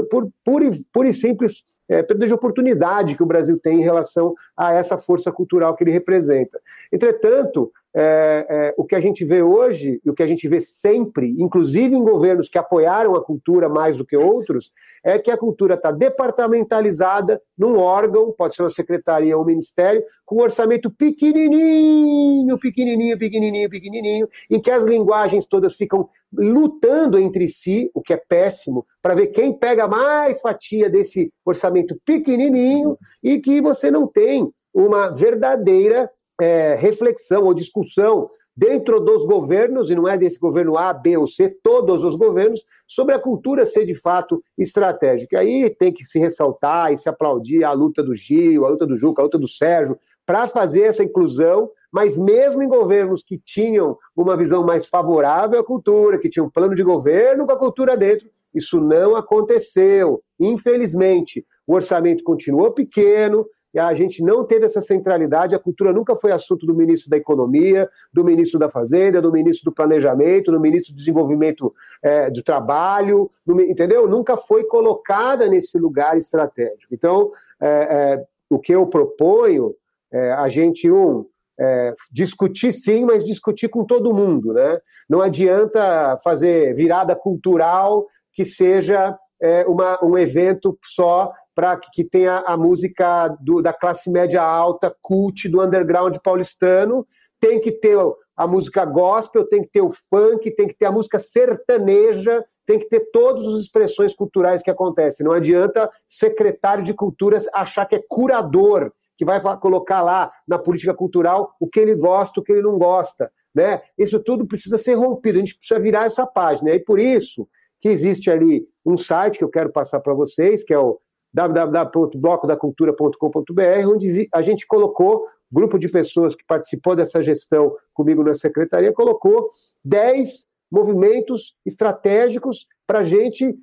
por, 0.09 0.31
por, 0.43 0.71
por 0.91 1.05
e 1.05 1.13
simples 1.13 1.63
é, 1.87 2.03
perda 2.03 2.27
de 2.27 2.33
oportunidade 2.33 3.15
que 3.15 3.23
o 3.23 3.27
Brasil 3.27 3.57
tem 3.57 3.79
em 3.79 3.83
relação 3.83 4.35
a 4.57 4.73
essa 4.73 4.97
força 4.97 5.31
cultural 5.31 5.75
que 5.75 5.83
ele 5.83 5.91
representa. 5.91 6.59
Entretanto, 6.91 7.71
é, 7.95 8.45
é, 8.49 8.73
o 8.77 8.85
que 8.85 8.95
a 8.95 8.99
gente 8.99 9.25
vê 9.25 9.41
hoje 9.41 9.99
e 10.05 10.09
o 10.09 10.13
que 10.13 10.21
a 10.21 10.27
gente 10.27 10.47
vê 10.47 10.61
sempre, 10.61 11.35
inclusive 11.39 11.95
em 11.95 12.03
governos 12.03 12.49
que 12.49 12.57
apoiaram 12.57 13.15
a 13.15 13.23
cultura 13.23 13.67
mais 13.67 13.97
do 13.97 14.05
que 14.05 14.15
outros, 14.15 14.71
é 15.03 15.17
que 15.17 15.31
a 15.31 15.37
cultura 15.37 15.75
está 15.75 15.91
departamentalizada 15.91 17.41
num 17.57 17.77
órgão, 17.77 18.33
pode 18.37 18.55
ser 18.55 18.63
uma 18.63 18.69
secretaria 18.69 19.35
ou 19.35 19.43
um 19.43 19.45
ministério, 19.45 20.03
com 20.25 20.35
um 20.35 20.41
orçamento 20.41 20.91
pequenininho, 20.91 22.57
pequenininho, 22.59 23.17
pequenininho, 23.17 23.69
pequenininho, 23.69 24.29
em 24.49 24.61
que 24.61 24.69
as 24.69 24.83
linguagens 24.83 25.45
todas 25.47 25.75
ficam 25.75 26.09
lutando 26.31 27.17
entre 27.17 27.47
si, 27.47 27.89
o 27.93 28.01
que 28.01 28.13
é 28.13 28.17
péssimo, 28.17 28.85
para 29.01 29.15
ver 29.15 29.27
quem 29.27 29.53
pega 29.53 29.87
mais 29.87 30.41
fatia 30.41 30.89
desse 30.89 31.31
orçamento 31.45 31.97
pequenininho 32.05 32.97
e 33.23 33.39
que 33.39 33.61
você 33.61 33.89
não 33.89 34.05
tem 34.05 34.51
uma 34.73 35.09
verdadeira 35.09 36.11
é, 36.39 36.75
reflexão 36.75 37.43
ou 37.45 37.53
discussão 37.53 38.29
dentro 38.55 38.99
dos 38.99 39.23
governos, 39.25 39.91
e 39.91 39.95
não 39.95 40.07
é 40.07 40.17
desse 40.17 40.39
governo 40.39 40.77
A, 40.77 40.91
B 40.91 41.15
ou 41.15 41.27
C, 41.27 41.47
todos 41.61 42.03
os 42.03 42.15
governos, 42.15 42.65
sobre 42.87 43.13
a 43.13 43.19
cultura 43.19 43.67
ser 43.67 43.85
de 43.85 43.93
fato 43.93 44.43
estratégica. 44.57 45.39
Aí 45.39 45.69
tem 45.69 45.93
que 45.93 46.03
se 46.03 46.17
ressaltar 46.17 46.91
e 46.91 46.97
se 46.97 47.07
aplaudir 47.07 47.63
a 47.63 47.71
luta 47.71 48.01
do 48.01 48.15
Gil, 48.15 48.65
a 48.65 48.69
luta 48.69 48.87
do 48.87 48.97
Juca, 48.97 49.21
a 49.21 49.25
luta 49.25 49.37
do 49.37 49.47
Sérgio, 49.47 49.99
para 50.25 50.47
fazer 50.47 50.81
essa 50.81 51.03
inclusão, 51.03 51.69
mas 51.91 52.17
mesmo 52.17 52.63
em 52.63 52.67
governos 52.67 53.23
que 53.23 53.37
tinham 53.37 53.95
uma 54.15 54.35
visão 54.35 54.63
mais 54.65 54.87
favorável 54.87 55.59
à 55.59 55.63
cultura, 55.63 56.17
que 56.17 56.29
tinham 56.29 56.47
um 56.47 56.51
plano 56.51 56.75
de 56.75 56.83
governo 56.83 57.45
com 57.45 57.51
a 57.51 57.57
cultura 57.57 57.95
dentro, 57.95 58.27
isso 58.53 58.81
não 58.81 59.15
aconteceu. 59.15 60.21
Infelizmente, 60.39 61.45
o 61.65 61.75
orçamento 61.75 62.23
continuou 62.23 62.71
pequeno, 62.71 63.45
a 63.75 63.93
gente 63.93 64.23
não 64.23 64.43
teve 64.43 64.65
essa 64.65 64.81
centralidade, 64.81 65.55
a 65.55 65.59
cultura 65.59 65.91
nunca 65.91 66.15
foi 66.15 66.31
assunto 66.31 66.65
do 66.65 66.73
ministro 66.73 67.09
da 67.09 67.17
Economia, 67.17 67.89
do 68.13 68.23
ministro 68.23 68.57
da 68.57 68.69
Fazenda, 68.69 69.21
do 69.21 69.31
ministro 69.31 69.65
do 69.69 69.75
Planejamento, 69.75 70.51
do 70.51 70.59
ministro 70.59 70.93
do 70.93 70.97
Desenvolvimento 70.97 71.73
é, 72.01 72.29
do 72.29 72.41
Trabalho, 72.41 73.29
do, 73.45 73.59
entendeu? 73.61 74.07
Nunca 74.07 74.37
foi 74.37 74.63
colocada 74.63 75.47
nesse 75.47 75.77
lugar 75.77 76.17
estratégico. 76.17 76.93
Então, 76.93 77.31
é, 77.61 77.67
é, 77.67 78.25
o 78.49 78.59
que 78.59 78.73
eu 78.73 78.85
proponho 78.87 79.75
é 80.11 80.31
a 80.31 80.47
gente, 80.47 80.89
um, 80.89 81.25
é, 81.59 81.93
discutir 82.11 82.71
sim, 82.71 83.03
mas 83.03 83.25
discutir 83.25 83.67
com 83.67 83.83
todo 83.83 84.13
mundo. 84.13 84.53
Né? 84.53 84.79
Não 85.09 85.21
adianta 85.21 86.19
fazer 86.23 86.73
virada 86.73 87.15
cultural 87.15 88.07
que 88.33 88.45
seja 88.45 89.17
é, 89.41 89.65
uma, 89.65 90.03
um 90.03 90.17
evento 90.17 90.77
só 90.83 91.33
para 91.57 91.75
que, 91.75 92.03
tenha 92.03 92.43
a 92.45 92.55
música 92.55 93.29
do, 93.41 93.63
da 93.63 93.73
classe 93.73 94.11
média 94.11 94.43
alta, 94.43 94.95
cult 95.01 95.49
do 95.49 95.59
underground 95.59 96.15
paulistano. 96.23 97.03
Tem 97.41 97.59
que 97.59 97.71
ter 97.71 97.97
a 98.35 98.45
música 98.45 98.85
gospel, 98.85 99.43
tem 99.47 99.63
que 99.63 99.69
ter 99.69 99.81
o 99.81 99.91
funk, 100.07 100.51
tem 100.51 100.67
que 100.67 100.75
ter 100.75 100.85
a 100.85 100.91
música 100.91 101.17
sertaneja, 101.17 102.45
tem 102.63 102.77
que 102.77 102.87
ter 102.87 103.09
todas 103.11 103.43
as 103.47 103.61
expressões 103.61 104.13
culturais 104.13 104.61
que 104.61 104.69
acontecem. 104.69 105.25
Não 105.25 105.33
adianta 105.33 105.89
secretário 106.07 106.83
de 106.83 106.93
culturas 106.93 107.47
achar 107.51 107.87
que 107.87 107.95
é 107.95 108.03
curador 108.07 108.91
que 109.17 109.25
vai 109.25 109.41
colocar 109.57 110.03
lá 110.03 110.31
na 110.47 110.59
política 110.59 110.93
cultural 110.93 111.55
o 111.59 111.67
que 111.67 111.79
ele 111.79 111.95
gosta, 111.95 112.39
o 112.39 112.43
que 112.43 112.51
ele 112.51 112.61
não 112.61 112.77
gosta. 112.77 113.31
Né? 113.55 113.81
Isso 113.97 114.19
tudo 114.19 114.45
precisa 114.45 114.77
ser 114.77 114.93
rompido, 114.93 115.39
a 115.39 115.41
gente 115.41 115.57
precisa 115.57 115.79
virar 115.79 116.05
essa 116.05 116.23
página. 116.27 116.69
E 116.69 116.79
por 116.79 116.99
isso 116.99 117.49
que 117.81 117.89
existe 117.89 118.29
ali 118.29 118.63
um 118.85 118.95
site 118.95 119.39
que 119.39 119.43
eu 119.43 119.49
quero 119.49 119.71
passar 119.71 119.99
para 120.01 120.13
vocês, 120.13 120.63
que 120.63 120.71
é 120.71 120.77
o 120.77 120.99
www.blocodacultura.com.br, 121.33 123.87
onde 123.87 124.29
a 124.33 124.41
gente 124.41 124.65
colocou, 124.67 125.27
grupo 125.51 125.77
de 125.77 125.89
pessoas 125.89 126.35
que 126.35 126.45
participou 126.45 126.95
dessa 126.95 127.21
gestão 127.21 127.75
comigo 127.93 128.23
na 128.23 128.33
secretaria, 128.33 128.93
colocou 128.93 129.51
10 129.85 130.47
movimentos 130.71 131.55
estratégicos 131.65 132.65
para 132.85 132.99
a 132.99 133.03
gente 133.03 133.53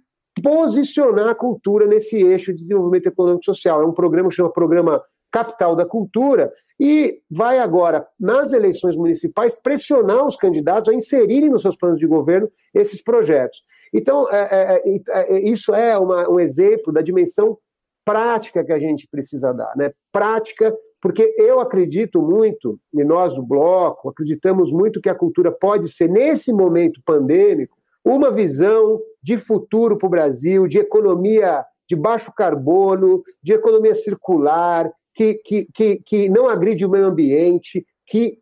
posicionar 0.43 1.29
a 1.29 1.35
cultura 1.35 1.87
nesse 1.87 2.17
eixo 2.17 2.53
de 2.53 2.59
desenvolvimento 2.59 3.07
econômico 3.07 3.43
e 3.43 3.47
social. 3.47 3.83
É 3.83 3.87
um 3.87 3.93
programa 3.93 4.29
que 4.29 4.35
chama 4.35 4.53
Programa 4.53 5.03
capital 5.31 5.75
da 5.75 5.85
cultura, 5.85 6.53
e 6.79 7.21
vai 7.29 7.59
agora, 7.59 8.07
nas 8.19 8.53
eleições 8.53 8.97
municipais, 8.97 9.55
pressionar 9.55 10.25
os 10.25 10.37
candidatos 10.37 10.89
a 10.89 10.95
inserirem 10.95 11.51
nos 11.51 11.62
seus 11.62 11.77
planos 11.77 11.99
de 11.99 12.07
governo 12.07 12.49
esses 12.73 13.03
projetos. 13.03 13.62
Então, 13.95 14.28
é, 14.30 14.82
é, 14.84 14.95
é, 15.09 15.36
é 15.36 15.49
isso 15.49 15.72
é 15.72 15.97
uma, 15.97 16.28
um 16.28 16.40
exemplo 16.40 16.92
da 16.92 17.01
dimensão 17.01 17.57
prática 18.05 18.64
que 18.64 18.72
a 18.72 18.78
gente 18.78 19.09
precisa 19.11 19.53
dar, 19.53 19.74
né? 19.76 19.92
Prática, 20.12 20.76
porque 21.01 21.34
eu 21.38 21.61
acredito 21.61 22.20
muito, 22.20 22.78
e 22.92 23.05
nós 23.05 23.32
do 23.34 23.42
Bloco 23.42 24.11
acreditamos 24.11 24.70
muito 24.72 25.01
que 25.01 25.09
a 25.09 25.14
cultura 25.14 25.53
pode 25.53 25.88
ser, 25.88 26.11
nesse 26.11 26.53
momento 26.53 27.01
pandêmico, 27.07 27.76
uma 28.05 28.30
visão 28.30 29.01
de 29.22 29.38
futuro 29.38 29.97
para 29.97 30.07
o 30.07 30.11
Brasil, 30.11 30.66
de 30.66 30.78
economia 30.78 31.64
de 31.88 31.97
baixo 31.97 32.32
carbono, 32.32 33.22
de 33.42 33.53
economia 33.53 33.95
circular, 33.95 34.90
que, 35.14 35.34
que, 35.34 35.68
que, 35.72 35.97
que 36.05 36.28
não 36.28 36.49
agride 36.49 36.84
o 36.84 36.90
meio 36.90 37.07
ambiente, 37.07 37.86
que 38.07 38.38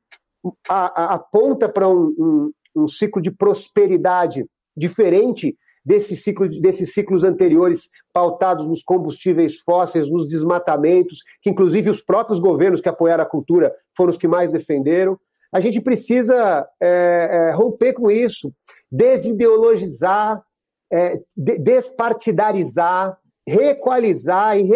a, 0.68 1.02
a, 1.02 1.14
aponta 1.14 1.68
para 1.68 1.88
um, 1.88 2.14
um, 2.18 2.52
um, 2.76 2.88
ciclo 2.88 3.20
de 3.20 3.30
prosperidade 3.30 4.46
diferente 4.76 5.56
desse 5.84 6.16
ciclo, 6.16 6.48
desses 6.60 6.92
ciclos 6.92 7.24
anteriores 7.24 7.90
pautados 8.12 8.66
nos 8.66 8.82
combustíveis 8.82 9.58
fósseis, 9.58 10.08
nos 10.08 10.28
desmatamentos, 10.28 11.18
que 11.40 11.50
inclusive 11.50 11.90
os 11.90 12.00
próprios 12.00 12.38
governos 12.38 12.80
que 12.80 12.88
apoiaram 12.88 13.24
a 13.24 13.28
cultura 13.28 13.74
foram 13.96 14.10
os 14.10 14.18
que 14.18 14.28
mais 14.28 14.50
defenderam. 14.50 15.18
A 15.52 15.60
gente 15.60 15.80
precisa 15.80 16.66
é, 16.80 17.28
é, 17.30 17.50
romper 17.50 17.92
com 17.92 18.10
isso, 18.10 18.52
desideologizar, 18.90 20.42
é, 20.90 21.20
despartidarizar, 21.36 23.18
reequalizar 23.46 24.58
e 24.58 24.70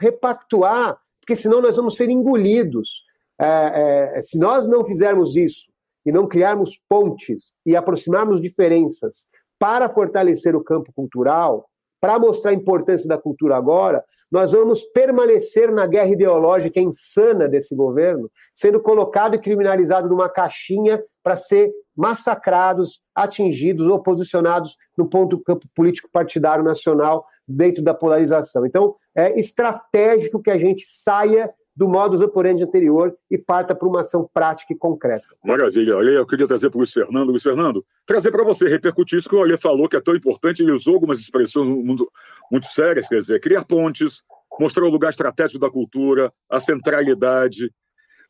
repactuar 0.00 0.98
porque 1.26 1.34
senão 1.34 1.60
nós 1.60 1.74
vamos 1.74 1.96
ser 1.96 2.08
engolidos. 2.08 3.04
É, 3.38 4.14
é, 4.16 4.22
se 4.22 4.38
nós 4.38 4.66
não 4.66 4.84
fizermos 4.84 5.34
isso 5.36 5.66
e 6.06 6.12
não 6.12 6.26
criarmos 6.28 6.80
pontes 6.88 7.52
e 7.66 7.74
aproximarmos 7.76 8.40
diferenças 8.40 9.26
para 9.58 9.88
fortalecer 9.88 10.54
o 10.54 10.62
campo 10.62 10.92
cultural, 10.94 11.68
para 12.00 12.18
mostrar 12.18 12.50
a 12.50 12.54
importância 12.54 13.08
da 13.08 13.18
cultura 13.18 13.56
agora, 13.56 14.04
nós 14.30 14.52
vamos 14.52 14.82
permanecer 14.82 15.70
na 15.70 15.86
guerra 15.86 16.08
ideológica 16.08 16.80
insana 16.80 17.48
desse 17.48 17.74
governo, 17.74 18.30
sendo 18.52 18.80
colocado 18.80 19.34
e 19.34 19.38
criminalizado 19.38 20.08
numa 20.08 20.28
caixinha 20.28 21.02
para 21.22 21.36
ser 21.36 21.72
massacrados, 21.96 23.02
atingidos 23.14 23.86
ou 23.86 24.02
posicionados 24.02 24.76
no 24.96 25.08
ponto 25.08 25.40
campo 25.42 25.66
político 25.74 26.08
partidário 26.12 26.64
nacional 26.64 27.24
dentro 27.46 27.82
da 27.82 27.94
polarização. 27.94 28.66
Então, 28.66 28.96
é 29.14 29.38
estratégico 29.38 30.42
que 30.42 30.50
a 30.50 30.58
gente 30.58 30.84
saia 30.86 31.52
do 31.76 31.88
modus 31.88 32.20
operandi 32.20 32.62
anterior 32.62 33.14
e 33.30 33.36
parta 33.36 33.74
para 33.74 33.86
uma 33.86 34.00
ação 34.00 34.28
prática 34.32 34.72
e 34.72 34.76
concreta. 34.76 35.26
Maravilha. 35.44 35.92
Eu 35.92 36.26
queria 36.26 36.46
trazer 36.46 36.70
para 36.70 36.78
o 36.78 36.80
Luiz 36.80 36.92
Fernando. 36.92 37.30
Luiz 37.30 37.42
Fernando, 37.42 37.84
trazer 38.06 38.30
para 38.30 38.42
você, 38.42 38.68
repercutir 38.68 39.18
isso 39.18 39.28
que 39.28 39.36
o 39.36 39.42
Alê 39.42 39.58
falou, 39.58 39.88
que 39.88 39.96
é 39.96 40.00
tão 40.00 40.16
importante, 40.16 40.62
ele 40.62 40.72
usou 40.72 40.94
algumas 40.94 41.20
expressões 41.20 41.68
muito, 41.68 42.10
muito 42.50 42.66
sérias, 42.66 43.08
quer 43.08 43.18
dizer, 43.18 43.40
criar 43.40 43.64
pontes, 43.64 44.22
mostrar 44.58 44.84
o 44.84 44.90
lugar 44.90 45.10
estratégico 45.10 45.60
da 45.60 45.70
cultura, 45.70 46.32
a 46.48 46.58
centralidade, 46.60 47.70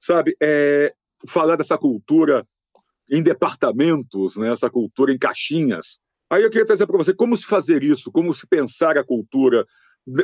sabe? 0.00 0.36
É, 0.42 0.92
falar 1.28 1.56
dessa 1.56 1.78
cultura 1.78 2.44
em 3.08 3.22
departamentos, 3.22 4.36
né? 4.36 4.50
essa 4.50 4.68
cultura 4.68 5.12
em 5.12 5.18
caixinhas, 5.18 6.00
Aí 6.28 6.42
eu 6.42 6.50
queria 6.50 6.66
trazer 6.66 6.86
para 6.86 6.96
você 6.96 7.14
como 7.14 7.36
se 7.36 7.46
fazer 7.46 7.84
isso, 7.84 8.10
como 8.10 8.34
se 8.34 8.46
pensar 8.48 8.98
a 8.98 9.04
cultura 9.04 9.64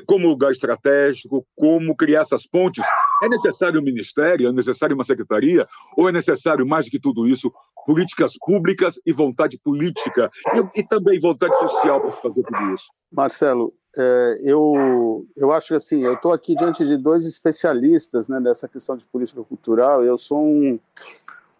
como 0.06 0.28
lugar 0.28 0.52
estratégico, 0.52 1.46
como 1.56 1.96
criar 1.96 2.20
essas 2.20 2.46
pontes. 2.46 2.84
É 3.22 3.28
necessário 3.28 3.80
um 3.80 3.84
ministério, 3.84 4.48
é 4.48 4.52
necessário 4.52 4.94
uma 4.94 5.04
secretaria, 5.04 5.66
ou 5.96 6.08
é 6.08 6.12
necessário, 6.12 6.66
mais 6.66 6.86
do 6.86 6.90
que 6.90 6.98
tudo 6.98 7.26
isso, 7.26 7.52
políticas 7.86 8.32
públicas 8.44 9.00
e 9.06 9.12
vontade 9.12 9.58
política, 9.62 10.30
e, 10.54 10.80
e 10.80 10.86
também 10.86 11.20
vontade 11.20 11.56
social 11.58 12.00
para 12.00 12.10
fazer 12.12 12.42
tudo 12.42 12.74
isso? 12.74 12.86
Marcelo, 13.10 13.72
é, 13.96 14.40
eu, 14.42 15.26
eu 15.36 15.52
acho 15.52 15.68
que 15.68 15.74
assim, 15.74 16.02
eu 16.02 16.14
estou 16.14 16.32
aqui 16.32 16.56
diante 16.56 16.84
de 16.84 16.96
dois 16.96 17.24
especialistas 17.24 18.26
né, 18.26 18.40
nessa 18.40 18.66
questão 18.66 18.96
de 18.96 19.04
política 19.04 19.42
cultural, 19.44 20.02
eu 20.02 20.16
sou 20.16 20.42
um, 20.44 20.78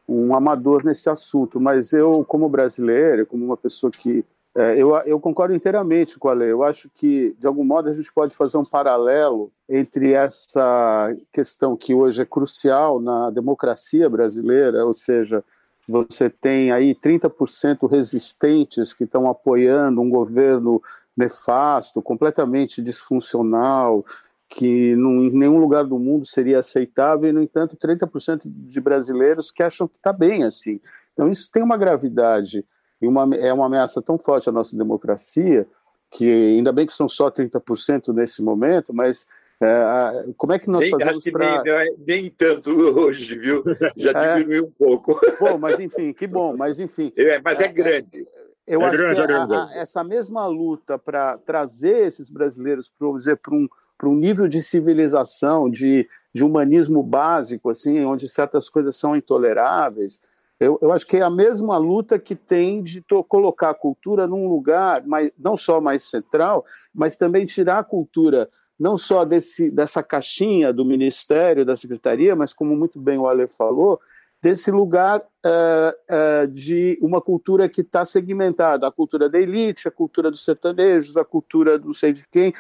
um 0.09 0.35
amador 0.35 0.85
nesse 0.85 1.09
assunto, 1.09 1.61
mas 1.61 1.93
eu, 1.93 2.25
como 2.25 2.49
brasileiro, 2.49 3.27
como 3.27 3.45
uma 3.45 3.57
pessoa 3.57 3.91
que. 3.91 4.25
É, 4.55 4.77
eu, 4.77 4.95
eu 5.07 5.19
concordo 5.19 5.55
inteiramente 5.55 6.19
com 6.19 6.29
a 6.29 6.35
lei. 6.35 6.53
Eu 6.53 6.63
acho 6.63 6.91
que, 6.91 7.35
de 7.39 7.47
algum 7.47 7.65
modo, 7.65 7.89
a 7.89 7.93
gente 7.93 8.13
pode 8.13 8.35
fazer 8.35 8.59
um 8.59 8.65
paralelo 8.65 9.51
entre 9.69 10.13
essa 10.13 11.09
questão 11.33 11.77
que 11.77 11.95
hoje 11.95 12.21
é 12.21 12.27
crucial 12.27 13.01
na 13.01 13.31
democracia 13.31 14.11
brasileira, 14.11 14.85
ou 14.85 14.93
seja, 14.93 15.43
você 15.89 16.29
tem 16.29 16.71
aí 16.71 16.95
30% 16.95 17.91
resistentes 17.91 18.93
que 18.93 19.05
estão 19.05 19.29
apoiando 19.29 20.01
um 20.01 20.11
governo 20.11 20.83
nefasto, 21.17 22.03
completamente 22.03 22.83
disfuncional, 22.83 24.05
que 24.51 24.95
num, 24.97 25.25
em 25.25 25.31
nenhum 25.31 25.59
lugar 25.59 25.85
do 25.85 25.99
mundo 25.99 26.27
seria 26.27 26.59
aceitável, 26.59 27.29
e, 27.29 27.33
no 27.33 27.43
entanto, 27.43 27.77
30% 27.77 28.43
de 28.45 28.81
brasileiros 28.81 29.51
que 29.51 29.63
acham 29.63 29.89
que 29.89 29.97
está 29.97 30.13
bem 30.13 30.45
assim. 30.45 30.79
Então, 31.15 31.29
isso 31.29 31.51
tem 31.51 31.63
uma 31.63 31.77
gravidade 31.79 32.65
e 33.03 33.07
uma, 33.09 33.35
é 33.35 33.53
uma 33.53 33.67
ameaça 33.67 34.01
tão 34.01 34.17
forte 34.17 34.49
à 34.49 34.53
nossa 34.53 34.77
democracia, 34.77 35.67
que 36.11 36.57
ainda 36.57 36.73
bem 36.73 36.87
que 36.87 36.93
são 36.93 37.09
só 37.09 37.31
30% 37.31 38.15
nesse 38.15 38.41
momento, 38.41 38.95
mas 38.95 39.27
é, 39.61 40.27
como 40.37 40.53
é 40.53 40.59
que 40.59 40.71
nós 40.71 40.83
nem, 40.83 40.91
fazemos 40.91 41.25
para... 41.25 41.63
Nem, 41.63 41.97
nem, 42.07 42.31
tanto 42.31 42.71
hoje, 42.71 43.37
viu? 43.37 43.65
Já 43.97 44.13
é. 44.13 44.37
diminuiu 44.37 44.67
um 44.67 44.71
pouco. 44.71 45.21
Bom, 45.41 45.59
mas 45.59 45.81
enfim, 45.81 46.13
que 46.13 46.27
bom, 46.27 46.57
mas 46.57 46.79
enfim... 46.79 47.13
É, 47.17 47.41
mas 47.41 47.61
é, 47.61 47.65
é 47.65 47.69
grande. 47.69 48.27
Eu 48.67 48.81
acho 48.83 48.97
grande, 48.97 49.27
que 49.27 49.33
a, 49.33 49.65
a, 49.65 49.71
essa 49.75 50.05
mesma 50.05 50.47
luta 50.47 50.97
para 50.97 51.37
trazer 51.39 52.07
esses 52.07 52.31
brasileiros 52.31 52.89
para 52.89 53.09
um 53.09 53.69
para 53.99 54.09
um 54.09 54.17
nível 54.17 54.49
de 54.49 54.61
civilização, 54.61 55.71
de, 55.71 56.09
de 56.35 56.43
humanismo 56.43 57.05
básico, 57.05 57.71
assim, 57.71 58.05
onde 58.05 58.29
certas 58.29 58.69
coisas 58.69 58.97
são 58.97 59.15
intoleráveis. 59.15 60.21
Eu, 60.65 60.79
eu 60.81 60.93
acho 60.93 61.07
que 61.07 61.17
é 61.17 61.23
a 61.23 61.31
mesma 61.31 61.77
luta 61.77 62.19
que 62.19 62.35
tem 62.35 62.83
de 62.83 63.05
colocar 63.29 63.71
a 63.71 63.75
cultura 63.75 64.27
num 64.27 64.49
lugar 64.49 65.07
mais, 65.07 65.33
não 65.39 65.57
só 65.57 65.81
mais 65.81 66.05
central, 66.05 66.65
mas 66.95 67.17
também 67.17 67.47
tirar 67.47 67.79
a 67.79 67.85
cultura 67.85 68.49
não 68.79 68.99
só 68.99 69.25
desse, 69.25 69.71
dessa 69.71 70.03
caixinha 70.03 70.73
do 70.73 70.85
ministério, 70.85 71.65
da 71.65 71.77
secretaria, 71.77 72.35
mas 72.35 72.53
como 72.53 72.77
muito 72.77 73.01
bem 73.01 73.19
o 73.19 73.27
Ale 73.27 73.47
falou, 73.47 74.01
desse 74.43 74.71
lugar 74.71 75.21
uh, 75.21 76.45
uh, 76.45 76.49
de 76.49 76.99
uma 77.01 77.21
cultura 77.21 77.69
que 77.69 77.83
está 77.83 78.05
segmentada, 78.05 78.87
a 78.87 78.91
cultura 78.91 79.29
da 79.29 79.39
elite, 79.39 79.87
a 79.87 79.91
cultura 79.91 80.31
dos 80.31 80.45
sertanejos, 80.45 81.17
a 81.17 81.25
cultura 81.25 81.79
do 81.79 81.95
sei 81.95 82.13
de 82.13 82.27
quem, 82.29 82.53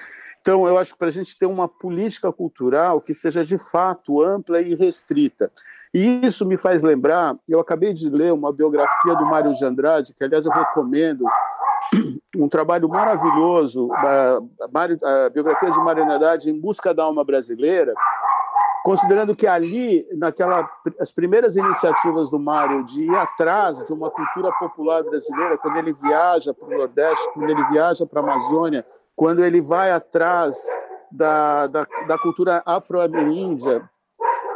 então, 0.43 0.67
eu 0.67 0.77
acho 0.77 0.93
que 0.93 0.99
para 0.99 1.07
a 1.07 1.13
gente 1.13 1.39
ter 1.39 1.47
uma 1.47 1.69
política 1.69 2.33
cultural 2.33 3.01
que 3.01 3.15
seja 3.15 3.45
de 3.45 3.57
fato 3.57 4.21
ampla 4.21 4.61
e 4.61 4.75
restrita. 4.75 5.53
E 5.95 6.27
isso 6.27 6.47
me 6.47 6.57
faz 6.57 6.83
lembrar, 6.83 7.37
eu 7.47 7.61
acabei 7.61 7.93
de 7.93 8.09
ler 8.09 8.33
uma 8.33 8.51
biografia 8.51 9.15
do 9.15 9.27
Mário 9.27 9.53
de 9.53 9.63
Andrade, 9.63 10.15
que 10.15 10.25
aliás 10.25 10.47
eu 10.47 10.53
recomendo, 10.53 11.25
um 12.35 12.49
trabalho 12.49 12.89
maravilhoso, 12.89 13.93
a, 13.93 14.41
biografia 15.31 15.71
de 15.71 15.79
Mário 15.81 16.07
de 16.07 16.11
Andrade 16.11 16.51
em 16.51 16.59
busca 16.59 16.95
da 16.95 17.05
alma 17.05 17.23
brasileira, 17.23 17.93
considerando 18.83 19.37
que 19.37 19.47
ali, 19.47 20.07
naquela 20.17 20.67
as 20.99 21.13
primeiras 21.13 21.57
iniciativas 21.57 22.31
do 22.31 22.39
Mário 22.39 22.85
de 22.85 23.05
ir 23.05 23.15
atrás 23.15 23.85
de 23.85 23.93
uma 23.93 24.11
cultura 24.11 24.51
popular 24.53 25.03
brasileira, 25.03 25.59
quando 25.59 25.77
ele 25.77 25.93
viaja 25.93 26.55
para 26.55 26.69
o 26.69 26.71
Nordeste, 26.71 27.29
quando 27.35 27.51
ele 27.51 27.65
viaja 27.65 28.07
para 28.07 28.21
a 28.21 28.25
Amazônia, 28.25 28.87
quando 29.15 29.45
ele 29.45 29.61
vai 29.61 29.93
atrás 29.93 30.57
da, 31.11 31.67
da, 31.67 31.87
da 32.09 32.19
cultura 32.19 32.63
afro-ameríndia, 32.65 33.89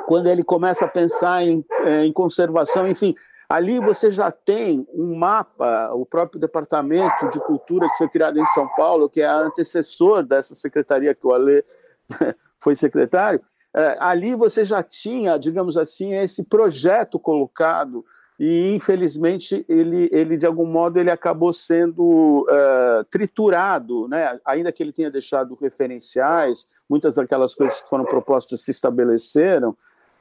quando 0.06 0.28
ele 0.28 0.44
começa 0.44 0.84
a 0.84 0.88
pensar 0.88 1.44
em, 1.44 1.64
é, 1.84 2.04
em 2.04 2.12
conservação, 2.12 2.88
enfim, 2.88 3.14
ali 3.48 3.80
você 3.80 4.10
já 4.10 4.30
tem 4.30 4.86
um 4.94 5.16
mapa, 5.16 5.90
o 5.94 6.06
próprio 6.06 6.40
Departamento 6.40 7.28
de 7.28 7.40
Cultura 7.40 7.88
que 7.90 7.98
foi 7.98 8.08
criado 8.08 8.38
em 8.38 8.46
São 8.46 8.68
Paulo, 8.76 9.08
que 9.08 9.20
é 9.20 9.26
antecessor 9.26 10.22
dessa 10.22 10.54
secretaria 10.54 11.14
que 11.14 11.26
o 11.26 11.32
Ale 11.32 11.64
foi 12.60 12.76
secretário, 12.76 13.40
é, 13.74 13.96
ali 14.00 14.34
você 14.34 14.64
já 14.64 14.82
tinha, 14.82 15.36
digamos 15.36 15.76
assim, 15.76 16.14
esse 16.14 16.42
projeto 16.42 17.18
colocado 17.18 18.04
e 18.38 18.74
infelizmente 18.74 19.64
ele, 19.68 20.08
ele 20.12 20.36
de 20.36 20.46
algum 20.46 20.66
modo 20.66 20.98
ele 20.98 21.10
acabou 21.10 21.52
sendo 21.52 22.46
uh, 22.48 23.04
triturado, 23.10 24.06
né? 24.08 24.38
Ainda 24.44 24.70
que 24.70 24.82
ele 24.82 24.92
tenha 24.92 25.10
deixado 25.10 25.56
referenciais, 25.60 26.66
muitas 26.88 27.14
daquelas 27.14 27.54
coisas 27.54 27.80
que 27.80 27.88
foram 27.88 28.04
propostas 28.04 28.62
se 28.62 28.70
estabeleceram, 28.70 29.76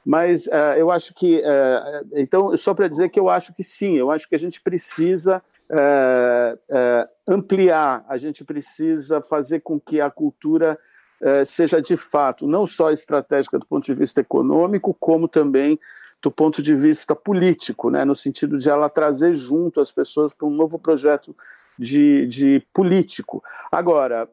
mas 0.06 0.46
uh, 0.46 0.76
eu 0.78 0.88
acho 0.88 1.12
que 1.12 1.38
uh, 1.38 2.08
então 2.14 2.56
só 2.56 2.72
para 2.72 2.86
dizer 2.86 3.08
que 3.08 3.18
eu 3.18 3.28
acho 3.28 3.52
que 3.52 3.64
sim, 3.64 3.96
eu 3.96 4.12
acho 4.12 4.28
que 4.28 4.36
a 4.36 4.38
gente 4.38 4.60
precisa 4.60 5.42
ampliar, 7.26 8.04
a 8.08 8.16
gente 8.16 8.44
precisa 8.44 9.20
fazer 9.20 9.58
com 9.62 9.80
que 9.80 10.00
a 10.00 10.08
cultura 10.08 10.78
seja 11.44 11.82
de 11.82 11.96
fato 11.96 12.46
não 12.46 12.68
só 12.68 12.92
estratégica 12.92 13.58
do 13.58 13.66
ponto 13.66 13.84
de 13.84 13.92
vista 13.92 14.20
econômico, 14.20 14.94
como 14.94 15.26
também 15.26 15.76
do 16.22 16.30
ponto 16.30 16.62
de 16.62 16.72
vista 16.72 17.16
político, 17.16 17.90
né, 17.90 18.04
no 18.04 18.14
sentido 18.14 18.58
de 18.58 18.70
ela 18.70 18.88
trazer 18.88 19.34
junto 19.34 19.80
as 19.80 19.90
pessoas 19.90 20.32
para 20.32 20.46
um 20.46 20.52
novo 20.52 20.78
projeto 20.78 21.34
de, 21.76 22.28
de 22.28 22.64
político. 22.72 23.42
Agora, 23.72 24.28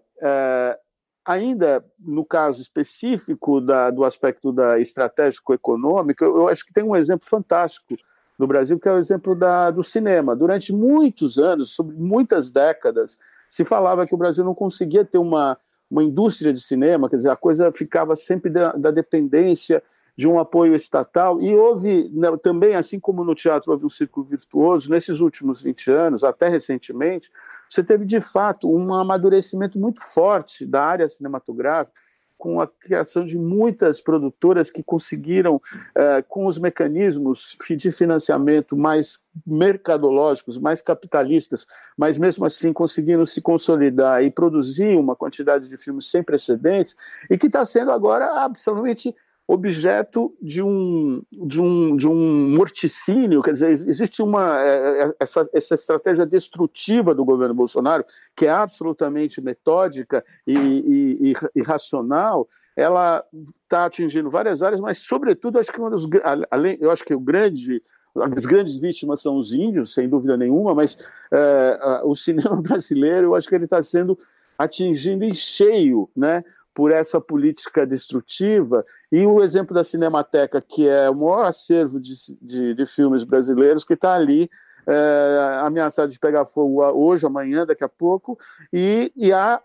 ainda 1.26 1.84
no 2.00 2.26
caso 2.26 2.62
específico 2.62 3.62
da, 3.62 3.90
do 3.90 4.04
aspecto 4.04 4.52
da 4.52 4.80
estratégico 4.80 5.54
econômico, 5.54 6.24
eu, 6.24 6.36
eu, 6.36 6.48
acho 6.48 6.66
que 6.66 6.74
tem 6.74 6.84
um 6.84 6.96
exemplo 6.96 7.28
fantástico 7.28 7.96
no 8.38 8.48
Brasil, 8.48 8.80
que 8.80 8.88
é 8.88 8.92
o 8.92 8.98
exemplo 8.98 9.36
da, 9.36 9.72
do 9.72 9.84
cinema. 9.84 10.36
Durante 10.36 10.74
muitos 10.74 11.38
anos, 11.38 11.74
sobre 11.74 11.96
muitas 11.96 12.52
décadas, 12.52 13.18
se 13.50 13.64
falava 13.64 14.06
que 14.06 14.16
o 14.16 14.18
Brasil 14.18 14.44
não 14.44 14.56
conseguia 14.56 15.06
ter 15.06 15.18
uma, 15.18 15.58
uma 15.90 16.04
indústria 16.04 16.52
de 16.52 16.60
cinema, 16.60 17.10
quer 17.10 17.18
dizer, 17.18 17.30
a 17.30 17.36
coisa 17.36 17.72
ficava 17.72 18.16
sempre 18.16 18.50
da, 18.50 18.74
da 18.74 18.92
dependência 18.92 19.82
de 20.16 20.28
um 20.28 20.40
apoio 20.40 20.76
estatal, 20.76 21.42
e 21.42 21.56
houve 21.56 22.10
né, 22.14 22.36
também, 22.38 22.76
assim 22.76 23.00
como 23.00 23.24
no 23.24 23.34
teatro 23.34 23.72
houve 23.72 23.86
um 23.86 23.90
círculo 23.90 24.26
virtuoso, 24.26 24.90
nesses 24.90 25.20
últimos 25.20 25.62
20 25.62 25.92
anos, 25.92 26.24
até 26.24 26.48
recentemente, 26.48 27.32
você 27.74 27.84
teve 27.84 28.06
de 28.06 28.22
fato 28.22 28.72
um 28.72 28.94
amadurecimento 28.94 29.80
muito 29.80 30.00
forte 30.00 30.64
da 30.64 30.84
área 30.84 31.10
cinematográfica, 31.10 32.04
com 32.38 32.60
a 32.60 32.68
criação 32.68 33.26
de 33.26 33.38
muitas 33.38 34.02
produtoras 34.02 34.70
que 34.70 34.84
conseguiram, 34.84 35.62
eh, 35.96 36.22
com 36.28 36.46
os 36.46 36.58
mecanismos 36.58 37.58
de 37.70 37.92
financiamento 37.92 38.76
mais 38.76 39.24
mercadológicos, 39.48 40.58
mais 40.58 40.82
capitalistas, 40.82 41.66
mas 41.98 42.18
mesmo 42.18 42.46
assim 42.46 42.74
conseguiram 42.74 43.26
se 43.26 43.42
consolidar 43.42 44.24
e 44.24 44.30
produzir 44.30 44.98
uma 44.98 45.16
quantidade 45.16 45.70
de 45.70 45.78
filmes 45.78 46.12
sem 46.12 46.22
precedentes, 46.22 46.96
e 47.30 47.38
que 47.38 47.48
está 47.48 47.66
sendo 47.66 47.92
agora 47.92 48.44
absolutamente 48.44 49.16
objeto 49.48 50.34
de 50.42 50.62
um, 50.62 51.22
de 51.32 51.62
um, 51.62 51.98
de 51.98 52.08
um 52.08 52.50
morticínio, 52.56 53.42
quer 53.42 53.54
dizer, 53.54 53.72
existe 53.72 54.22
uma 54.22 54.60
é, 54.62 55.04
é, 55.04 55.16
essa, 55.20 55.50
essa 55.54 55.76
estratégia 55.76 56.26
destrutiva 56.26 57.14
do 57.14 57.26
governo 57.26 57.54
Bolsonaro, 57.54 58.06
que 58.36 58.46
é 58.46 58.50
absolutamente 58.50 59.42
metódica 59.42 60.24
e, 60.48 60.54
e, 60.56 61.34
e 61.56 61.62
racional, 61.62 62.48
ela 62.76 63.24
está 63.64 63.86
atingindo 63.86 64.30
várias 64.30 64.64
áreas, 64.64 64.80
mas 64.80 65.00
sobretudo 65.00 65.60
acho 65.60 65.72
que 65.72 65.80
uma 65.80 65.90
dos 65.90 66.08
além, 66.50 66.78
eu 66.80 66.90
acho 66.90 67.04
que 67.04 67.14
o 67.14 67.20
grande 67.20 67.82
as 68.16 68.46
grandes 68.46 68.78
vítimas 68.78 69.22
são 69.22 69.38
os 69.38 69.54
índios, 69.54 69.94
sem 69.94 70.08
dúvida 70.08 70.38
nenhuma, 70.38 70.76
mas 70.76 70.98
é, 71.32 72.02
o 72.04 72.16
cinema 72.16 72.56
brasileiro, 72.62 73.28
eu 73.28 73.36
acho 73.36 73.48
que 73.48 73.56
ele 73.56 73.64
está 73.64 73.82
sendo 73.82 74.18
atingindo 74.58 75.24
em 75.24 75.34
cheio, 75.34 76.08
né, 76.16 76.44
por 76.74 76.92
essa 76.92 77.22
política 77.22 77.86
destrutiva. 77.86 78.86
E 79.12 79.26
o 79.26 79.42
exemplo 79.42 79.74
da 79.74 79.84
Cinemateca, 79.84 80.62
que 80.62 80.88
é 80.88 81.10
o 81.10 81.16
maior 81.16 81.46
acervo 81.46 82.00
de, 82.00 82.14
de, 82.42 82.74
de 82.74 82.86
filmes 82.86 83.24
brasileiros, 83.24 83.84
que 83.84 83.94
está 83.94 84.14
ali 84.14 84.50
é, 84.88 85.60
ameaçado 85.62 86.12
de 86.12 86.20
pegar 86.20 86.46
fogo 86.46 86.82
hoje, 86.84 87.26
amanhã, 87.26 87.66
daqui 87.66 87.84
a 87.84 87.90
pouco, 87.90 88.38
e, 88.72 89.12
e 89.16 89.32
há, 89.32 89.62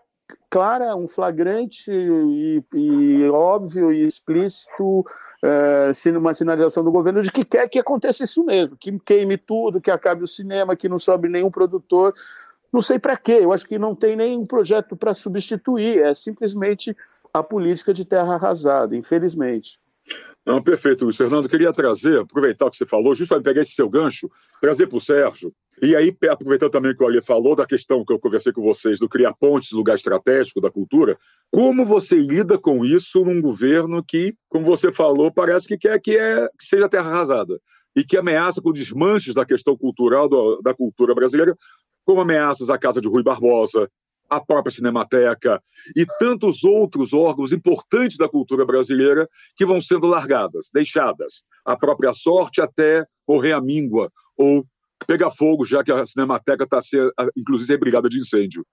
clara, 0.49 0.95
um 0.95 1.07
flagrante 1.07 1.91
e, 1.91 2.63
e 2.73 3.29
óbvio 3.29 3.91
e 3.91 4.05
explícito 4.05 5.05
é, 5.43 5.91
uma 6.17 6.33
sinalização 6.33 6.83
do 6.83 6.91
governo 6.91 7.21
de 7.21 7.31
que 7.31 7.43
quer 7.43 7.67
que 7.69 7.79
aconteça 7.79 8.23
isso 8.23 8.43
mesmo, 8.43 8.75
que 8.77 8.97
queime 8.99 9.37
tudo, 9.37 9.81
que 9.81 9.91
acabe 9.91 10.23
o 10.23 10.27
cinema, 10.27 10.75
que 10.75 10.89
não 10.89 10.99
sobe 10.99 11.29
nenhum 11.29 11.51
produtor. 11.51 12.13
Não 12.71 12.81
sei 12.81 12.99
para 12.99 13.17
quê, 13.17 13.39
eu 13.41 13.51
acho 13.51 13.67
que 13.67 13.79
não 13.79 13.95
tem 13.95 14.15
nenhum 14.15 14.43
projeto 14.43 14.95
para 14.95 15.13
substituir, 15.13 15.99
é 15.99 16.13
simplesmente 16.13 16.95
a 17.33 17.43
política 17.43 17.93
de 17.93 18.05
terra 18.05 18.35
arrasada, 18.35 18.95
infelizmente. 18.95 19.79
Não, 20.45 20.61
perfeito, 20.61 21.03
Luiz 21.03 21.17
Fernando. 21.17 21.47
Queria 21.47 21.71
trazer, 21.71 22.19
aproveitar 22.19 22.65
o 22.65 22.71
que 22.71 22.77
você 22.77 22.85
falou, 22.85 23.13
justo 23.13 23.35
para 23.35 23.43
pegar 23.43 23.61
esse 23.61 23.73
seu 23.73 23.89
gancho, 23.89 24.29
trazer 24.59 24.87
para 24.87 24.97
o 24.97 25.01
Sérgio. 25.01 25.53
E 25.81 25.95
aí, 25.95 26.15
aproveitando 26.29 26.71
também 26.71 26.91
o 26.91 26.97
que 26.97 27.03
o 27.03 27.07
Ali 27.07 27.21
falou, 27.21 27.55
da 27.55 27.65
questão 27.65 28.03
que 28.03 28.11
eu 28.11 28.19
conversei 28.19 28.51
com 28.51 28.61
vocês, 28.61 28.99
do 28.99 29.07
criar 29.07 29.33
pontes, 29.33 29.71
lugar 29.71 29.95
estratégico 29.95 30.59
da 30.59 30.71
cultura, 30.71 31.17
como 31.51 31.85
você 31.85 32.15
lida 32.15 32.57
com 32.57 32.83
isso 32.83 33.23
num 33.23 33.41
governo 33.41 34.03
que, 34.03 34.33
como 34.49 34.65
você 34.65 34.91
falou, 34.91 35.31
parece 35.31 35.67
que 35.67 35.77
quer 35.77 35.99
que, 36.01 36.17
é, 36.17 36.47
que 36.57 36.65
seja 36.65 36.89
terra 36.89 37.09
arrasada 37.09 37.59
e 37.95 38.03
que 38.03 38.17
ameaça 38.17 38.61
com 38.61 38.71
desmanches 38.71 39.35
da 39.35 39.45
questão 39.45 39.75
cultural 39.77 40.27
do, 40.27 40.61
da 40.61 40.73
cultura 40.73 41.13
brasileira, 41.13 41.55
como 42.09 42.21
ameaças 42.21 42.71
à 42.71 42.77
Casa 42.79 42.99
de 42.99 43.07
Rui 43.07 43.21
Barbosa, 43.21 43.87
a 44.27 44.43
própria 44.43 44.73
Cinemateca 44.75 45.61
e 45.95 46.07
tantos 46.17 46.63
outros 46.63 47.13
órgãos 47.13 47.51
importantes 47.51 48.17
da 48.17 48.27
cultura 48.27 48.65
brasileira 48.65 49.29
que 49.55 49.63
vão 49.63 49.79
sendo 49.79 50.07
largadas, 50.07 50.71
deixadas, 50.73 51.43
à 51.63 51.77
própria 51.77 52.11
sorte 52.11 52.61
até 52.61 53.05
morrer 53.27 53.51
a 53.51 53.61
míngua 53.61 54.11
ou 54.35 54.65
pegar 55.05 55.29
fogo, 55.29 55.63
já 55.63 55.83
que 55.83 55.91
a 55.91 56.03
Cinemateca 56.03 56.63
está 56.63 56.79
inclusive, 57.37 57.77
brigada 57.77 58.09
de 58.09 58.17
incêndio. 58.17 58.65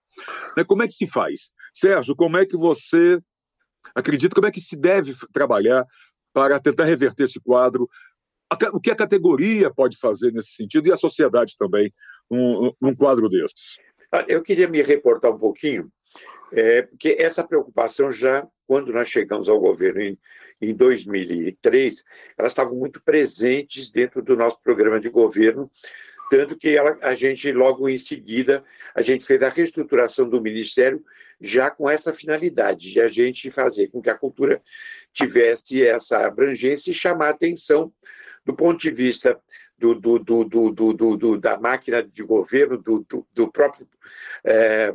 Né, 0.56 0.64
como 0.64 0.82
é 0.82 0.86
que 0.86 0.94
se 0.94 1.06
faz? 1.06 1.52
Sérgio, 1.74 2.16
como 2.16 2.38
é 2.38 2.46
que 2.46 2.56
você 2.56 3.20
acredita, 3.94 4.34
como 4.34 4.46
é 4.46 4.50
que 4.50 4.62
se 4.62 4.76
deve 4.76 5.14
trabalhar 5.30 5.84
para 6.32 6.58
tentar 6.58 6.86
reverter 6.86 7.24
esse 7.24 7.38
quadro? 7.38 7.86
O 8.72 8.80
que 8.80 8.90
a 8.90 8.96
categoria 8.96 9.72
pode 9.72 9.96
fazer 9.98 10.32
nesse 10.32 10.50
sentido 10.50 10.88
e 10.88 10.92
a 10.92 10.96
sociedade 10.96 11.54
também 11.58 11.92
num, 12.30 12.72
num 12.80 12.94
quadro 12.94 13.28
desses? 13.28 13.78
Ah, 14.10 14.24
eu 14.28 14.40
queria 14.42 14.68
me 14.68 14.80
reportar 14.82 15.32
um 15.32 15.38
pouquinho, 15.38 15.90
é, 16.52 16.82
porque 16.82 17.16
essa 17.18 17.42
preocupação 17.42 18.10
já, 18.12 18.46
quando 18.66 18.92
nós 18.92 19.08
chegamos 19.08 19.48
ao 19.48 19.58
governo 19.58 20.00
em, 20.00 20.18
em 20.60 20.72
2003, 20.72 22.04
elas 22.38 22.52
estavam 22.52 22.76
muito 22.76 23.02
presentes 23.02 23.90
dentro 23.90 24.22
do 24.22 24.36
nosso 24.36 24.62
programa 24.62 25.00
de 25.00 25.08
governo, 25.08 25.68
tanto 26.30 26.56
que 26.56 26.76
ela, 26.76 26.96
a 27.02 27.14
gente, 27.14 27.50
logo 27.52 27.88
em 27.88 27.98
seguida, 27.98 28.64
a 28.94 29.02
gente 29.02 29.24
fez 29.24 29.42
a 29.42 29.48
reestruturação 29.48 30.28
do 30.28 30.40
Ministério 30.40 31.04
já 31.40 31.70
com 31.70 31.90
essa 31.90 32.12
finalidade, 32.12 32.92
de 32.92 33.00
a 33.00 33.08
gente 33.08 33.50
fazer 33.50 33.88
com 33.88 34.00
que 34.00 34.10
a 34.10 34.14
cultura 34.14 34.62
tivesse 35.12 35.84
essa 35.84 36.26
abrangência 36.26 36.90
e 36.90 36.94
chamar 36.94 37.30
atenção 37.30 37.92
do 38.46 38.54
ponto 38.54 38.80
de 38.80 38.90
vista 38.90 39.38
do, 39.76 39.94
do, 39.94 40.18
do, 40.18 41.38
da 41.38 41.58
máquina 41.58 42.02
de 42.02 42.22
governo, 42.22 42.78
do, 42.78 43.52
próprio, 43.52 43.86
é, 44.44 44.94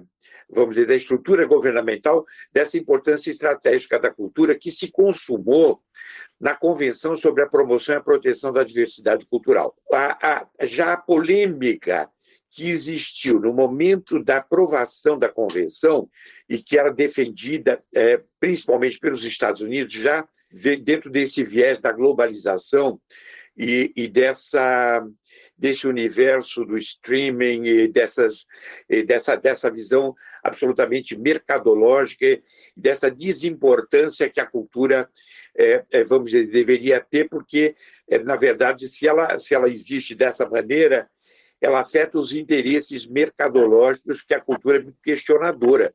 vamos 0.49 0.75
dizer, 0.75 0.87
da 0.87 0.95
estrutura 0.95 1.45
governamental, 1.45 2.25
dessa 2.51 2.77
importância 2.77 3.29
estratégica 3.29 3.99
da 3.99 4.09
cultura 4.09 4.57
que 4.57 4.71
se 4.71 4.89
consumou 4.89 5.81
na 6.39 6.55
Convenção 6.55 7.15
sobre 7.15 7.43
a 7.43 7.47
Promoção 7.47 7.93
e 7.95 7.97
a 7.97 8.01
Proteção 8.01 8.51
da 8.51 8.63
Diversidade 8.63 9.25
Cultural. 9.25 9.75
A, 9.93 10.39
a, 10.39 10.65
já 10.65 10.93
a 10.93 10.97
polêmica 10.97 12.09
que 12.49 12.69
existiu 12.69 13.39
no 13.39 13.53
momento 13.53 14.21
da 14.21 14.37
aprovação 14.37 15.17
da 15.17 15.29
convenção 15.29 16.09
e 16.49 16.57
que 16.57 16.77
era 16.77 16.91
defendida 16.91 17.81
é, 17.93 18.21
principalmente 18.39 18.99
pelos 18.99 19.23
Estados 19.23 19.61
Unidos, 19.61 19.93
já 19.93 20.27
dentro 20.83 21.09
desse 21.09 21.45
viés 21.45 21.79
da 21.79 21.93
globalização 21.93 22.99
e, 23.61 23.93
e 23.95 24.07
dessa, 24.07 25.07
desse 25.55 25.87
universo 25.87 26.65
do 26.65 26.79
streaming 26.79 27.67
e, 27.67 27.87
dessas, 27.87 28.47
e 28.89 29.03
dessa, 29.03 29.35
dessa 29.35 29.69
visão 29.69 30.15
absolutamente 30.43 31.15
mercadológica, 31.15 32.41
dessa 32.75 33.11
desimportância 33.11 34.27
que 34.27 34.39
a 34.39 34.47
cultura, 34.47 35.07
é, 35.55 35.85
é, 35.91 36.03
vamos 36.03 36.31
dizer, 36.31 36.51
deveria 36.51 36.99
ter, 36.99 37.29
porque, 37.29 37.75
é, 38.09 38.17
na 38.17 38.35
verdade, 38.35 38.87
se 38.87 39.07
ela, 39.07 39.37
se 39.37 39.53
ela 39.53 39.69
existe 39.69 40.15
dessa 40.15 40.49
maneira, 40.49 41.07
ela 41.61 41.81
afeta 41.81 42.17
os 42.17 42.33
interesses 42.33 43.05
mercadológicos, 43.05 44.17
porque 44.17 44.33
a 44.33 44.41
cultura 44.41 44.79
é 44.79 44.81
muito 44.81 44.97
questionadora. 45.01 45.93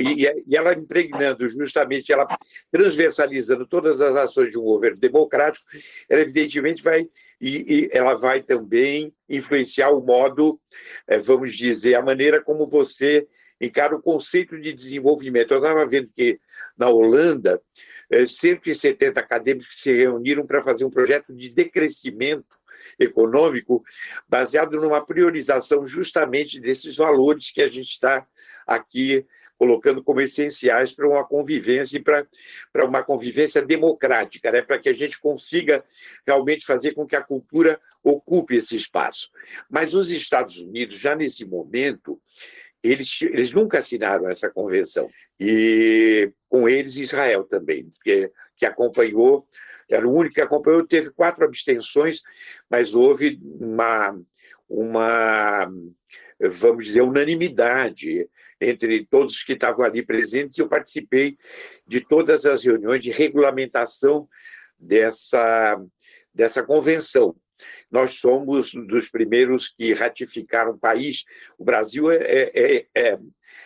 E, 0.00 0.56
ela 0.56 0.74
impregnando 0.74 1.48
justamente, 1.48 2.12
ela 2.12 2.26
transversalizando 2.70 3.64
todas 3.64 4.00
as 4.00 4.16
ações 4.16 4.50
de 4.50 4.58
um 4.58 4.62
governo 4.62 4.98
democrático, 4.98 5.64
ela 6.08 6.20
evidentemente 6.20 6.82
vai, 6.82 7.08
e, 7.40 7.88
ela 7.92 8.14
vai 8.14 8.42
também 8.42 9.14
influenciar 9.28 9.90
o 9.90 10.04
modo, 10.04 10.60
eh, 11.06 11.18
vamos 11.18 11.56
dizer, 11.56 11.94
a 11.94 12.02
maneira 12.02 12.42
como 12.42 12.66
você 12.66 13.26
encara 13.60 13.94
o 13.94 14.02
conceito 14.02 14.60
de 14.60 14.72
desenvolvimento. 14.72 15.54
Eu 15.54 15.58
estava 15.58 15.86
vendo 15.86 16.10
que 16.12 16.40
na 16.76 16.88
Holanda, 16.88 17.62
170 18.26 19.04
eh, 19.04 19.22
acadêmicos 19.22 19.80
se 19.80 19.92
reuniram 19.92 20.44
para 20.44 20.62
fazer 20.62 20.84
um 20.84 20.90
projeto 20.90 21.32
de 21.32 21.48
decrescimento 21.48 22.60
econômico 23.02 23.82
baseado 24.28 24.80
numa 24.80 25.04
priorização 25.04 25.86
justamente 25.86 26.60
desses 26.60 26.96
valores 26.96 27.50
que 27.50 27.62
a 27.62 27.68
gente 27.68 27.88
está 27.88 28.26
aqui 28.66 29.26
colocando 29.62 30.02
como 30.02 30.20
essenciais 30.20 30.92
para 30.92 31.08
uma 31.08 31.24
convivência 31.24 31.96
e 31.96 32.02
para, 32.02 32.26
para 32.72 32.84
uma 32.84 33.00
convivência 33.00 33.64
democrática, 33.64 34.50
né? 34.50 34.60
para 34.60 34.76
que 34.76 34.88
a 34.88 34.92
gente 34.92 35.20
consiga 35.20 35.84
realmente 36.26 36.66
fazer 36.66 36.94
com 36.94 37.06
que 37.06 37.14
a 37.14 37.22
cultura 37.22 37.78
ocupe 38.02 38.56
esse 38.56 38.74
espaço. 38.74 39.30
Mas 39.70 39.94
os 39.94 40.10
Estados 40.10 40.56
Unidos, 40.56 40.96
já 40.98 41.14
nesse 41.14 41.44
momento, 41.44 42.20
eles, 42.82 43.22
eles 43.22 43.52
nunca 43.52 43.78
assinaram 43.78 44.28
essa 44.28 44.50
convenção. 44.50 45.08
E 45.38 46.32
com 46.48 46.68
eles 46.68 46.96
Israel 46.96 47.44
também, 47.44 47.88
que, 48.02 48.32
que 48.56 48.66
acompanhou 48.66 49.46
era 49.94 50.08
o 50.08 50.14
único 50.14 50.34
que 50.34 50.40
acompanhou, 50.40 50.86
teve 50.86 51.10
quatro 51.10 51.44
abstenções, 51.44 52.22
mas 52.70 52.94
houve 52.94 53.38
uma, 53.60 54.18
uma 54.68 55.70
vamos 56.50 56.86
dizer, 56.86 57.02
unanimidade 57.02 58.28
entre 58.60 59.06
todos 59.06 59.42
que 59.42 59.52
estavam 59.52 59.84
ali 59.84 60.04
presentes. 60.04 60.58
Eu 60.58 60.68
participei 60.68 61.36
de 61.86 62.00
todas 62.00 62.46
as 62.46 62.64
reuniões 62.64 63.02
de 63.02 63.10
regulamentação 63.10 64.28
dessa, 64.78 65.80
dessa 66.32 66.62
convenção. 66.62 67.36
Nós 67.90 68.14
somos 68.14 68.72
dos 68.72 69.08
primeiros 69.08 69.68
que 69.68 69.92
ratificaram 69.92 70.72
o 70.72 70.78
país. 70.78 71.24
O 71.58 71.64
Brasil 71.64 72.10
é, 72.10 72.16
é, 72.16 72.50
é, 72.54 72.86
é 72.94 73.18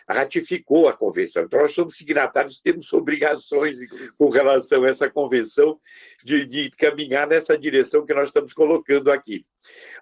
ratificou 0.09 0.89
a 0.89 0.97
convenção. 0.97 1.45
Então, 1.45 1.61
nós 1.61 1.73
somos 1.73 1.97
signatários, 1.97 2.61
temos 2.61 2.93
obrigações 2.93 3.79
com 4.17 4.29
relação 4.29 4.85
a 4.85 4.89
essa 4.89 5.11
convenção 5.11 5.79
de, 6.25 6.45
de 6.45 6.71
caminhar 6.71 7.27
nessa 7.27 7.57
direção 7.59 8.07
que 8.07 8.15
nós 8.15 8.29
estamos 8.29 8.53
colocando 8.53 9.11
aqui. 9.11 9.45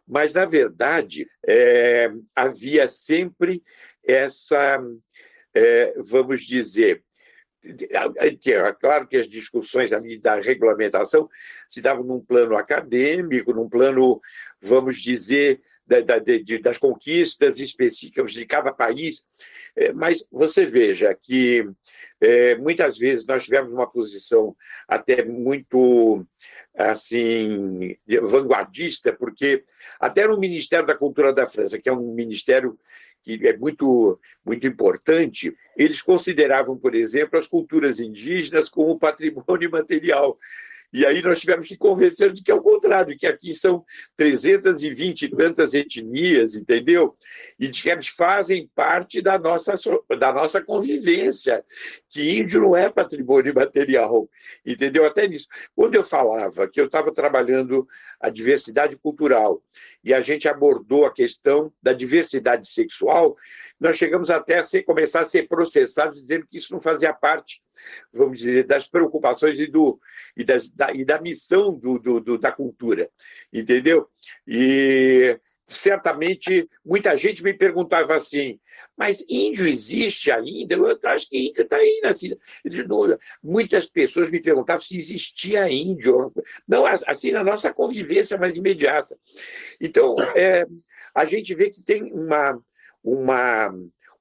Mas, 0.07 0.35
na 0.35 0.45
verdade, 0.45 1.26
é, 1.47 2.11
havia 2.35 2.87
sempre 2.87 3.62
essa, 4.07 4.82
é, 5.55 5.95
vamos 5.99 6.43
dizer, 6.43 7.03
é 7.64 8.72
claro 8.74 9.07
que 9.07 9.16
as 9.16 9.26
discussões 9.26 9.91
da 10.20 10.35
regulamentação 10.35 11.28
se 11.66 11.80
davam 11.80 12.05
num 12.05 12.20
plano 12.20 12.57
acadêmico, 12.57 13.55
num 13.55 13.68
plano, 13.68 14.20
vamos 14.61 15.01
dizer, 15.01 15.62
da, 15.87 16.01
da, 16.01 16.18
de, 16.18 16.59
das 16.59 16.78
conquistas 16.78 17.59
específicas 17.59 18.32
de 18.32 18.47
cada 18.47 18.72
país, 18.72 19.24
é, 19.76 19.93
mas 19.93 20.24
você 20.30 20.64
veja 20.64 21.14
que 21.14 21.68
é, 22.20 22.57
muitas 22.57 22.97
vezes 22.97 23.26
nós 23.26 23.45
tivemos 23.45 23.72
uma 23.72 23.91
posição 23.91 24.57
até 24.89 25.24
muito 25.24 26.24
assim 26.76 27.97
vanguardista, 28.22 29.12
porque 29.12 29.64
até 30.01 30.26
no 30.26 30.39
Ministério 30.39 30.87
da 30.87 30.95
Cultura 30.95 31.32
da 31.32 31.47
França, 31.47 31.78
que 31.78 31.89
é 31.89 31.93
um 31.93 32.14
ministério 32.14 32.78
que 33.22 33.41
é 33.47 33.57
muito, 33.57 34.20
muito 34.45 34.66
importante, 34.66 35.57
eles 35.76 36.03
consideravam, 36.03 36.76
por 36.76 36.95
exemplo, 36.95 37.39
as 37.39 37.47
culturas 37.47 37.99
indígenas 37.99 38.68
como 38.68 38.99
patrimônio 38.99 39.70
material. 39.70 40.39
E 40.95 41.05
aí 41.05 41.21
nós 41.23 41.41
tivemos 41.41 41.67
que 41.67 41.77
convencer 41.77 42.33
de 42.33 42.41
que 42.41 42.53
é 42.53 42.55
o 42.55 42.63
contrário, 42.63 43.19
que 43.19 43.27
aqui 43.27 43.53
são 43.53 43.85
320 44.17 45.23
e 45.23 45.29
tantas 45.29 45.75
etnias, 45.75 46.55
entendeu? 46.55 47.17
E 47.59 47.67
de 47.67 47.83
que 47.83 47.91
eles 47.91 48.07
fazem 48.07 48.71
parte 48.77 49.21
da 49.21 49.37
nossa, 49.37 49.75
da 50.17 50.33
nossa 50.33 50.63
convivência, 50.63 51.65
que 52.09 52.39
índio 52.39 52.61
não 52.61 52.77
é 52.77 52.89
patrimônio 52.89 53.53
material, 53.53 54.31
entendeu? 54.65 55.05
Até 55.05 55.27
nisso. 55.27 55.49
Quando 55.75 55.97
eu 55.97 56.05
falava 56.05 56.69
que 56.69 56.81
eu 56.81 56.87
estava 56.87 57.13
trabalhando 57.13 57.89
a 58.21 58.31
diversidade 58.31 58.97
cultural 58.97 59.61
e 60.05 60.13
a 60.13 60.21
gente 60.21 60.47
abordou 60.47 61.07
a 61.07 61.13
questão 61.13 61.73
da 61.83 61.93
diversidade 61.93 62.69
sexual, 62.69 63.37
nós 63.81 63.97
chegamos 63.97 64.31
até 64.31 64.59
a 64.59 64.63
ser, 64.63 64.83
começar 64.83 65.21
a 65.21 65.25
ser 65.25 65.49
processados 65.49 66.21
dizendo 66.21 66.47
que 66.47 66.59
isso 66.59 66.73
não 66.73 66.81
fazia 66.81 67.13
parte 67.13 67.63
vamos 68.13 68.39
dizer, 68.39 68.65
das 68.65 68.87
preocupações 68.87 69.59
e, 69.61 69.67
do, 69.67 69.99
e, 70.37 70.45
da, 70.45 70.93
e 70.93 71.05
da 71.05 71.21
missão 71.21 71.73
do, 71.73 71.99
do, 71.99 72.21
do, 72.21 72.39
da 72.39 72.53
cultura, 72.53 73.11
entendeu? 73.53 74.09
E 74.47 75.39
certamente 75.67 76.69
muita 76.85 77.17
gente 77.17 77.43
me 77.43 77.55
perguntava 77.55 78.15
assim, 78.15 78.59
mas 78.97 79.25
índio 79.29 79.67
existe 79.67 80.31
ainda? 80.31 80.75
Eu 80.75 80.99
acho 81.05 81.29
que 81.29 81.49
índio 81.49 81.62
está 81.62 81.77
aí. 81.77 82.01
Assim, 82.05 82.37
muitas 83.43 83.87
pessoas 83.87 84.31
me 84.31 84.41
perguntavam 84.41 84.83
se 84.83 84.97
existia 84.97 85.69
índio. 85.71 86.33
Não, 86.67 86.85
assim, 86.87 87.33
na 87.33 87.43
nossa 87.43 87.73
convivência 87.73 88.39
mais 88.39 88.57
imediata. 88.57 89.17
Então, 89.81 90.17
é, 90.37 90.67
a 91.15 91.25
gente 91.25 91.55
vê 91.55 91.71
que 91.71 91.83
tem 91.83 92.12
uma, 92.12 92.61
uma 93.03 93.75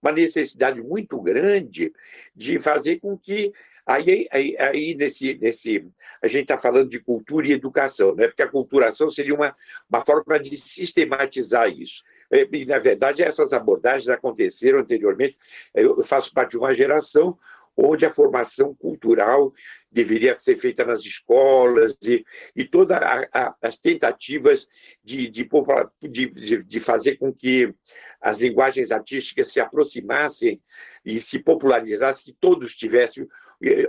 uma 0.03 0.11
necessidade 0.11 0.83
muito 0.83 1.19
grande 1.21 1.93
de 2.35 2.59
fazer 2.59 2.99
com 2.99 3.17
que 3.17 3.53
Aí, 3.85 4.27
aí, 4.31 4.55
aí 4.57 4.95
nesse, 4.95 5.37
nesse, 5.39 5.85
a 6.21 6.27
gente 6.27 6.43
está 6.43 6.57
falando 6.57 6.89
de 6.89 6.99
cultura 6.99 7.47
e 7.47 7.51
educação, 7.51 8.15
né? 8.15 8.27
porque 8.27 8.41
a 8.41 8.47
culturação 8.47 9.09
seria 9.09 9.35
uma, 9.35 9.55
uma 9.89 10.05
forma 10.05 10.39
de 10.39 10.57
sistematizar 10.57 11.69
isso. 11.69 12.03
É, 12.31 12.47
e, 12.51 12.65
na 12.65 12.79
verdade, 12.79 13.21
essas 13.21 13.51
abordagens 13.51 14.09
aconteceram 14.09 14.79
anteriormente. 14.79 15.37
Eu 15.73 16.01
faço 16.03 16.33
parte 16.33 16.51
de 16.51 16.57
uma 16.57 16.73
geração 16.73 17.37
onde 17.75 18.05
a 18.05 18.11
formação 18.11 18.73
cultural 18.75 19.53
deveria 19.91 20.35
ser 20.35 20.57
feita 20.57 20.83
nas 20.85 21.01
escolas 21.01 21.95
e, 22.03 22.25
e 22.55 22.65
todas 22.65 22.97
as 23.61 23.79
tentativas 23.79 24.67
de, 25.03 25.29
de, 25.29 25.47
de, 26.01 26.63
de, 26.65 26.79
fazer 26.79 27.17
com 27.17 27.33
que 27.33 27.73
as 28.21 28.39
linguagens 28.39 28.91
artísticas 28.91 29.51
se 29.51 29.59
aproximassem 29.59 30.61
e 31.05 31.19
se 31.19 31.39
popularizassem, 31.39 32.25
que 32.25 32.37
todos 32.39 32.75
tivessem 32.75 33.27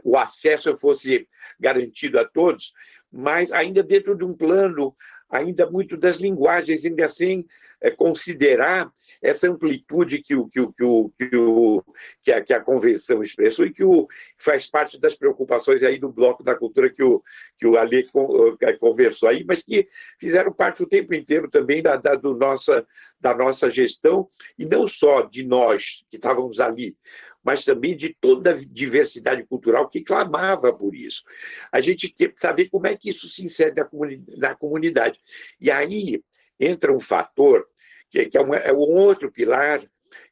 o 0.02 0.16
acesso 0.16 0.76
fosse 0.76 1.28
garantido 1.58 2.18
a 2.18 2.24
todos, 2.24 2.72
mas 3.10 3.52
ainda 3.52 3.82
dentro 3.82 4.16
de 4.16 4.24
um 4.24 4.34
plano 4.34 4.94
ainda 5.30 5.68
muito 5.68 5.96
das 5.96 6.18
linguagens, 6.18 6.84
ainda 6.84 7.04
assim 7.04 7.44
é, 7.80 7.90
considerar 7.90 8.90
essa 9.20 9.48
amplitude 9.48 10.20
que, 10.20 10.34
o, 10.34 10.46
que, 10.46 10.60
o, 10.60 10.72
que, 10.72 10.84
o, 10.84 11.10
que, 11.18 11.36
o, 11.36 11.84
que, 12.22 12.32
a, 12.32 12.42
que 12.42 12.52
a 12.52 12.60
convenção 12.60 13.22
expressou 13.22 13.64
e 13.64 13.72
que 13.72 13.82
o, 13.82 14.06
faz 14.38 14.66
parte 14.66 15.00
das 15.00 15.14
preocupações 15.14 15.82
aí 15.82 15.98
do 15.98 16.12
bloco 16.12 16.42
da 16.42 16.54
cultura 16.54 16.90
que 16.90 17.02
o, 17.02 17.22
que 17.56 17.66
o 17.66 17.76
Ale 17.76 18.06
eh, 18.60 18.72
conversou 18.74 19.28
aí, 19.28 19.42
mas 19.44 19.62
que 19.62 19.88
fizeram 20.18 20.52
parte 20.52 20.82
o 20.82 20.88
tempo 20.88 21.14
inteiro 21.14 21.48
também 21.48 21.82
da, 21.82 21.96
da, 21.96 22.14
do 22.14 22.34
nossa, 22.34 22.86
da 23.18 23.34
nossa 23.34 23.70
gestão, 23.70 24.28
e 24.58 24.64
não 24.66 24.86
só 24.86 25.22
de 25.22 25.42
nós 25.46 26.04
que 26.10 26.16
estávamos 26.16 26.60
ali, 26.60 26.96
mas 27.44 27.64
também 27.64 27.94
de 27.94 28.16
toda 28.20 28.50
a 28.52 28.56
diversidade 28.56 29.44
cultural 29.44 29.88
que 29.88 30.00
clamava 30.00 30.72
por 30.72 30.94
isso. 30.94 31.22
A 31.70 31.80
gente 31.80 32.12
tem 32.12 32.30
que 32.30 32.40
saber 32.40 32.70
como 32.70 32.86
é 32.86 32.96
que 32.96 33.10
isso 33.10 33.28
se 33.28 33.44
insere 33.44 33.74
na, 33.76 33.88
na 34.38 34.54
comunidade. 34.54 35.20
E 35.60 35.70
aí 35.70 36.22
entra 36.58 36.92
um 36.92 37.00
fator 37.00 37.68
que, 38.10 38.26
que 38.26 38.38
é, 38.38 38.40
é 38.40 38.72
um 38.72 38.94
outro 38.94 39.30
pilar, 39.30 39.80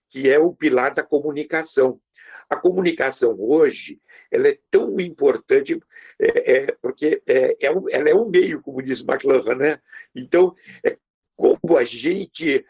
que 0.08 0.30
é 0.30 0.38
o 0.38 0.54
pilar 0.54 0.94
da 0.94 1.02
comunicação. 1.02 2.00
A 2.48 2.56
comunicação 2.56 3.36
hoje 3.38 4.00
ela 4.30 4.48
é 4.48 4.58
tão 4.70 4.98
importante 4.98 5.78
é, 6.18 6.52
é, 6.52 6.72
porque 6.80 7.22
é, 7.26 7.56
é 7.60 7.66
ela 7.66 8.08
é 8.08 8.14
um 8.14 8.28
meio, 8.28 8.62
como 8.62 8.82
diz 8.82 9.00
McLuhan, 9.00 9.54
né? 9.54 9.80
Então, 10.14 10.54
é 10.82 10.96
como 11.36 11.76
a 11.76 11.84
gente 11.84 12.64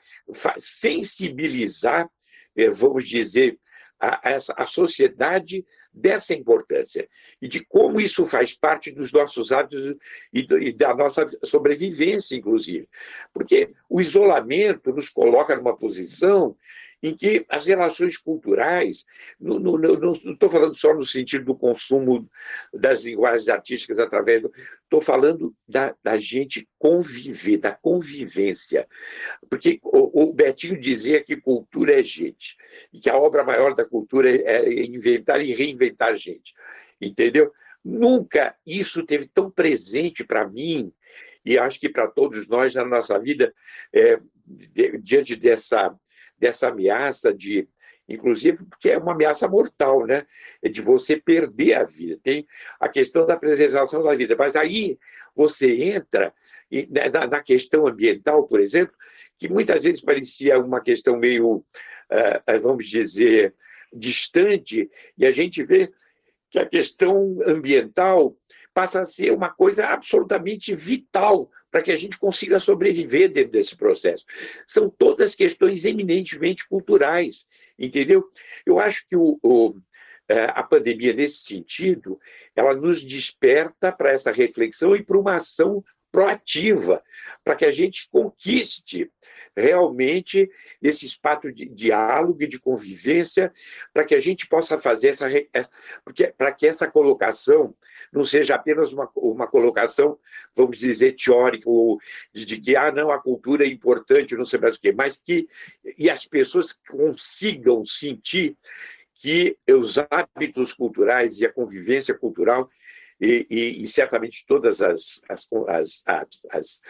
sensibilizar, 0.58 2.08
é, 2.56 2.70
vamos 2.70 3.08
dizer, 3.08 3.58
a, 4.02 4.30
a, 4.30 4.64
a 4.64 4.66
sociedade 4.66 5.64
dessa 5.94 6.34
importância 6.34 7.08
e 7.40 7.46
de 7.46 7.64
como 7.64 8.00
isso 8.00 8.24
faz 8.24 8.52
parte 8.52 8.90
dos 8.90 9.12
nossos 9.12 9.52
hábitos 9.52 9.96
e, 10.32 10.42
do, 10.42 10.58
e, 10.58 10.72
da 10.72 10.92
nossa 10.92 11.24
sobrevivência, 11.44 12.34
inclusive. 12.34 12.88
Porque 13.32 13.70
o 13.88 14.00
isolamento 14.00 14.92
nos 14.92 15.08
coloca 15.08 15.54
numa 15.54 15.76
posição 15.76 16.56
em 17.02 17.16
que 17.16 17.44
as 17.48 17.66
relações 17.66 18.16
culturais, 18.16 19.04
não 19.40 20.14
estou 20.14 20.48
falando 20.48 20.76
só 20.76 20.94
no 20.94 21.04
sentido 21.04 21.46
do 21.46 21.54
consumo 21.54 22.30
das 22.72 23.02
linguagens 23.02 23.48
artísticas 23.48 23.98
através 23.98 24.40
do. 24.40 24.52
Estou 24.84 25.00
falando 25.00 25.54
da, 25.66 25.96
da, 26.02 26.16
gente 26.16 26.68
conviver, 26.78 27.56
da 27.56 27.72
convivência. 27.72 28.86
Porque 29.50 29.80
o, 29.82 30.22
o, 30.22 30.32
Betinho 30.32 30.78
dizia 30.78 31.24
que 31.24 31.34
cultura 31.34 31.98
é 31.98 32.02
gente, 32.02 32.56
e 32.92 33.00
que 33.00 33.10
a 33.10 33.16
obra 33.16 33.42
maior 33.42 33.74
da 33.74 33.84
cultura 33.84 34.30
é, 34.30 34.68
é 34.68 34.84
inventar 34.84 35.42
e 35.42 35.52
reinventar 35.54 36.14
gente. 36.14 36.54
Entendeu? 37.00 37.52
Nunca 37.84 38.54
isso 38.64 39.04
teve 39.04 39.26
tão 39.26 39.50
presente 39.50 40.22
para 40.22 40.46
mim, 40.46 40.92
e 41.44 41.58
acho 41.58 41.80
que 41.80 41.88
para 41.88 42.06
todos 42.06 42.46
nós 42.48 42.74
na 42.74 42.84
nossa 42.84 43.18
vida, 43.18 43.52
é, 43.92 44.20
diante 45.00 45.34
dessa 45.34 45.92
dessa 46.42 46.68
ameaça 46.68 47.32
de, 47.32 47.68
inclusive 48.08 48.64
porque 48.66 48.90
é 48.90 48.98
uma 48.98 49.12
ameaça 49.12 49.46
mortal, 49.46 50.04
né? 50.04 50.26
É 50.60 50.68
de 50.68 50.82
você 50.82 51.16
perder 51.16 51.74
a 51.74 51.84
vida. 51.84 52.18
Tem 52.20 52.44
a 52.80 52.88
questão 52.88 53.24
da 53.24 53.36
preservação 53.36 54.02
da 54.02 54.12
vida, 54.16 54.34
mas 54.36 54.56
aí 54.56 54.98
você 55.36 55.72
entra 55.84 56.34
né, 56.68 57.08
na 57.30 57.40
questão 57.40 57.86
ambiental, 57.86 58.48
por 58.48 58.58
exemplo, 58.60 58.92
que 59.38 59.48
muitas 59.48 59.84
vezes 59.84 60.02
parecia 60.02 60.58
uma 60.58 60.80
questão 60.80 61.16
meio, 61.16 61.64
eh, 62.10 62.42
eh, 62.44 62.58
vamos 62.58 62.88
dizer, 62.88 63.54
distante, 63.92 64.90
e 65.16 65.24
a 65.24 65.30
gente 65.30 65.62
vê 65.62 65.92
que 66.50 66.58
a 66.58 66.66
questão 66.66 67.38
ambiental 67.46 68.36
passa 68.74 69.02
a 69.02 69.04
ser 69.04 69.32
uma 69.32 69.50
coisa 69.50 69.86
absolutamente 69.86 70.74
vital 70.74 71.48
para 71.72 71.82
que 71.82 71.90
a 71.90 71.96
gente 71.96 72.18
consiga 72.18 72.60
sobreviver 72.60 73.32
dentro 73.32 73.52
desse 73.52 73.74
processo. 73.74 74.26
São 74.68 74.90
todas 74.90 75.34
questões 75.34 75.86
eminentemente 75.86 76.68
culturais, 76.68 77.48
entendeu? 77.78 78.30
Eu 78.66 78.78
acho 78.78 79.08
que 79.08 79.16
o, 79.16 79.38
o 79.42 79.74
é, 80.28 80.44
a 80.44 80.62
pandemia, 80.62 81.12
nesse 81.12 81.38
sentido, 81.38 82.20
ela 82.54 82.74
nos 82.74 83.04
desperta 83.04 83.90
para 83.90 84.12
essa 84.12 84.30
reflexão 84.30 84.94
e 84.94 85.02
para 85.02 85.18
uma 85.18 85.36
ação 85.36 85.82
proativa, 86.12 87.02
para 87.42 87.56
que 87.56 87.64
a 87.64 87.70
gente 87.70 88.08
conquiste 88.10 89.10
realmente 89.56 90.50
esse 90.80 91.06
espaço 91.06 91.52
de 91.52 91.66
diálogo 91.66 92.42
e 92.42 92.46
de 92.46 92.58
convivência, 92.58 93.52
para 93.92 94.04
que 94.04 94.14
a 94.14 94.20
gente 94.20 94.46
possa 94.46 94.78
fazer 94.78 95.08
essa. 95.08 95.28
Porque, 96.04 96.26
para 96.28 96.52
que 96.52 96.66
essa 96.66 96.90
colocação 96.90 97.74
não 98.12 98.24
seja 98.24 98.54
apenas 98.54 98.92
uma, 98.92 99.10
uma 99.16 99.46
colocação, 99.46 100.18
vamos 100.54 100.78
dizer, 100.78 101.16
teórica, 101.16 101.68
ou 101.68 101.98
de, 102.32 102.44
de 102.44 102.60
que, 102.60 102.76
ah, 102.76 102.92
não, 102.92 103.10
a 103.10 103.20
cultura 103.20 103.64
é 103.64 103.68
importante, 103.68 104.36
não 104.36 104.44
sei 104.44 104.60
mais 104.60 104.76
o 104.76 104.80
quê, 104.80 104.92
mas 104.92 105.16
que 105.16 105.48
e 105.96 106.10
as 106.10 106.26
pessoas 106.26 106.72
consigam 106.72 107.84
sentir 107.84 108.56
que 109.14 109.56
os 109.70 109.98
hábitos 110.10 110.72
culturais 110.72 111.38
e 111.38 111.46
a 111.46 111.52
convivência 111.52 112.12
cultural 112.12 112.68
e, 113.22 113.46
e, 113.48 113.84
e, 113.84 113.86
certamente 113.86 114.44
todas 114.48 114.82
as, 114.82 115.22
as, 115.28 115.48
as, 115.68 116.44
as, 116.50 116.82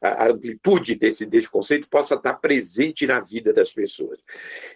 a 0.00 0.28
amplitude 0.28 0.94
desse, 0.94 1.26
desse 1.26 1.48
conceito 1.48 1.88
possa 1.88 2.14
estar 2.14 2.34
presente 2.34 3.08
na 3.08 3.18
vida 3.18 3.52
das 3.52 3.72
pessoas. 3.72 4.24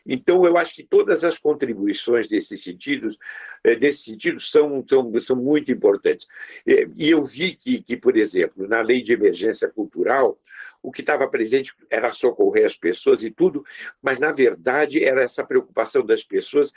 Então, 0.04 0.44
eu 0.44 0.58
acho 0.58 0.74
que 0.74 0.82
todas 0.82 1.22
as 1.22 1.38
contribuições 1.38 2.26
desse 2.26 2.58
sentido, 2.58 3.14
eh, 3.62 3.76
nesse 3.76 4.02
sentido 4.02 4.40
são, 4.40 4.84
são, 4.88 5.20
são 5.20 5.36
muito 5.36 5.70
importantes. 5.70 6.26
E 6.66 7.08
eu 7.08 7.22
vi 7.22 7.54
que, 7.54 7.80
que, 7.80 7.96
por 7.96 8.16
exemplo, 8.16 8.66
na 8.66 8.80
lei 8.80 9.00
de 9.00 9.12
emergência 9.12 9.68
cultural, 9.68 10.36
o 10.84 10.92
que 10.92 11.00
estava 11.00 11.26
presente 11.26 11.72
era 11.88 12.12
socorrer 12.12 12.66
as 12.66 12.76
pessoas 12.76 13.22
e 13.22 13.30
tudo, 13.30 13.64
mas 14.02 14.18
na 14.18 14.30
verdade 14.30 15.02
era 15.02 15.24
essa 15.24 15.42
preocupação 15.42 16.04
das 16.04 16.22
pessoas 16.22 16.74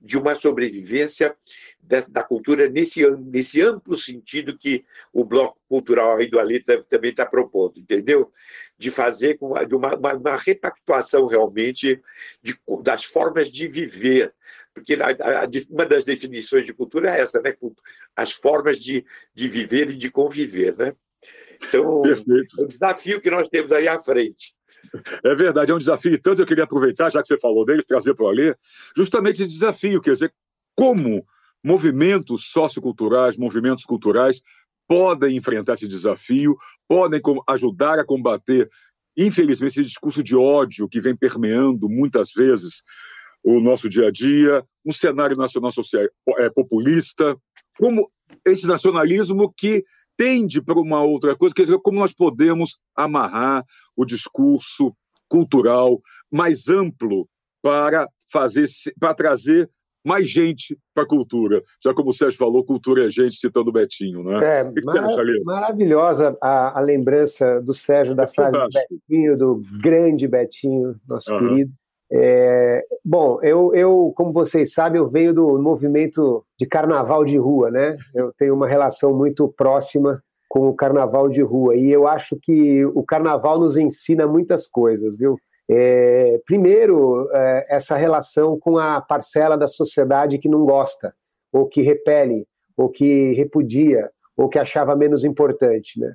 de 0.00 0.16
uma 0.16 0.34
sobrevivência 0.34 1.36
da, 1.78 2.00
da 2.08 2.22
cultura 2.22 2.70
nesse, 2.70 3.06
nesse 3.18 3.60
amplo 3.60 3.98
sentido 3.98 4.56
que 4.56 4.82
o 5.12 5.26
bloco 5.26 5.60
cultural 5.68 6.16
aí 6.16 6.26
do 6.26 6.40
Alita 6.40 6.82
também 6.88 7.10
está 7.10 7.26
propondo, 7.26 7.78
entendeu? 7.78 8.32
De 8.78 8.90
fazer 8.90 9.36
uma, 9.42 9.60
uma, 9.94 10.14
uma 10.14 10.36
repactuação 10.36 11.26
realmente 11.26 12.00
de, 12.42 12.58
das 12.82 13.04
formas 13.04 13.52
de 13.52 13.68
viver 13.68 14.34
porque 14.72 14.96
uma 15.68 15.84
das 15.84 16.04
definições 16.04 16.64
de 16.64 16.72
cultura 16.72 17.14
é 17.14 17.20
essa, 17.20 17.42
né? 17.42 17.54
As 18.14 18.30
formas 18.30 18.78
de, 18.78 19.04
de 19.34 19.48
viver 19.48 19.90
e 19.90 19.96
de 19.96 20.08
conviver, 20.10 20.76
né? 20.78 20.94
Então, 21.68 22.02
Perfeito. 22.02 22.60
é 22.60 22.64
um 22.64 22.68
desafio 22.68 23.20
que 23.20 23.30
nós 23.30 23.48
temos 23.48 23.72
aí 23.72 23.86
à 23.86 23.98
frente. 23.98 24.54
É 25.24 25.34
verdade, 25.34 25.70
é 25.70 25.74
um 25.74 25.78
desafio. 25.78 26.20
Tanto 26.20 26.42
eu 26.42 26.46
queria 26.46 26.64
aproveitar, 26.64 27.10
já 27.10 27.20
que 27.20 27.28
você 27.28 27.38
falou 27.38 27.64
dele, 27.64 27.82
trazer 27.82 28.14
para 28.14 28.24
o 28.24 28.28
Alê, 28.28 28.54
justamente 28.96 29.42
esse 29.42 29.52
desafio, 29.52 30.00
quer 30.00 30.12
dizer, 30.12 30.32
como 30.74 31.24
movimentos 31.62 32.46
socioculturais, 32.50 33.36
movimentos 33.36 33.84
culturais 33.84 34.42
podem 34.88 35.36
enfrentar 35.36 35.74
esse 35.74 35.86
desafio, 35.86 36.56
podem 36.88 37.20
ajudar 37.48 37.98
a 37.98 38.04
combater, 38.04 38.68
infelizmente, 39.16 39.72
esse 39.72 39.84
discurso 39.84 40.22
de 40.22 40.34
ódio 40.34 40.88
que 40.88 41.00
vem 41.00 41.14
permeando 41.14 41.88
muitas 41.88 42.32
vezes 42.32 42.82
o 43.42 43.60
nosso 43.60 43.88
dia 43.88 44.08
a 44.08 44.10
dia, 44.10 44.64
um 44.84 44.92
cenário 44.92 45.36
nacional 45.36 45.70
social, 45.70 46.04
é, 46.38 46.50
populista, 46.50 47.36
como 47.78 48.06
esse 48.44 48.66
nacionalismo 48.66 49.52
que 49.56 49.84
tende 50.20 50.62
para 50.62 50.78
uma 50.78 51.02
outra 51.02 51.34
coisa, 51.34 51.54
quer 51.54 51.62
dizer, 51.62 51.78
como 51.78 51.98
nós 51.98 52.12
podemos 52.12 52.78
amarrar 52.94 53.64
o 53.96 54.04
discurso 54.04 54.94
cultural 55.26 55.98
mais 56.30 56.68
amplo 56.68 57.26
para 57.62 58.06
fazer 58.30 58.66
para 58.98 59.14
trazer 59.14 59.70
mais 60.04 60.28
gente 60.28 60.78
para 60.94 61.04
a 61.04 61.06
cultura. 61.06 61.62
Já 61.82 61.94
como 61.94 62.10
o 62.10 62.12
Sérgio 62.12 62.38
falou, 62.38 62.62
cultura 62.62 63.06
é 63.06 63.10
gente, 63.10 63.34
citando 63.34 63.70
o 63.70 63.72
Betinho, 63.72 64.22
né? 64.22 64.60
É, 64.60 64.64
maravilhosa 65.42 66.36
a, 66.42 66.78
a, 66.78 66.82
lembrança 66.82 67.58
do 67.62 67.72
Sérgio 67.72 68.14
da 68.14 68.24
é 68.24 68.26
frase 68.26 68.58
do 68.58 68.68
Betinho, 68.68 69.38
do 69.38 69.62
grande 69.80 70.28
Betinho, 70.28 70.96
nosso 71.08 71.32
uhum. 71.32 71.48
querido. 71.48 71.72
É, 72.12 72.84
bom, 73.04 73.38
eu, 73.40 73.72
eu, 73.74 74.12
como 74.16 74.32
vocês 74.32 74.72
sabem, 74.72 75.00
eu 75.00 75.08
venho 75.08 75.32
do 75.32 75.58
movimento 75.60 76.44
de 76.58 76.66
carnaval 76.66 77.24
de 77.24 77.36
rua, 77.36 77.70
né? 77.70 77.96
Eu 78.14 78.32
tenho 78.36 78.54
uma 78.54 78.66
relação 78.66 79.14
muito 79.14 79.48
próxima 79.48 80.20
com 80.48 80.68
o 80.68 80.74
carnaval 80.74 81.28
de 81.28 81.40
rua 81.40 81.76
e 81.76 81.92
eu 81.92 82.08
acho 82.08 82.36
que 82.42 82.84
o 82.86 83.04
carnaval 83.04 83.60
nos 83.60 83.76
ensina 83.76 84.26
muitas 84.26 84.66
coisas, 84.66 85.16
viu? 85.16 85.38
É, 85.70 86.40
primeiro, 86.44 87.30
é, 87.32 87.66
essa 87.70 87.94
relação 87.94 88.58
com 88.58 88.76
a 88.76 89.00
parcela 89.00 89.56
da 89.56 89.68
sociedade 89.68 90.38
que 90.38 90.48
não 90.48 90.64
gosta, 90.64 91.14
ou 91.52 91.68
que 91.68 91.80
repele, 91.80 92.44
ou 92.76 92.88
que 92.88 93.32
repudia, 93.34 94.10
ou 94.36 94.48
que 94.48 94.58
achava 94.58 94.96
menos 94.96 95.22
importante, 95.22 96.00
né? 96.00 96.12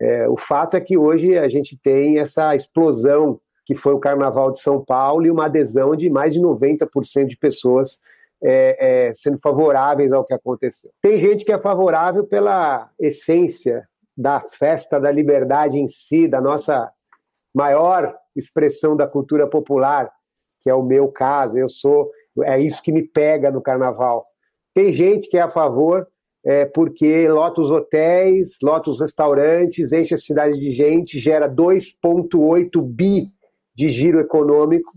É, 0.00 0.28
o 0.28 0.36
fato 0.36 0.76
é 0.76 0.80
que 0.80 0.98
hoje 0.98 1.38
a 1.38 1.48
gente 1.48 1.76
tem 1.82 2.18
essa 2.18 2.54
explosão 2.54 3.40
que 3.68 3.74
foi 3.74 3.92
o 3.92 3.98
Carnaval 3.98 4.50
de 4.50 4.62
São 4.62 4.82
Paulo, 4.82 5.26
e 5.26 5.30
uma 5.30 5.44
adesão 5.44 5.94
de 5.94 6.08
mais 6.08 6.32
de 6.32 6.40
90% 6.40 7.26
de 7.26 7.36
pessoas 7.36 7.98
é, 8.42 9.08
é, 9.08 9.14
sendo 9.14 9.38
favoráveis 9.38 10.10
ao 10.10 10.24
que 10.24 10.32
aconteceu. 10.32 10.90
Tem 11.02 11.20
gente 11.20 11.44
que 11.44 11.52
é 11.52 11.58
favorável 11.58 12.24
pela 12.24 12.90
essência 12.98 13.86
da 14.16 14.40
festa 14.40 14.98
da 14.98 15.10
liberdade 15.10 15.78
em 15.78 15.86
si, 15.86 16.26
da 16.26 16.40
nossa 16.40 16.90
maior 17.54 18.16
expressão 18.34 18.96
da 18.96 19.06
cultura 19.06 19.46
popular, 19.46 20.10
que 20.62 20.70
é 20.70 20.74
o 20.74 20.82
meu 20.82 21.08
caso. 21.08 21.58
Eu 21.58 21.68
sou, 21.68 22.10
é 22.44 22.58
isso 22.58 22.82
que 22.82 22.90
me 22.90 23.02
pega 23.02 23.50
no 23.50 23.60
Carnaval. 23.60 24.24
Tem 24.72 24.94
gente 24.94 25.28
que 25.28 25.36
é 25.36 25.42
a 25.42 25.50
favor 25.50 26.08
é, 26.42 26.64
porque 26.64 27.28
lota 27.28 27.60
os 27.60 27.70
hotéis, 27.70 28.56
lota 28.62 28.88
os 28.88 28.98
restaurantes, 28.98 29.92
enche 29.92 30.14
a 30.14 30.18
cidade 30.18 30.58
de 30.58 30.70
gente, 30.70 31.18
gera 31.18 31.46
2,8 31.46 32.80
bi 32.82 33.36
de 33.78 33.88
giro 33.90 34.18
econômico. 34.18 34.90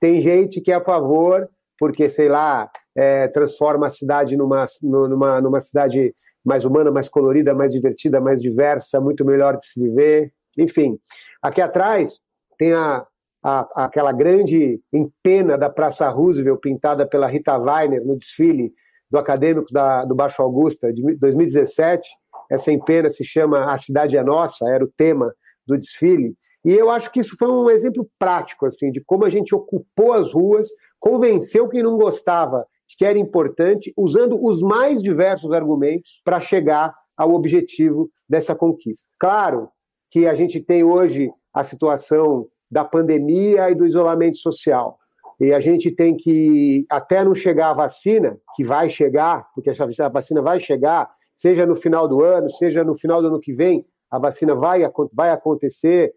Tem 0.00 0.22
gente 0.22 0.58
que 0.62 0.72
é 0.72 0.76
a 0.76 0.80
favor, 0.80 1.46
porque, 1.78 2.08
sei 2.08 2.26
lá, 2.26 2.70
é, 2.96 3.28
transforma 3.28 3.86
a 3.86 3.90
cidade 3.90 4.34
numa, 4.34 4.66
numa, 4.82 5.42
numa 5.42 5.60
cidade 5.60 6.14
mais 6.42 6.64
humana, 6.64 6.90
mais 6.90 7.06
colorida, 7.06 7.52
mais 7.52 7.70
divertida, 7.70 8.22
mais 8.22 8.40
diversa, 8.40 8.98
muito 8.98 9.26
melhor 9.26 9.58
de 9.58 9.66
se 9.66 9.78
viver. 9.78 10.32
Enfim, 10.56 10.98
aqui 11.42 11.60
atrás 11.60 12.14
tem 12.56 12.72
a, 12.72 13.06
a, 13.42 13.84
aquela 13.84 14.10
grande 14.10 14.80
empena 14.90 15.58
da 15.58 15.68
Praça 15.68 16.08
Roosevelt, 16.08 16.60
pintada 16.60 17.06
pela 17.06 17.26
Rita 17.26 17.58
Weiner 17.58 18.02
no 18.06 18.16
desfile 18.16 18.72
do 19.10 19.18
Acadêmicos 19.18 19.70
da, 19.70 20.02
do 20.06 20.14
Baixo 20.14 20.40
Augusta, 20.40 20.90
de 20.90 21.14
2017. 21.16 22.08
Essa 22.50 22.72
empena 22.72 23.10
se 23.10 23.22
chama 23.22 23.70
A 23.70 23.76
Cidade 23.76 24.16
é 24.16 24.22
Nossa, 24.22 24.66
era 24.66 24.82
o 24.82 24.92
tema 24.96 25.30
do 25.66 25.76
desfile. 25.76 26.34
E 26.64 26.72
eu 26.72 26.90
acho 26.90 27.10
que 27.10 27.20
isso 27.20 27.36
foi 27.36 27.48
um 27.48 27.68
exemplo 27.68 28.08
prático 28.18 28.66
assim 28.66 28.90
de 28.90 29.02
como 29.04 29.24
a 29.24 29.30
gente 29.30 29.54
ocupou 29.54 30.12
as 30.12 30.32
ruas, 30.32 30.68
convenceu 30.98 31.68
quem 31.68 31.82
não 31.82 31.96
gostava 31.96 32.66
de 32.88 32.96
que 32.96 33.04
era 33.04 33.18
importante, 33.18 33.92
usando 33.96 34.42
os 34.42 34.62
mais 34.62 35.02
diversos 35.02 35.52
argumentos 35.52 36.20
para 36.24 36.40
chegar 36.40 36.94
ao 37.16 37.32
objetivo 37.32 38.10
dessa 38.28 38.54
conquista. 38.54 39.06
Claro 39.18 39.68
que 40.10 40.26
a 40.26 40.34
gente 40.34 40.60
tem 40.60 40.84
hoje 40.84 41.30
a 41.52 41.64
situação 41.64 42.46
da 42.70 42.84
pandemia 42.84 43.70
e 43.70 43.74
do 43.74 43.86
isolamento 43.86 44.38
social. 44.38 44.98
E 45.40 45.52
a 45.52 45.60
gente 45.60 45.90
tem 45.90 46.16
que, 46.16 46.86
até 46.88 47.24
não 47.24 47.34
chegar 47.34 47.70
a 47.70 47.74
vacina, 47.74 48.38
que 48.54 48.64
vai 48.64 48.88
chegar, 48.88 49.48
porque 49.54 49.70
a 49.70 50.08
vacina 50.08 50.40
vai 50.40 50.60
chegar, 50.60 51.10
seja 51.34 51.66
no 51.66 51.74
final 51.74 52.06
do 52.06 52.22
ano, 52.22 52.50
seja 52.50 52.84
no 52.84 52.94
final 52.94 53.20
do 53.20 53.28
ano 53.28 53.40
que 53.40 53.52
vem, 53.52 53.84
a 54.10 54.18
vacina 54.18 54.54
vai, 54.54 54.82
vai 55.12 55.30
acontecer, 55.30 56.14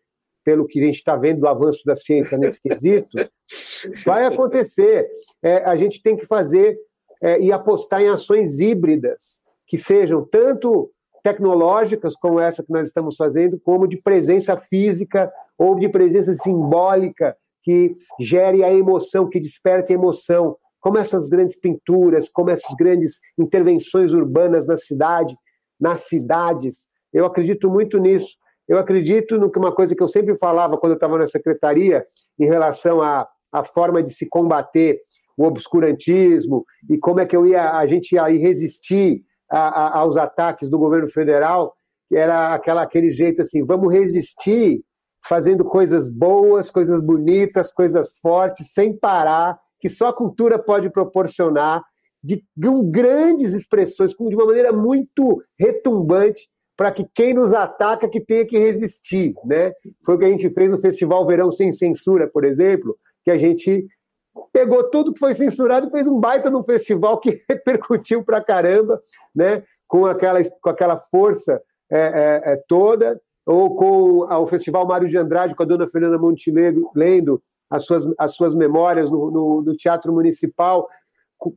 pelo 0.47 0.65
que 0.65 0.79
a 0.79 0.85
gente 0.85 0.99
está 0.99 1.13
vendo 1.17 1.41
do 1.41 1.47
avanço 1.49 1.81
da 1.85 1.93
ciência 1.93 2.37
nesse 2.37 2.57
quesito, 2.61 3.17
vai 4.05 4.23
acontecer. 4.23 5.05
É, 5.43 5.57
a 5.57 5.75
gente 5.75 6.01
tem 6.01 6.15
que 6.15 6.25
fazer 6.25 6.77
é, 7.21 7.37
e 7.41 7.51
apostar 7.51 8.01
em 8.01 8.07
ações 8.07 8.57
híbridas, 8.57 9.41
que 9.67 9.77
sejam 9.77 10.23
tanto 10.23 10.89
tecnológicas, 11.21 12.15
como 12.15 12.39
essa 12.39 12.63
que 12.63 12.71
nós 12.71 12.87
estamos 12.87 13.17
fazendo, 13.17 13.59
como 13.59 13.89
de 13.89 13.97
presença 13.97 14.55
física 14.55 15.29
ou 15.57 15.75
de 15.75 15.89
presença 15.89 16.33
simbólica, 16.35 17.35
que 17.61 17.97
gere 18.17 18.63
a 18.63 18.73
emoção, 18.73 19.27
que 19.27 19.41
desperte 19.41 19.91
a 19.91 19.95
emoção, 19.95 20.55
como 20.79 20.97
essas 20.97 21.27
grandes 21.27 21.59
pinturas, 21.59 22.29
como 22.29 22.51
essas 22.51 22.73
grandes 22.77 23.19
intervenções 23.37 24.13
urbanas 24.13 24.65
na 24.65 24.77
cidade, 24.77 25.35
nas 25.77 26.07
cidades. 26.07 26.87
Eu 27.11 27.25
acredito 27.25 27.69
muito 27.69 27.97
nisso. 27.97 28.29
Eu 28.67 28.77
acredito 28.77 29.37
no 29.37 29.49
que 29.49 29.57
uma 29.57 29.73
coisa 29.73 29.95
que 29.95 30.03
eu 30.03 30.07
sempre 30.07 30.37
falava 30.37 30.77
quando 30.77 30.91
eu 30.91 30.97
estava 30.97 31.17
na 31.17 31.27
secretaria 31.27 32.05
em 32.39 32.45
relação 32.45 33.01
à, 33.01 33.27
à 33.51 33.63
forma 33.63 34.03
de 34.03 34.13
se 34.13 34.27
combater 34.27 34.99
o 35.37 35.45
obscurantismo 35.45 36.65
e 36.89 36.97
como 36.97 37.19
é 37.19 37.25
que 37.25 37.35
eu 37.35 37.45
ia 37.45 37.71
a 37.71 37.85
gente 37.85 38.13
ia 38.13 38.23
resistir 38.23 39.21
a, 39.49 39.59
a, 39.59 39.99
aos 39.99 40.17
ataques 40.17 40.69
do 40.69 40.79
governo 40.79 41.07
federal, 41.09 41.73
era 42.11 42.53
aquela 42.53 42.81
aquele 42.81 43.11
jeito 43.11 43.41
assim, 43.41 43.63
vamos 43.63 43.93
resistir 43.93 44.81
fazendo 45.27 45.63
coisas 45.65 46.09
boas, 46.09 46.69
coisas 46.69 47.01
bonitas, 47.01 47.71
coisas 47.71 48.17
fortes, 48.21 48.71
sem 48.73 48.97
parar, 48.97 49.59
que 49.79 49.89
só 49.89 50.07
a 50.07 50.13
cultura 50.13 50.57
pode 50.57 50.89
proporcionar, 50.89 51.83
de, 52.23 52.43
de 52.55 52.67
um, 52.67 52.89
grandes 52.89 53.53
expressões, 53.53 54.11
de 54.11 54.35
uma 54.35 54.45
maneira 54.45 54.71
muito 54.71 55.43
retumbante, 55.59 56.47
para 56.77 56.91
que 56.91 57.05
quem 57.15 57.33
nos 57.33 57.55
ataca 57.55 58.07
que 58.07 58.21
tenha 58.21 58.45
que 58.45 58.57
resistir, 58.59 59.33
né? 59.43 59.73
Foi 60.05 60.15
o 60.15 60.19
que 60.19 60.25
a 60.25 60.29
gente 60.29 60.47
fez 60.51 60.69
no 60.69 60.77
Festival 60.77 61.25
Verão 61.25 61.51
Sem 61.51 61.73
Censura, 61.73 62.27
por 62.27 62.45
exemplo, 62.45 62.95
que 63.25 63.31
a 63.31 63.37
gente 63.37 63.87
pegou 64.53 64.83
tudo 64.91 65.11
que 65.11 65.19
foi 65.19 65.33
censurado 65.33 65.87
e 65.87 65.91
fez 65.91 66.07
um 66.07 66.19
baita 66.19 66.51
no 66.51 66.63
festival 66.63 67.19
que 67.19 67.41
repercutiu 67.49 68.23
para 68.23 68.43
caramba, 68.43 69.01
né? 69.35 69.63
Com 69.87 70.05
aquela, 70.05 70.43
com 70.61 70.69
aquela 70.69 70.97
força 70.97 71.59
é, 71.89 71.99
é, 71.99 72.53
é, 72.53 72.63
toda, 72.67 73.19
ou 73.43 73.75
com 73.75 74.19
o 74.31 74.47
Festival 74.47 74.85
Mário 74.85 75.07
de 75.07 75.17
Andrade, 75.17 75.55
com 75.55 75.63
a 75.63 75.65
dona 75.65 75.87
Fernanda 75.87 76.19
Montenegro 76.19 76.91
lendo 76.95 77.41
as 77.69 77.85
suas, 77.85 78.05
as 78.19 78.35
suas 78.35 78.53
memórias 78.53 79.09
no, 79.09 79.31
no, 79.31 79.61
no 79.63 79.75
Teatro 79.75 80.13
Municipal, 80.13 80.87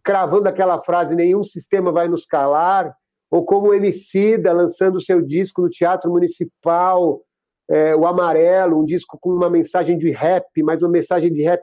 cravando 0.02 0.48
aquela 0.48 0.80
frase: 0.80 1.14
nenhum 1.14 1.42
sistema 1.42 1.92
vai 1.92 2.08
nos 2.08 2.24
calar, 2.24 2.94
ou 3.30 3.44
como 3.44 3.68
o 3.68 3.74
Emicida 3.74 4.52
lançando 4.52 5.00
seu 5.00 5.22
disco 5.22 5.62
no 5.62 5.70
Teatro 5.70 6.10
Municipal, 6.10 7.22
é, 7.70 7.94
o 7.94 8.04
Amarelo, 8.04 8.80
um 8.80 8.84
disco 8.84 9.16
com 9.20 9.30
uma 9.30 9.48
mensagem 9.48 9.96
de 9.96 10.10
rap, 10.10 10.44
mas 10.64 10.82
uma 10.82 10.88
mensagem 10.88 11.32
de 11.32 11.42
rap 11.42 11.60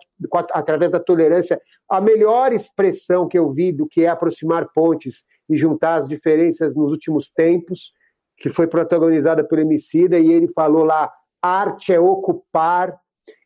através 0.54 0.90
da 0.90 1.02
tolerância. 1.02 1.60
A 1.90 2.00
melhor 2.00 2.54
expressão 2.54 3.28
que 3.28 3.38
eu 3.38 3.52
vi 3.52 3.74
do 3.74 3.86
que 3.86 4.06
é 4.06 4.08
aproximar 4.08 4.70
pontes 4.74 5.26
e 5.50 5.58
juntar 5.58 5.96
as 5.96 6.08
diferenças 6.08 6.74
nos 6.74 6.92
últimos 6.92 7.30
tempos, 7.30 7.92
que 8.38 8.50
foi 8.50 8.68
protagonizada 8.68 9.44
pelo 9.44 9.62
Emicida, 9.62 10.18
e 10.18 10.32
ele 10.32 10.48
falou 10.48 10.86
lá, 10.86 11.12
arte 11.42 11.94
é 11.94 12.00
ocupar, 12.00 12.98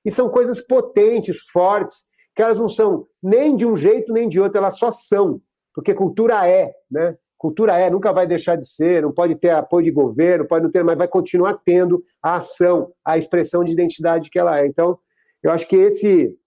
e 0.05 0.11
são 0.11 0.29
coisas 0.29 0.61
potentes, 0.61 1.39
fortes, 1.51 1.97
que 2.35 2.43
elas 2.43 2.59
não 2.59 2.69
são 2.69 3.07
nem 3.21 3.55
de 3.55 3.65
um 3.65 3.75
jeito 3.75 4.13
nem 4.13 4.29
de 4.29 4.39
outro, 4.39 4.59
elas 4.59 4.77
só 4.77 4.91
são, 4.91 5.41
porque 5.73 5.95
cultura 5.95 6.47
é, 6.47 6.71
né? 6.89 7.17
Cultura 7.41 7.75
é, 7.75 7.89
nunca 7.89 8.13
vai 8.13 8.27
deixar 8.27 8.55
de 8.55 8.67
ser, 8.67 9.01
não 9.01 9.11
pode 9.11 9.33
ter 9.33 9.49
apoio 9.49 9.83
de 9.83 9.89
governo, 9.89 10.45
pode 10.45 10.63
não 10.63 10.71
ter, 10.71 10.83
mas 10.83 10.95
vai 10.95 11.07
continuar 11.07 11.59
tendo 11.65 12.03
a 12.21 12.35
ação, 12.35 12.93
a 13.03 13.17
expressão 13.17 13.63
de 13.63 13.71
identidade 13.71 14.29
que 14.29 14.37
ela 14.37 14.59
é. 14.59 14.67
Então, 14.67 14.99
eu 15.41 15.51
acho 15.51 15.67
que 15.67 15.75
esse, 15.75 16.37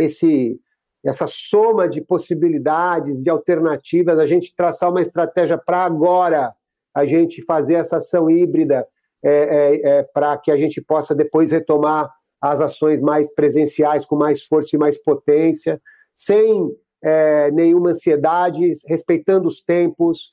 esse, 0.00 0.60
essa 1.04 1.28
soma 1.28 1.88
de 1.88 2.00
possibilidades, 2.00 3.22
de 3.22 3.30
alternativas, 3.30 4.18
a 4.18 4.26
gente 4.26 4.52
traçar 4.56 4.90
uma 4.90 5.00
estratégia 5.00 5.56
para 5.56 5.84
agora, 5.84 6.52
a 6.92 7.06
gente 7.06 7.40
fazer 7.40 7.74
essa 7.74 7.98
ação 7.98 8.28
híbrida 8.28 8.84
é, 9.22 9.30
é, 9.30 9.88
é, 9.88 10.02
para 10.02 10.36
que 10.36 10.50
a 10.50 10.56
gente 10.56 10.80
possa 10.80 11.14
depois 11.14 11.52
retomar 11.52 12.12
as 12.40 12.60
ações 12.60 13.00
mais 13.00 13.32
presenciais 13.32 14.04
com 14.04 14.16
mais 14.16 14.42
força 14.42 14.74
e 14.74 14.78
mais 14.80 14.98
potência, 14.98 15.80
sem 16.12 16.74
é, 17.04 17.50
nenhuma 17.50 17.90
ansiedade, 17.90 18.72
respeitando 18.86 19.46
os 19.46 19.60
tempos, 19.60 20.32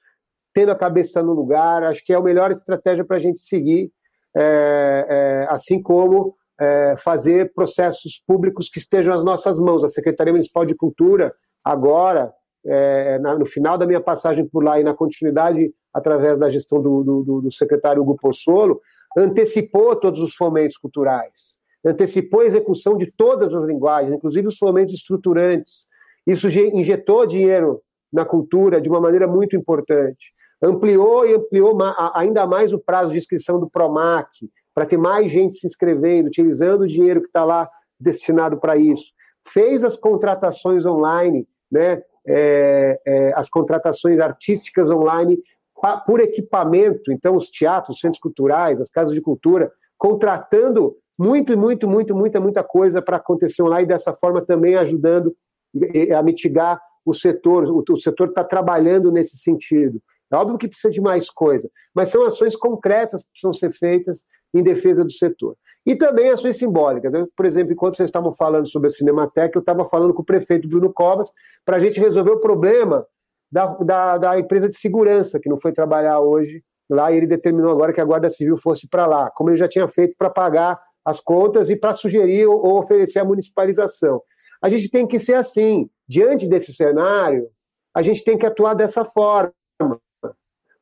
tendo 0.54 0.72
a 0.72 0.76
cabeça 0.76 1.22
no 1.22 1.34
lugar. 1.34 1.84
Acho 1.84 2.04
que 2.04 2.14
é 2.14 2.16
a 2.16 2.22
melhor 2.22 2.50
estratégia 2.50 3.04
para 3.04 3.18
a 3.18 3.20
gente 3.20 3.42
seguir, 3.42 3.92
é, 4.36 5.06
é, 5.10 5.48
assim 5.50 5.82
como 5.82 6.34
é, 6.60 6.96
fazer 7.00 7.54
processos 7.54 8.24
públicos 8.26 8.70
que 8.70 8.80
estejam 8.80 9.14
nas 9.14 9.26
nossas 9.26 9.60
mãos. 9.60 9.84
A 9.84 9.90
Secretaria 9.90 10.32
Municipal 10.32 10.66
de 10.66 10.74
Cultura, 10.74 11.34
agora, 11.64 12.32
é, 12.66 13.20
na, 13.20 13.38
no 13.38 13.46
final 13.46 13.78
da 13.78 13.86
minha 13.86 14.02
passagem 14.02 14.48
por 14.48 14.64
lá 14.64 14.80
e 14.80 14.84
na 14.84 14.94
continuidade 14.94 15.74
através 15.94 16.40
da 16.40 16.50
gestão 16.50 16.82
do, 16.82 17.04
do, 17.04 17.42
do 17.42 17.52
secretário 17.52 18.02
Hugo 18.02 18.16
Pozzolo, 18.16 18.80
antecipou 19.18 19.94
todos 19.98 20.22
os 20.22 20.34
fomentos 20.36 20.78
culturais, 20.78 21.34
antecipou 21.84 22.40
a 22.40 22.46
execução 22.46 22.98
de 22.98 23.12
todas 23.12 23.54
as 23.54 23.66
linguagens, 23.66 24.14
inclusive 24.14 24.48
os 24.48 24.58
fomentos 24.58 24.94
estruturantes, 24.94 25.86
isso 26.26 26.48
injetou 26.50 27.26
dinheiro 27.26 27.82
na 28.12 28.26
cultura 28.26 28.82
de 28.82 28.90
uma 28.90 29.00
maneira 29.00 29.28
muito 29.28 29.56
importante. 29.56 30.34
Ampliou 30.62 31.26
e 31.26 31.34
ampliou 31.34 31.78
ainda 32.14 32.46
mais 32.46 32.72
o 32.72 32.80
prazo 32.80 33.12
de 33.12 33.18
inscrição 33.18 33.60
do 33.60 33.70
PROMAC, 33.70 34.30
para 34.74 34.86
ter 34.86 34.98
mais 34.98 35.32
gente 35.32 35.56
se 35.56 35.68
inscrevendo, 35.68 36.28
utilizando 36.28 36.82
o 36.82 36.88
dinheiro 36.88 37.22
que 37.22 37.28
está 37.28 37.44
lá 37.44 37.70
destinado 38.00 38.58
para 38.58 38.78
isso. 38.78 39.06
Fez 39.48 39.84
as 39.84 39.98
contratações 39.98 40.86
online, 40.86 41.48
né? 41.72 42.04
É, 42.28 43.02
é, 43.04 43.34
as 43.34 43.50
contratações 43.50 44.20
artísticas 44.20 44.92
online 44.92 45.40
por 46.06 46.20
equipamento, 46.20 47.12
então 47.12 47.36
os 47.36 47.50
teatros, 47.50 47.96
os 47.96 48.00
centros 48.00 48.22
culturais, 48.22 48.80
as 48.80 48.92
casas 48.92 49.12
de 49.12 49.20
cultura, 49.20 49.72
contratando 49.98 50.96
muito, 51.18 51.58
muito, 51.58 51.88
muito, 51.88 52.16
muita, 52.16 52.40
muita 52.40 52.64
coisa 52.64 53.02
para 53.02 53.18
acontecer 53.18 53.64
online 53.64 53.86
e 53.86 53.88
dessa 53.88 54.14
forma 54.14 54.46
também 54.46 54.76
ajudando 54.76 55.36
a 56.16 56.24
mitigar 56.24 56.80
o 57.06 57.14
setor, 57.14 57.66
o, 57.66 57.84
o 57.90 57.98
setor 57.98 58.30
está 58.30 58.44
trabalhando 58.44 59.12
nesse 59.12 59.38
sentido. 59.38 60.02
É 60.32 60.36
óbvio 60.36 60.58
que 60.58 60.68
precisa 60.68 60.92
de 60.92 61.02
mais 61.02 61.30
coisa, 61.30 61.70
mas 61.94 62.10
são 62.10 62.26
ações 62.26 62.56
concretas 62.56 63.24
que 63.24 63.30
precisam 63.32 63.54
ser 63.54 63.72
feitas 63.74 64.26
em 64.54 64.64
defesa 64.64 65.04
do 65.04 65.12
setor. 65.12 65.56
E 65.86 65.96
também 65.96 66.30
ações 66.30 66.58
simbólicas. 66.58 67.14
Eu, 67.14 67.28
por 67.36 67.46
exemplo, 67.46 67.74
enquanto 67.74 67.98
vocês 67.98 68.08
estavam 68.08 68.32
falando 68.32 68.68
sobre 68.70 68.88
a 68.88 68.92
Cinemateca, 68.92 69.58
eu 69.58 69.62
estava 69.62 69.84
falando 69.86 70.14
com 70.14 70.22
o 70.22 70.26
prefeito 70.26 70.68
Bruno 70.68 70.94
Covas 70.94 71.30
para 71.66 71.78
a 71.78 71.80
gente 71.80 72.00
resolver 72.00 72.32
o 72.32 72.40
problema 72.40 73.06
da, 73.52 73.66
da, 73.66 74.18
da, 74.18 74.40
empresa 74.40 74.70
de 74.70 74.78
segurança, 74.78 75.40
que 75.40 75.50
não 75.50 75.60
foi 75.60 75.74
trabalhar 75.74 76.20
hoje 76.20 76.64
lá, 76.90 77.12
e 77.12 77.18
ele 77.18 77.28
determinou 77.28 77.72
agora 77.72 77.92
que 77.92 78.00
a 78.00 78.06
Guarda 78.06 78.30
Civil 78.30 78.58
fosse 78.58 78.88
para 78.88 79.06
lá, 79.06 79.32
como 79.32 79.50
ele 79.50 79.58
já 79.58 79.68
tinha 79.68 79.88
feito 79.88 80.16
para 80.18 80.30
pagar 80.30 80.80
as 81.04 81.20
contas 81.20 81.70
e 81.70 81.76
para 81.76 81.94
sugerir 81.94 82.46
ou, 82.46 82.64
ou 82.64 82.80
oferecer 82.80 83.20
a 83.20 83.26
municipalização. 83.26 84.22
A 84.62 84.70
gente 84.70 84.90
tem 84.90 85.08
que 85.08 85.20
ser 85.20 85.36
assim. 85.36 85.90
Diante 86.08 86.48
desse 86.48 86.74
cenário, 86.74 87.48
a 87.94 88.02
gente 88.02 88.24
tem 88.24 88.38
que 88.38 88.46
atuar 88.46 88.74
dessa 88.74 89.06
forma. 89.06 89.54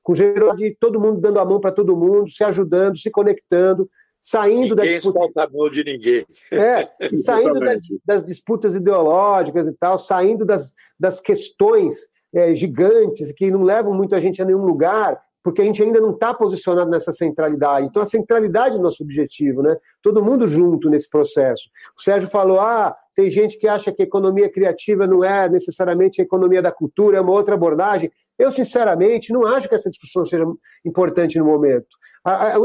Com 0.01 0.13
de 0.13 0.75
todo 0.79 0.99
mundo 0.99 1.21
dando 1.21 1.39
a 1.39 1.45
mão 1.45 1.59
para 1.59 1.71
todo 1.71 1.95
mundo, 1.95 2.31
se 2.31 2.43
ajudando, 2.43 2.97
se 2.97 3.11
conectando, 3.11 3.87
saindo 4.19 4.75
ninguém 4.75 4.75
da 4.75 4.85
disputa. 4.85 5.19
solta 5.19 5.43
a 5.43 5.49
mão 5.49 5.69
de 5.69 5.83
ninguém. 5.83 6.25
É, 6.51 6.89
saindo 7.23 7.59
das, 7.59 7.81
das, 8.03 8.25
disputas 8.25 8.75
ideológicas 8.75 9.67
e 9.67 9.73
tal, 9.73 9.99
saindo 9.99 10.43
das, 10.45 10.73
das 10.99 11.19
questões 11.19 11.95
é, 12.33 12.55
gigantes 12.55 13.31
que 13.31 13.51
não 13.51 13.61
levam 13.61 13.93
muito 13.93 14.15
a 14.15 14.19
gente 14.19 14.41
a 14.41 14.45
nenhum 14.45 14.65
lugar 14.65 15.21
porque 15.43 15.61
a 15.61 15.65
gente 15.65 15.81
ainda 15.81 16.01
não 16.01 16.11
está 16.11 16.33
posicionado 16.33 16.89
nessa 16.89 17.11
centralidade. 17.11 17.87
Então, 17.87 18.01
a 18.01 18.05
centralidade 18.05 18.75
é 18.75 18.79
o 18.79 18.81
nosso 18.81 19.03
objetivo, 19.03 19.61
né? 19.61 19.75
Todo 20.01 20.23
mundo 20.23 20.47
junto 20.47 20.89
nesse 20.89 21.09
processo. 21.09 21.63
O 21.97 22.01
Sérgio 22.01 22.29
falou: 22.29 22.59
ah, 22.59 22.95
tem 23.15 23.31
gente 23.31 23.57
que 23.57 23.67
acha 23.67 23.91
que 23.91 24.01
a 24.01 24.05
economia 24.05 24.51
criativa 24.51 25.07
não 25.07 25.23
é 25.23 25.49
necessariamente 25.49 26.21
a 26.21 26.23
economia 26.23 26.61
da 26.61 26.71
cultura, 26.71 27.17
é 27.17 27.21
uma 27.21 27.31
outra 27.31 27.55
abordagem. 27.55 28.11
Eu, 28.37 28.51
sinceramente, 28.51 29.33
não 29.33 29.45
acho 29.45 29.67
que 29.67 29.75
essa 29.75 29.89
discussão 29.89 30.25
seja 30.25 30.45
importante 30.85 31.37
no 31.37 31.45
momento. 31.45 31.87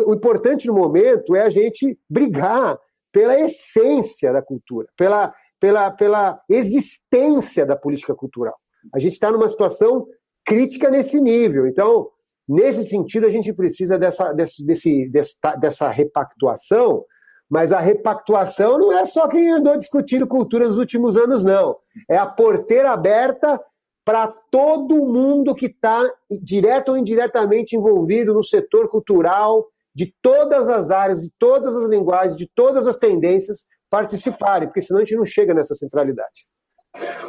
O 0.06 0.14
importante 0.14 0.66
no 0.66 0.74
momento 0.74 1.34
é 1.34 1.42
a 1.42 1.50
gente 1.50 1.98
brigar 2.08 2.78
pela 3.12 3.38
essência 3.38 4.32
da 4.32 4.42
cultura, 4.42 4.88
pela, 4.96 5.32
pela, 5.60 5.90
pela 5.90 6.40
existência 6.48 7.64
da 7.64 7.76
política 7.76 8.14
cultural. 8.14 8.56
A 8.92 8.98
gente 8.98 9.12
está 9.12 9.30
numa 9.30 9.48
situação 9.48 10.06
crítica 10.44 10.90
nesse 10.90 11.20
nível. 11.20 11.66
Então, 11.66 12.08
nesse 12.48 12.84
sentido, 12.84 13.26
a 13.26 13.30
gente 13.30 13.52
precisa 13.52 13.98
dessa, 13.98 14.32
desse, 14.32 14.64
desse, 14.64 15.08
dessa, 15.08 15.56
dessa 15.56 15.88
repactuação, 15.88 17.04
mas 17.48 17.72
a 17.72 17.78
repactuação 17.78 18.78
não 18.78 18.92
é 18.92 19.04
só 19.06 19.28
quem 19.28 19.50
andou 19.50 19.76
discutindo 19.76 20.26
cultura 20.26 20.66
nos 20.66 20.78
últimos 20.78 21.16
anos, 21.16 21.44
não. 21.44 21.76
É 22.08 22.16
a 22.16 22.26
porteira 22.26 22.90
aberta 22.90 23.60
para 24.04 24.28
todo 24.50 25.06
mundo 25.06 25.54
que 25.54 25.66
está 25.66 26.02
direto 26.42 26.90
ou 26.90 26.96
indiretamente 26.96 27.74
envolvido 27.74 28.34
no 28.34 28.44
setor 28.44 28.88
cultural, 28.88 29.66
de 29.94 30.12
todas 30.20 30.68
as 30.68 30.90
áreas, 30.90 31.20
de 31.20 31.30
todas 31.38 31.74
as 31.76 31.88
linguagens, 31.88 32.36
de 32.36 32.50
todas 32.54 32.86
as 32.86 32.96
tendências 32.96 33.64
participarem, 33.88 34.68
porque 34.68 34.82
senão 34.82 35.00
a 35.00 35.04
gente 35.04 35.16
não 35.16 35.24
chega 35.24 35.54
nessa 35.54 35.74
centralidade. 35.74 36.46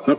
Não. 0.08 0.16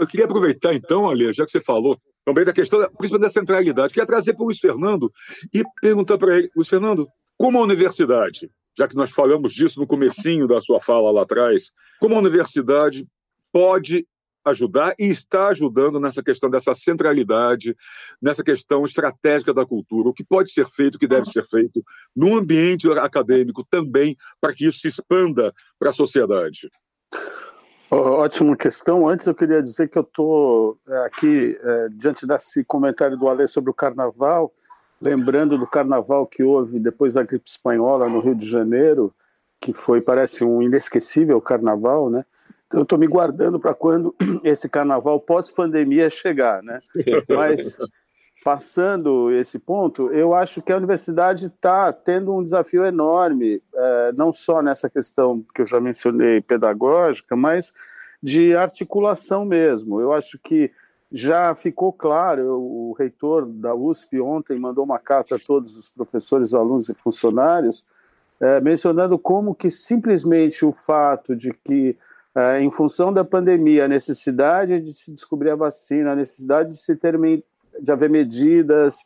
Eu 0.00 0.06
queria 0.06 0.24
aproveitar 0.24 0.74
então, 0.74 1.08
Ali, 1.08 1.32
já 1.32 1.44
que 1.44 1.50
você 1.50 1.60
falou 1.60 1.98
também 2.24 2.44
da 2.44 2.52
questão, 2.52 2.80
principalmente 2.98 3.20
da 3.20 3.30
centralidade, 3.30 3.94
queria 3.94 4.06
trazer 4.06 4.34
para 4.34 4.42
o 4.42 4.46
Luiz 4.46 4.58
Fernando 4.58 5.10
e 5.54 5.62
perguntar 5.80 6.18
para 6.18 6.36
ele, 6.36 6.50
Luiz 6.54 6.68
Fernando, 6.68 7.08
como 7.36 7.58
a 7.58 7.62
universidade, 7.62 8.50
já 8.76 8.88
que 8.88 8.96
nós 8.96 9.10
falamos 9.10 9.54
disso 9.54 9.80
no 9.80 9.86
comecinho 9.86 10.46
da 10.46 10.60
sua 10.60 10.80
fala 10.80 11.10
lá 11.10 11.22
atrás, 11.22 11.72
como 12.00 12.14
a 12.14 12.18
universidade 12.18 13.06
pode 13.52 14.06
ajudar 14.44 14.94
e 14.98 15.06
está 15.06 15.48
ajudando 15.48 16.00
nessa 16.00 16.22
questão 16.22 16.50
dessa 16.50 16.74
centralidade, 16.74 17.76
nessa 18.20 18.42
questão 18.42 18.84
estratégica 18.84 19.52
da 19.54 19.64
cultura, 19.64 20.08
o 20.08 20.14
que 20.14 20.24
pode 20.24 20.50
ser 20.50 20.66
feito, 20.68 20.96
o 20.96 20.98
que 20.98 21.08
deve 21.08 21.26
ser 21.30 21.44
feito 21.46 21.82
no 22.14 22.36
ambiente 22.36 22.90
acadêmico 22.92 23.66
também, 23.70 24.16
para 24.40 24.54
que 24.54 24.66
isso 24.66 24.78
se 24.78 24.88
expanda 24.88 25.52
para 25.78 25.90
a 25.90 25.92
sociedade. 25.92 26.68
Ótima 27.90 28.56
questão. 28.56 29.08
Antes 29.08 29.26
eu 29.26 29.34
queria 29.34 29.62
dizer 29.62 29.88
que 29.88 29.96
eu 29.96 30.02
estou 30.02 30.78
é, 30.88 31.06
aqui 31.06 31.58
é, 31.62 31.88
diante 31.90 32.26
desse 32.26 32.62
comentário 32.64 33.16
do 33.16 33.28
Ale 33.28 33.48
sobre 33.48 33.70
o 33.70 33.74
carnaval, 33.74 34.52
lembrando 35.00 35.56
do 35.56 35.66
carnaval 35.66 36.26
que 36.26 36.42
houve 36.42 36.78
depois 36.78 37.14
da 37.14 37.22
gripe 37.22 37.48
espanhola 37.48 38.08
no 38.08 38.20
Rio 38.20 38.34
de 38.34 38.48
Janeiro, 38.48 39.14
que 39.60 39.72
foi, 39.72 40.00
parece, 40.00 40.44
um 40.44 40.62
inesquecível 40.62 41.40
carnaval, 41.40 42.10
né? 42.10 42.24
eu 42.72 42.82
estou 42.82 42.98
me 42.98 43.06
guardando 43.06 43.58
para 43.58 43.74
quando 43.74 44.14
esse 44.44 44.68
carnaval 44.68 45.20
pós-pandemia 45.20 46.10
chegar, 46.10 46.62
né? 46.62 46.78
Mas 47.28 47.76
passando 48.48 49.30
esse 49.30 49.58
ponto, 49.58 50.10
eu 50.10 50.32
acho 50.32 50.62
que 50.62 50.72
a 50.72 50.76
universidade 50.78 51.48
está 51.48 51.92
tendo 51.92 52.34
um 52.34 52.42
desafio 52.42 52.82
enorme, 52.82 53.62
é, 53.74 54.12
não 54.16 54.32
só 54.32 54.62
nessa 54.62 54.88
questão 54.88 55.44
que 55.54 55.60
eu 55.60 55.66
já 55.66 55.78
mencionei 55.78 56.40
pedagógica, 56.40 57.36
mas 57.36 57.74
de 58.22 58.56
articulação 58.56 59.44
mesmo. 59.44 60.00
Eu 60.00 60.14
acho 60.14 60.38
que 60.38 60.72
já 61.12 61.54
ficou 61.54 61.92
claro, 61.92 62.58
o 62.58 62.96
reitor 62.98 63.44
da 63.44 63.74
USP 63.74 64.18
ontem 64.18 64.58
mandou 64.58 64.82
uma 64.82 64.98
carta 64.98 65.36
a 65.36 65.38
todos 65.38 65.76
os 65.76 65.90
professores, 65.90 66.54
alunos 66.54 66.88
e 66.88 66.94
funcionários, 66.94 67.84
é, 68.40 68.62
mencionando 68.62 69.18
como 69.18 69.54
que 69.54 69.70
simplesmente 69.70 70.64
o 70.64 70.72
fato 70.72 71.36
de 71.36 71.52
que 71.52 71.98
é, 72.34 72.62
em 72.62 72.70
função 72.70 73.12
da 73.12 73.26
pandemia, 73.26 73.84
a 73.84 73.88
necessidade 73.88 74.80
de 74.80 74.94
se 74.94 75.12
descobrir 75.12 75.50
a 75.50 75.54
vacina, 75.54 76.12
a 76.12 76.16
necessidade 76.16 76.70
de 76.70 76.78
se 76.78 76.96
ter 76.96 77.18
de 77.80 77.90
haver 77.90 78.10
medidas 78.10 78.96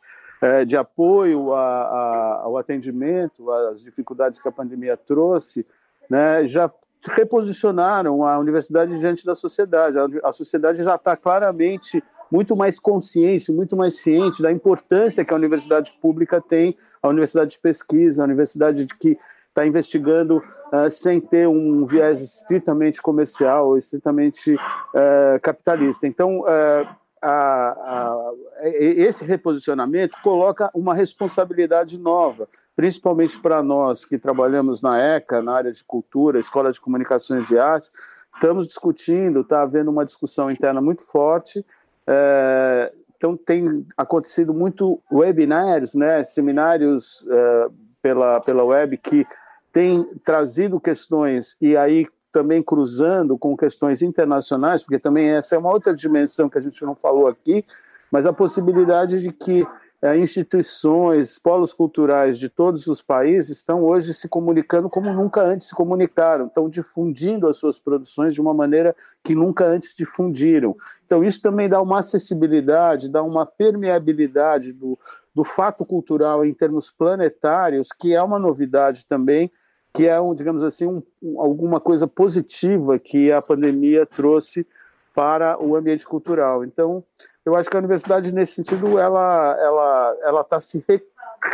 é, 0.41 0.65
de 0.65 0.75
apoio 0.75 1.53
a, 1.53 1.61
a, 1.61 2.41
ao 2.43 2.57
atendimento, 2.57 3.49
às 3.49 3.83
dificuldades 3.83 4.39
que 4.39 4.47
a 4.47 4.51
pandemia 4.51 4.97
trouxe, 4.97 5.65
né, 6.09 6.45
já 6.45 6.71
reposicionaram 7.01 8.25
a 8.25 8.37
universidade 8.39 8.97
diante 8.99 9.25
da 9.25 9.35
sociedade. 9.35 9.97
A, 9.97 10.29
a 10.29 10.33
sociedade 10.33 10.83
já 10.83 10.95
está 10.95 11.15
claramente 11.15 12.03
muito 12.31 12.55
mais 12.55 12.79
consciente, 12.79 13.51
muito 13.51 13.75
mais 13.75 13.99
ciente 13.99 14.41
da 14.41 14.51
importância 14.51 15.23
que 15.23 15.31
a 15.31 15.35
universidade 15.35 15.95
pública 16.01 16.41
tem, 16.41 16.75
a 17.01 17.07
universidade 17.07 17.51
de 17.51 17.59
pesquisa, 17.59 18.21
a 18.21 18.25
universidade 18.25 18.87
que 18.99 19.17
está 19.49 19.67
investigando 19.67 20.37
uh, 20.37 20.89
sem 20.89 21.21
ter 21.21 21.47
um 21.47 21.85
viés 21.85 22.19
estritamente 22.21 23.01
comercial, 23.01 23.77
estritamente 23.77 24.55
uh, 24.55 25.39
capitalista. 25.43 26.07
Então, 26.07 26.39
uh, 26.39 26.87
a, 27.23 27.71
a, 27.71 28.33
esse 28.65 29.23
reposicionamento 29.23 30.17
coloca 30.21 30.69
uma 30.73 30.93
responsabilidade 30.93 31.97
nova, 31.97 32.49
principalmente 32.75 33.39
para 33.39 33.63
nós 33.63 34.03
que 34.03 34.17
trabalhamos 34.17 34.81
na 34.81 34.99
ECA, 34.99 35.41
na 35.41 35.53
área 35.53 35.71
de 35.71 35.83
cultura, 35.83 36.39
Escola 36.39 36.71
de 36.71 36.81
Comunicações 36.81 37.49
e 37.49 37.57
Artes, 37.57 37.91
estamos 38.33 38.67
discutindo, 38.67 39.41
está 39.41 39.61
havendo 39.61 39.89
uma 39.89 40.03
discussão 40.03 40.51
interna 40.51 40.81
muito 40.81 41.03
forte. 41.03 41.65
É, 42.05 42.91
então, 43.15 43.37
tem 43.37 43.87
acontecido 43.95 44.53
muito 44.53 45.01
webinars, 45.09 45.95
né, 45.95 46.25
seminários 46.25 47.25
é, 47.29 47.67
pela, 48.01 48.41
pela 48.41 48.65
web 48.65 48.97
que 48.97 49.25
tem 49.71 50.03
trazido 50.25 50.79
questões 50.79 51.55
e 51.61 51.77
aí 51.77 52.05
também 52.33 52.63
cruzando 52.63 53.37
com 53.37 53.55
questões 53.55 54.01
internacionais, 54.01 54.81
porque 54.81 54.97
também 54.97 55.29
essa 55.29 55.55
é 55.55 55.57
uma 55.57 55.71
outra 55.71 55.95
dimensão 55.95 56.49
que 56.49 56.57
a 56.57 56.61
gente 56.61 56.83
não 56.83 56.95
falou 56.95 57.27
aqui, 57.27 57.63
mas 58.11 58.25
a 58.25 58.33
possibilidade 58.33 59.21
de 59.21 59.31
que 59.31 59.65
é, 60.01 60.17
instituições, 60.17 61.39
polos 61.39 61.71
culturais 61.71 62.37
de 62.37 62.49
todos 62.49 62.87
os 62.87 63.01
países 63.01 63.57
estão 63.57 63.83
hoje 63.83 64.13
se 64.13 64.27
comunicando 64.27 64.89
como 64.89 65.13
nunca 65.13 65.41
antes 65.41 65.69
se 65.69 65.75
comunicaram, 65.75 66.47
estão 66.47 66.67
difundindo 66.67 67.47
as 67.47 67.55
suas 67.55 67.79
produções 67.79 68.33
de 68.33 68.41
uma 68.41 68.53
maneira 68.53 68.93
que 69.23 69.33
nunca 69.33 69.63
antes 69.65 69.95
difundiram. 69.95 70.75
Então, 71.05 71.23
isso 71.23 71.41
também 71.41 71.69
dá 71.69 71.81
uma 71.81 71.99
acessibilidade, 71.99 73.07
dá 73.07 73.23
uma 73.23 73.45
permeabilidade 73.45 74.73
do, 74.73 74.99
do 75.33 75.43
fato 75.43 75.85
cultural 75.85 76.43
em 76.43 76.53
termos 76.53 76.91
planetários, 76.91 77.89
que 77.97 78.13
é 78.13 78.21
uma 78.21 78.39
novidade 78.39 79.05
também 79.05 79.49
que 79.93 80.07
é, 80.07 80.19
um, 80.19 80.33
digamos 80.33 80.63
assim, 80.63 80.87
um, 80.87 81.39
alguma 81.39 81.79
coisa 81.79 82.07
positiva 82.07 82.97
que 82.97 83.31
a 83.31 83.41
pandemia 83.41 84.05
trouxe 84.05 84.65
para 85.13 85.61
o 85.63 85.75
ambiente 85.75 86.05
cultural. 86.05 86.65
Então, 86.65 87.03
eu 87.45 87.55
acho 87.55 87.69
que 87.69 87.75
a 87.75 87.79
universidade, 87.79 88.31
nesse 88.31 88.55
sentido, 88.55 88.97
ela 88.97 89.55
ela 89.59 90.17
ela 90.23 90.41
está 90.41 90.59
se 90.59 90.83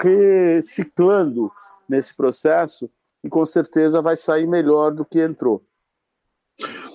reciclando 0.01 1.51
nesse 1.87 2.15
processo 2.15 2.89
e 3.23 3.29
com 3.29 3.45
certeza 3.45 4.01
vai 4.01 4.15
sair 4.15 4.47
melhor 4.47 4.91
do 4.91 5.03
que 5.03 5.19
entrou. 5.19 5.63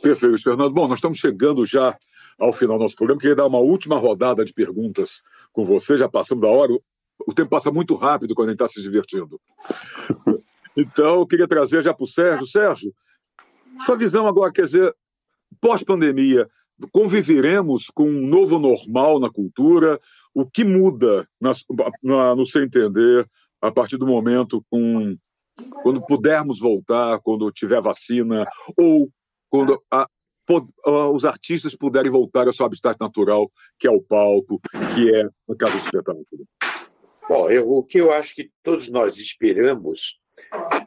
Perfeito, 0.00 0.42
Fernando. 0.42 0.72
Bom, 0.72 0.86
nós 0.88 0.98
estamos 0.98 1.18
chegando 1.18 1.66
já 1.66 1.96
ao 2.38 2.52
final 2.52 2.78
do 2.78 2.82
nosso 2.82 2.96
programa. 2.96 3.20
Queria 3.20 3.36
dar 3.36 3.46
uma 3.46 3.58
última 3.58 3.96
rodada 3.96 4.44
de 4.44 4.52
perguntas 4.52 5.22
com 5.52 5.64
você, 5.64 5.96
já 5.96 6.08
passamos 6.08 6.42
da 6.42 6.48
hora. 6.48 6.72
O 7.26 7.34
tempo 7.34 7.50
passa 7.50 7.70
muito 7.70 7.94
rápido 7.94 8.34
quando 8.34 8.48
a 8.48 8.52
gente 8.52 8.62
está 8.62 8.68
se 8.68 8.82
divertindo. 8.82 9.40
Então, 10.76 11.20
eu 11.20 11.26
queria 11.26 11.48
trazer 11.48 11.82
já 11.82 11.94
para 11.94 12.04
o 12.04 12.08
Sérgio. 12.08 12.46
Sérgio, 12.46 12.92
sua 13.84 13.96
visão 13.96 14.26
agora, 14.26 14.52
quer 14.52 14.64
dizer, 14.64 14.94
pós-pandemia, 15.60 16.48
conviveremos 16.92 17.86
com 17.86 18.04
um 18.04 18.26
novo 18.26 18.58
normal 18.58 19.20
na 19.20 19.30
cultura? 19.30 20.00
O 20.34 20.44
que 20.44 20.64
muda, 20.64 21.28
na, 21.40 21.52
na, 22.02 22.34
no 22.34 22.44
seu 22.44 22.64
entender, 22.64 23.28
a 23.60 23.70
partir 23.70 23.96
do 23.96 24.06
momento 24.06 24.64
com, 24.68 25.16
quando 25.82 26.04
pudermos 26.04 26.58
voltar, 26.58 27.20
quando 27.20 27.50
tiver 27.52 27.80
vacina, 27.80 28.46
ou 28.76 29.08
quando 29.48 29.80
a, 29.90 30.08
os 31.12 31.24
artistas 31.24 31.74
puderem 31.74 32.10
voltar 32.10 32.46
ao 32.46 32.52
seu 32.52 32.66
habitat 32.66 32.96
natural, 33.00 33.50
que 33.78 33.86
é 33.86 33.90
o 33.90 34.02
palco, 34.02 34.60
que 34.94 35.14
é 35.14 35.22
a 35.24 35.56
casa 35.56 35.76
de 35.76 35.82
espetáculo? 35.82 36.26
Bom, 37.28 37.48
eu, 37.48 37.70
o 37.70 37.82
que 37.82 37.98
eu 37.98 38.12
acho 38.12 38.34
que 38.34 38.50
todos 38.62 38.88
nós 38.88 39.16
esperamos 39.16 40.18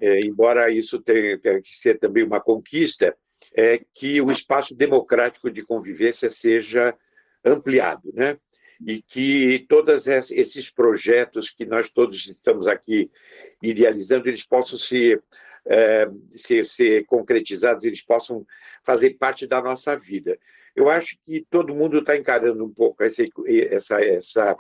é, 0.02 0.20
embora 0.22 0.72
isso 0.72 1.00
tenha, 1.00 1.38
tenha, 1.40 1.62
que 1.62 1.76
ser 1.76 2.00
também 2.00 2.24
uma 2.24 2.40
conquista, 2.40 3.16
é 3.56 3.82
que 3.94 4.22
o 4.22 4.32
espaço 4.32 4.76
democrático 4.76 5.50
de 5.50 5.64
convivência 5.64 6.30
seja 6.30 6.96
ampliado, 7.44 8.12
né? 8.14 8.38
E 8.86 9.02
que 9.02 9.66
todos 9.68 10.08
esses 10.08 10.70
projetos 10.70 11.50
que 11.50 11.66
nós 11.66 11.90
todos 11.90 12.28
estamos 12.28 12.68
aqui 12.68 13.10
idealizando, 13.62 14.28
eles 14.28 14.46
possam 14.46 14.78
ser, 14.78 15.24
é, 15.66 16.08
ser, 16.36 16.66
ser 16.66 17.06
concretizados, 17.06 17.86
eles 17.86 18.04
possam 18.04 18.46
fazer 18.84 19.12
parte 19.12 19.48
da 19.48 19.62
nossa 19.62 19.98
vida. 19.98 20.38
Eu 20.78 20.92
acho 20.92 21.18
que 21.24 21.44
todo 21.50 21.74
mundo 21.74 21.98
está 21.98 22.16
encarando 22.16 22.64
um 22.64 22.72
pouco 22.72 23.04
esse, 23.04 23.32
essa, 23.72 24.00
essa, 24.00 24.56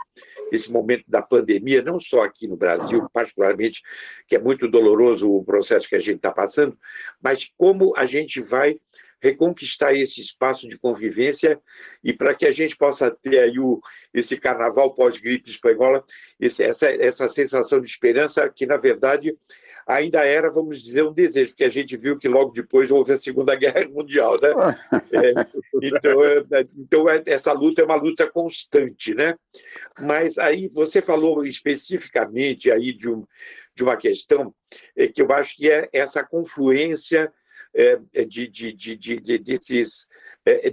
esse 0.51 0.71
momento 0.71 1.03
da 1.07 1.21
pandemia, 1.21 1.83
não 1.83 1.99
só 1.99 2.23
aqui 2.23 2.47
no 2.47 2.57
Brasil, 2.57 3.07
particularmente, 3.13 3.83
que 4.27 4.35
é 4.35 4.39
muito 4.39 4.67
doloroso 4.67 5.31
o 5.31 5.45
processo 5.45 5.87
que 5.87 5.95
a 5.95 5.99
gente 5.99 6.15
está 6.15 6.31
passando, 6.31 6.75
mas 7.21 7.53
como 7.55 7.93
a 7.95 8.07
gente 8.07 8.41
vai 8.41 8.79
reconquistar 9.21 9.93
esse 9.93 10.19
espaço 10.19 10.67
de 10.67 10.79
convivência 10.79 11.59
e 12.03 12.11
para 12.11 12.33
que 12.33 12.47
a 12.47 12.51
gente 12.51 12.75
possa 12.75 13.11
ter 13.11 13.37
aí 13.37 13.59
o, 13.59 13.79
esse 14.11 14.37
carnaval 14.37 14.95
pós-gripe 14.95 15.51
espanhola, 15.51 16.03
esse, 16.39 16.63
essa, 16.63 16.89
essa 16.89 17.27
sensação 17.27 17.79
de 17.79 17.87
esperança 17.87 18.49
que, 18.49 18.65
na 18.65 18.77
verdade, 18.77 19.37
ainda 19.87 20.23
era, 20.25 20.51
vamos 20.51 20.83
dizer, 20.83 21.03
um 21.03 21.13
desejo, 21.13 21.51
porque 21.51 21.63
a 21.63 21.69
gente 21.69 21.95
viu 21.95 22.17
que 22.17 22.27
logo 22.27 22.51
depois 22.51 22.91
houve 22.91 23.13
a 23.13 23.17
Segunda 23.17 23.55
Guerra 23.55 23.87
Mundial, 23.87 24.37
né? 24.41 24.49
É, 25.13 25.33
então, 25.81 26.25
é, 26.25 26.67
então 26.77 27.09
é, 27.09 27.23
essa 27.25 27.53
luta 27.53 27.81
é 27.81 27.85
uma 27.85 27.95
luta 27.95 28.29
constante, 28.29 29.13
né? 29.13 29.35
Mas 29.99 30.37
aí 30.37 30.67
você 30.67 31.01
falou 31.01 31.45
especificamente 31.45 32.69
aí 32.69 32.91
de, 32.91 33.09
um, 33.09 33.25
de 33.73 33.83
uma 33.83 33.95
questão 33.95 34.53
é, 34.95 35.07
que 35.07 35.21
eu 35.21 35.31
acho 35.31 35.55
que 35.55 35.69
é 35.71 35.87
essa 35.93 36.23
confluência 36.23 37.31
é, 37.73 37.97
de, 38.25 38.47
de, 38.47 38.73
de, 38.73 38.95
de, 38.97 39.37
desses, 39.37 40.07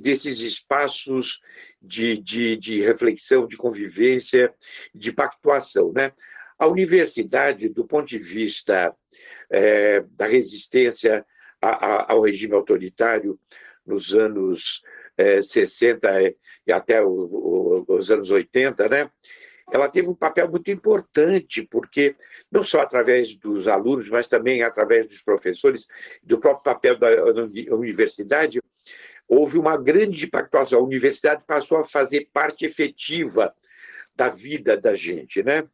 desses 0.01 0.41
espaços 0.41 1.41
de 1.81 2.83
reflexão, 2.83 3.47
de 3.47 3.57
convivência, 3.57 4.53
de 4.95 5.13
pactuação. 5.13 5.93
Né? 5.93 6.13
A 6.59 6.67
universidade, 6.67 7.69
do 7.69 7.85
ponto 7.87 8.09
de 8.09 8.19
vista 8.19 8.95
é, 9.51 10.01
da 10.01 10.27
resistência 10.27 11.25
a, 11.61 11.69
a, 11.69 12.13
ao 12.13 12.23
regime 12.23 12.55
autoritário 12.55 13.39
nos 13.85 14.15
anos 14.15 14.83
é, 15.17 15.43
60 15.43 16.09
e 16.67 16.73
até 16.73 17.03
o, 17.03 17.09
o, 17.09 17.85
os 17.89 18.11
anos 18.11 18.31
80, 18.31 18.89
né? 18.89 19.11
ela 19.73 19.89
teve 19.89 20.09
um 20.09 20.15
papel 20.15 20.49
muito 20.51 20.71
importante, 20.71 21.63
porque 21.63 22.15
não 22.51 22.63
só 22.63 22.81
através 22.81 23.37
dos 23.37 23.67
alunos, 23.67 24.09
mas 24.09 24.29
também 24.29 24.63
através 24.63 25.07
dos 25.07 25.21
professores, 25.23 25.87
do 26.23 26.39
próprio 26.39 26.63
papel 26.65 26.99
da 26.99 27.09
universidade, 27.75 28.61
houve 29.27 29.59
uma 29.59 29.77
grande 29.77 30.27
pactuação. 30.27 30.81
A 30.81 30.85
universidade 30.85 31.43
passou 31.47 31.79
a 31.79 31.85
fazer 31.85 32.29
parte 32.33 32.65
efetiva 32.65 33.55
da 34.15 34.29
vida 34.29 34.77
da 34.77 34.95
gente, 34.95 35.43
né? 35.43 35.69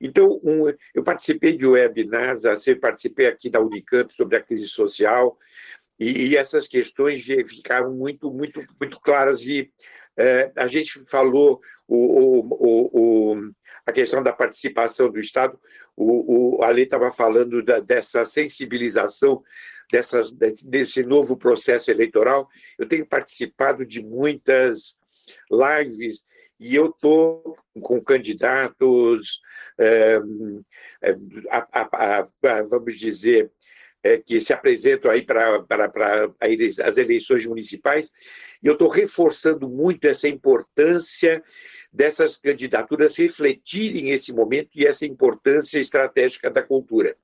Então, 0.00 0.40
um, 0.44 0.72
eu 0.94 1.02
participei 1.02 1.56
de 1.56 1.66
webinars, 1.66 2.44
assim, 2.44 2.74
participei 2.74 3.26
aqui 3.26 3.48
da 3.48 3.60
Unicamp 3.60 4.12
sobre 4.12 4.36
a 4.36 4.42
crise 4.42 4.68
social, 4.68 5.38
e, 5.98 6.28
e 6.28 6.36
essas 6.36 6.68
questões 6.68 7.24
ficaram 7.24 7.94
muito, 7.94 8.30
muito, 8.30 8.62
muito 8.78 9.00
claras 9.00 9.42
e 9.42 9.72
é, 10.16 10.50
a 10.56 10.66
gente 10.66 10.98
falou 11.06 11.60
o, 11.86 12.40
o, 12.50 13.32
o, 13.32 13.52
a 13.84 13.92
questão 13.92 14.22
da 14.22 14.32
participação 14.32 15.10
do 15.10 15.18
Estado, 15.18 15.58
o, 15.96 16.58
o 16.58 16.62
Ali 16.62 16.82
estava 16.82 17.10
falando 17.10 17.62
da, 17.62 17.80
dessa 17.80 18.24
sensibilização 18.24 19.42
desse 20.64 21.02
novo 21.04 21.36
processo 21.36 21.90
eleitoral. 21.90 22.48
Eu 22.78 22.88
tenho 22.88 23.06
participado 23.06 23.86
de 23.86 24.02
muitas 24.02 24.98
lives 25.50 26.24
e 26.58 26.74
eu 26.74 26.86
estou 26.86 27.56
com 27.82 28.00
candidatos, 28.00 29.40
é, 29.78 30.18
a, 31.50 31.68
a, 31.72 32.20
a, 32.20 32.62
vamos 32.62 32.98
dizer, 32.98 33.50
é, 34.06 34.18
que 34.18 34.40
se 34.40 34.52
apresentam 34.52 35.10
aí 35.10 35.22
para 35.22 35.64
as 36.84 36.96
eleições 36.96 37.44
municipais, 37.44 38.10
e 38.62 38.66
eu 38.66 38.74
estou 38.74 38.88
reforçando 38.88 39.68
muito 39.68 40.06
essa 40.06 40.28
importância 40.28 41.42
dessas 41.92 42.36
candidaturas 42.36 43.16
refletirem 43.16 44.10
esse 44.10 44.32
momento 44.32 44.70
e 44.74 44.86
essa 44.86 45.06
importância 45.06 45.78
estratégica 45.78 46.50
da 46.50 46.62
cultura. 46.62 47.16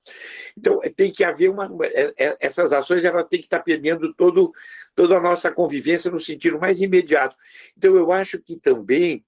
Então, 0.56 0.80
tem 0.96 1.12
que 1.12 1.24
haver 1.24 1.50
uma. 1.50 1.70
É, 1.84 2.12
é, 2.16 2.36
essas 2.40 2.72
ações 2.72 3.04
ela 3.04 3.22
tem 3.22 3.40
que 3.40 3.46
estar 3.46 3.60
permeando 3.60 4.12
todo, 4.14 4.52
toda 4.94 5.16
a 5.16 5.20
nossa 5.20 5.50
convivência 5.50 6.10
no 6.10 6.20
sentido 6.20 6.58
mais 6.58 6.80
imediato. 6.80 7.36
Então, 7.76 7.94
eu 7.94 8.10
acho 8.10 8.42
que 8.42 8.56
também 8.56 9.24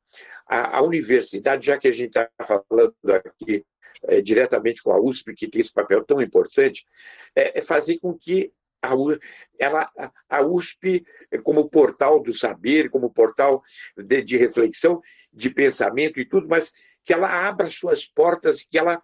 a, 0.46 0.78
a 0.78 0.82
universidade, 0.82 1.66
já 1.66 1.78
que 1.78 1.88
a 1.88 1.92
gente 1.92 2.16
está 2.16 2.28
falando 2.38 2.94
aqui 3.12 3.64
é, 4.04 4.20
diretamente 4.20 4.82
com 4.82 4.92
a 4.92 5.00
USP, 5.00 5.34
que 5.34 5.48
tem 5.48 5.60
esse 5.60 5.72
papel 5.72 6.04
tão 6.04 6.20
importante, 6.20 6.86
é, 7.34 7.58
é 7.58 7.62
fazer 7.62 7.98
com 7.98 8.14
que 8.14 8.52
a, 8.82 8.92
ela, 9.58 9.90
a 10.28 10.42
USP, 10.42 11.04
como 11.42 11.68
portal 11.68 12.22
do 12.22 12.34
saber, 12.34 12.90
como 12.90 13.10
portal 13.10 13.62
de, 13.96 14.22
de 14.22 14.36
reflexão, 14.36 15.00
de 15.32 15.50
pensamento 15.50 16.20
e 16.20 16.24
tudo, 16.24 16.46
mas 16.48 16.72
que 17.04 17.12
ela 17.12 17.28
abra 17.28 17.66
suas 17.70 18.06
portas, 18.06 18.62
que 18.62 18.78
ela, 18.78 19.02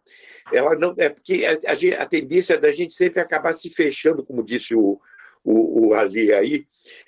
ela 0.52 0.74
não. 0.74 0.94
É 0.96 1.08
porque 1.10 1.44
a, 1.44 2.02
a, 2.02 2.06
tendência 2.06 2.58
da 2.58 2.70
gente 2.70 2.94
sempre 2.94 3.20
acabar 3.20 3.52
se 3.52 3.68
fechando, 3.68 4.24
como 4.24 4.44
disse 4.44 4.74
o, 4.74 5.00
o, 5.44 5.88
o 5.88 5.94
Ali 5.94 6.32
aí, 6.32 6.66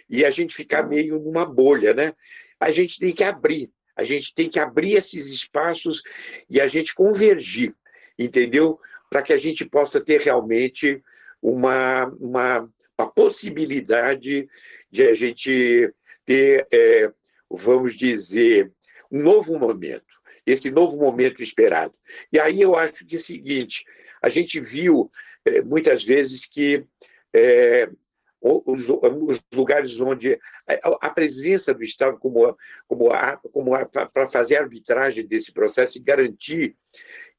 e 0.08 0.24
a 0.24 0.30
gente 0.30 0.54
ficar 0.54 0.86
meio 0.86 1.18
numa 1.18 1.46
bolha, 1.46 1.94
né? 1.94 2.14
A 2.60 2.70
gente 2.70 2.98
tem 2.98 3.12
que 3.12 3.24
abrir, 3.24 3.72
a 3.96 4.04
gente 4.04 4.34
tem 4.34 4.48
que 4.48 4.58
abrir 4.58 4.94
esses 4.94 5.30
espaços 5.30 6.02
e 6.48 6.60
a 6.60 6.66
gente 6.66 6.94
convergir, 6.94 7.74
entendeu? 8.18 8.78
Para 9.10 9.22
que 9.22 9.32
a 9.32 9.36
gente 9.36 9.64
possa 9.64 10.00
ter 10.00 10.20
realmente 10.20 11.02
uma, 11.40 12.06
uma, 12.20 12.68
uma 12.98 13.10
possibilidade 13.10 14.48
de 14.90 15.02
a 15.02 15.12
gente 15.12 15.92
ter, 16.24 16.66
é, 16.72 17.12
vamos 17.50 17.96
dizer, 17.96 18.70
um 19.10 19.22
novo 19.22 19.58
momento, 19.58 20.06
esse 20.46 20.70
novo 20.70 20.96
momento 20.96 21.42
esperado. 21.42 21.94
E 22.32 22.38
aí 22.38 22.60
eu 22.60 22.74
acho 22.74 23.06
que 23.06 23.16
é 23.16 23.18
o 23.18 23.22
seguinte: 23.22 23.84
a 24.22 24.28
gente 24.28 24.58
viu 24.60 25.10
é, 25.44 25.60
muitas 25.60 26.04
vezes 26.04 26.46
que 26.46 26.84
é, 27.34 27.88
os, 28.42 28.88
os, 28.88 29.40
lugares 29.54 29.98
onde 30.00 30.38
a, 31.00 31.10
presença 31.10 31.72
do 31.72 31.84
Estado 31.84 32.18
como, 32.18 32.56
como, 32.88 33.08
como 33.52 33.70
para 34.12 34.26
fazer 34.26 34.56
a 34.56 34.62
arbitragem 34.62 35.26
desse 35.26 35.52
processo 35.52 35.96
e 35.96 36.02
garantir 36.02 36.76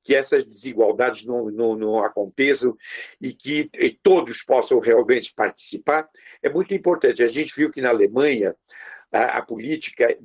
que 0.03 0.15
essas 0.15 0.45
desigualdades 0.45 1.25
não, 1.25 1.49
não, 1.49 1.75
não 1.75 2.03
aconteçam 2.03 2.75
e 3.21 3.33
que 3.33 3.69
todos 4.01 4.43
possam 4.43 4.79
realmente 4.79 5.33
participar, 5.33 6.09
é 6.41 6.49
muito 6.49 6.73
importante. 6.73 7.23
A 7.23 7.27
gente 7.27 7.55
viu 7.55 7.71
que 7.71 7.81
na 7.81 7.89
Alemanha 7.89 8.55
a, 9.11 9.37
a 9.37 9.41
política 9.41 10.15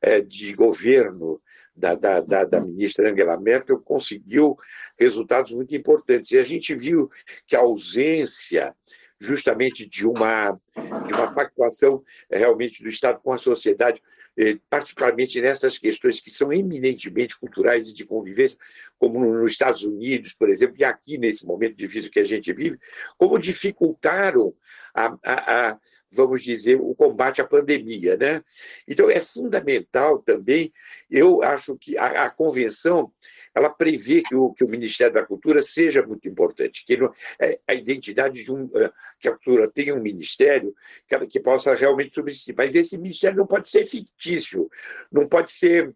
é, 0.00 0.20
de 0.20 0.52
governo 0.54 1.40
da, 1.74 1.94
da, 1.96 2.20
da, 2.20 2.44
da, 2.44 2.60
ministra 2.60 3.10
Angela 3.10 3.40
Merkel 3.40 3.80
conseguiu 3.80 4.56
resultados 4.96 5.50
muito 5.50 5.74
importantes. 5.74 6.30
E 6.30 6.38
a 6.38 6.44
gente 6.44 6.74
viu 6.74 7.10
que 7.46 7.56
a 7.56 7.60
ausência 7.60 8.74
justamente 9.20 9.88
de 9.88 10.06
uma, 10.06 10.58
de 11.06 11.14
uma 11.14 11.32
pactuação 11.32 12.02
é, 12.30 12.38
realmente 12.38 12.82
do 12.82 12.88
Estado 12.88 13.20
com 13.22 13.32
a 13.32 13.38
sociedade, 13.38 14.02
é, 14.36 14.58
particularmente 14.68 15.40
nessas 15.40 15.78
questões 15.78 16.20
que 16.20 16.30
são 16.30 16.52
eminentemente 16.52 17.38
culturais 17.38 17.88
e 17.88 17.94
de 17.94 18.04
convivência, 18.04 18.58
como 18.98 19.20
nos 19.20 19.52
Estados 19.52 19.84
Unidos, 19.84 20.32
por 20.32 20.48
exemplo, 20.48 20.76
e 20.78 20.84
aqui 20.84 21.16
nesse 21.18 21.46
momento 21.46 21.76
difícil 21.76 22.10
que 22.10 22.20
a 22.20 22.24
gente 22.24 22.52
vive, 22.52 22.78
como 23.16 23.38
dificultaram 23.38 24.54
a, 24.94 25.16
a, 25.24 25.70
a 25.70 25.78
vamos 26.14 26.42
dizer, 26.42 26.80
o 26.80 26.94
combate 26.94 27.40
à 27.40 27.44
pandemia. 27.44 28.16
Né? 28.16 28.42
Então, 28.88 29.10
é 29.10 29.20
fundamental 29.20 30.20
também, 30.20 30.72
eu 31.10 31.42
acho 31.42 31.76
que 31.76 31.98
a, 31.98 32.24
a 32.24 32.30
convenção 32.30 33.12
ela 33.54 33.70
prevê 33.70 34.22
que 34.22 34.34
o, 34.34 34.52
que 34.52 34.64
o 34.64 34.68
Ministério 34.68 35.14
da 35.14 35.24
Cultura 35.24 35.62
seja 35.62 36.04
muito 36.04 36.28
importante, 36.28 36.84
que 36.84 36.98
é, 37.40 37.60
a 37.66 37.74
identidade 37.74 38.42
de 38.42 38.52
um. 38.52 38.68
É, 38.74 38.90
que 39.20 39.28
a 39.28 39.32
cultura 39.32 39.70
tenha 39.70 39.94
um 39.94 40.02
ministério 40.02 40.74
que, 41.08 41.26
que 41.26 41.40
possa 41.40 41.74
realmente 41.74 42.14
subsistir. 42.14 42.54
Mas 42.56 42.74
esse 42.74 42.98
ministério 42.98 43.38
não 43.38 43.46
pode 43.46 43.70
ser 43.70 43.86
fictício, 43.86 44.68
não 45.10 45.26
pode 45.26 45.50
ser 45.50 45.94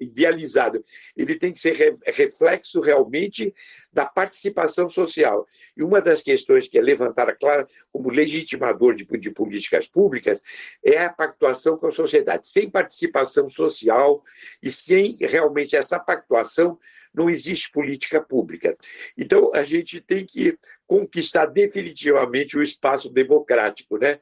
idealizado. 0.00 0.84
Ele 1.16 1.34
tem 1.36 1.52
que 1.52 1.58
ser 1.58 1.96
reflexo 2.06 2.80
realmente 2.80 3.54
da 3.92 4.04
participação 4.04 4.90
social. 4.90 5.46
E 5.76 5.82
uma 5.82 6.00
das 6.00 6.22
questões 6.22 6.68
que 6.68 6.78
é 6.78 6.82
levantada, 6.82 7.34
claro, 7.34 7.66
como 7.92 8.10
legitimador 8.10 8.94
de, 8.94 9.04
de 9.04 9.30
políticas 9.30 9.86
públicas 9.86 10.42
é 10.84 10.98
a 10.98 11.12
pactuação 11.12 11.76
com 11.76 11.86
a 11.86 11.92
sociedade. 11.92 12.48
Sem 12.48 12.68
participação 12.68 13.48
social 13.48 14.22
e 14.62 14.70
sem 14.70 15.16
realmente 15.20 15.76
essa 15.76 15.98
pactuação, 15.98 16.78
não 17.14 17.28
existe 17.28 17.70
política 17.70 18.20
pública. 18.20 18.76
Então, 19.16 19.50
a 19.54 19.62
gente 19.62 20.00
tem 20.00 20.24
que 20.24 20.58
conquistar 20.92 21.46
definitivamente 21.46 22.58
o 22.58 22.62
espaço 22.62 23.08
democrático, 23.10 23.96
né? 23.96 24.20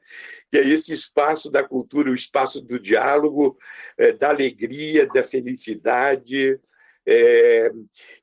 que 0.49 0.57
é 0.57 0.69
esse 0.69 0.93
espaço 0.93 1.51
da 1.51 1.65
cultura, 1.65 2.13
o 2.13 2.15
espaço 2.15 2.61
do 2.61 2.79
diálogo, 2.79 3.59
é, 3.99 4.13
da 4.13 4.29
alegria, 4.29 5.05
da 5.05 5.25
felicidade, 5.25 6.61
é, 7.05 7.73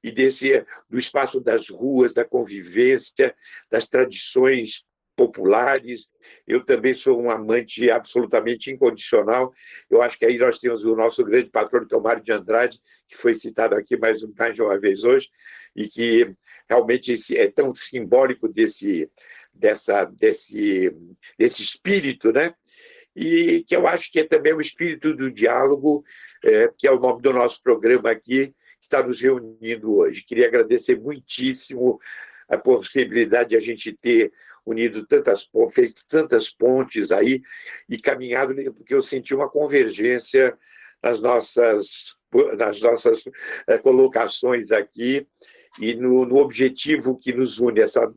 e 0.01 0.11
desse 0.11 0.65
do 0.89 0.97
espaço 0.97 1.41
das 1.41 1.69
ruas, 1.69 2.13
da 2.13 2.23
convivência, 2.23 3.35
das 3.69 3.85
tradições 3.89 4.85
populares. 5.13 6.09
Eu 6.47 6.63
também 6.63 6.93
sou 6.93 7.21
um 7.21 7.29
amante 7.29 7.91
absolutamente 7.91 8.71
incondicional. 8.71 9.51
Eu 9.89 10.01
acho 10.01 10.17
que 10.17 10.25
aí 10.25 10.37
nós 10.37 10.57
temos 10.57 10.85
o 10.85 10.95
nosso 10.95 11.21
grande 11.25 11.49
patrão, 11.49 11.85
Tomário 11.85 12.23
de 12.23 12.31
Andrade, 12.31 12.79
que 13.09 13.17
foi 13.17 13.33
citado 13.33 13.75
aqui 13.75 13.97
mais, 13.97 14.23
mais 14.37 14.57
uma 14.57 14.79
vez 14.79 15.03
hoje, 15.03 15.27
e 15.75 15.89
que 15.89 16.31
realmente 16.69 17.15
é 17.35 17.49
tão 17.49 17.73
simbólico 17.73 18.47
desse, 18.47 19.09
dessa, 19.53 20.05
desse, 20.05 20.93
desse 21.37 21.61
espírito, 21.61 22.31
né? 22.31 22.53
E 23.15 23.63
que 23.63 23.75
eu 23.75 23.87
acho 23.87 24.11
que 24.11 24.19
é 24.19 24.23
também 24.23 24.53
o 24.53 24.61
espírito 24.61 25.13
do 25.15 25.31
diálogo, 25.31 26.03
é, 26.43 26.69
que 26.77 26.87
é 26.87 26.91
o 26.91 26.99
nome 26.99 27.21
do 27.21 27.33
nosso 27.33 27.61
programa 27.63 28.11
aqui, 28.11 28.53
que 28.79 28.85
está 28.85 29.01
nos 29.01 29.19
reunindo 29.19 29.95
hoje. 29.95 30.23
Queria 30.23 30.47
agradecer 30.47 30.99
muitíssimo 30.99 31.99
a 32.47 32.57
possibilidade 32.57 33.49
de 33.49 33.55
a 33.55 33.59
gente 33.59 33.91
ter 33.91 34.31
unido 34.65 35.05
tantas, 35.05 35.49
feito 35.71 36.03
tantas 36.07 36.49
pontes 36.49 37.11
aí 37.11 37.41
e 37.89 37.97
caminhado, 37.97 38.53
porque 38.73 38.93
eu 38.93 39.01
senti 39.01 39.33
uma 39.33 39.49
convergência 39.49 40.55
nas 41.01 41.19
nossas, 41.19 42.17
nas 42.57 42.81
nossas 42.81 43.23
é, 43.67 43.77
colocações 43.77 44.71
aqui 44.71 45.25
e 45.79 45.93
no, 45.95 46.25
no, 46.25 46.37
objetivo 46.37 47.17
que 47.17 47.33
nos 47.33 47.59
une 47.59 47.81
essa, 47.81 48.11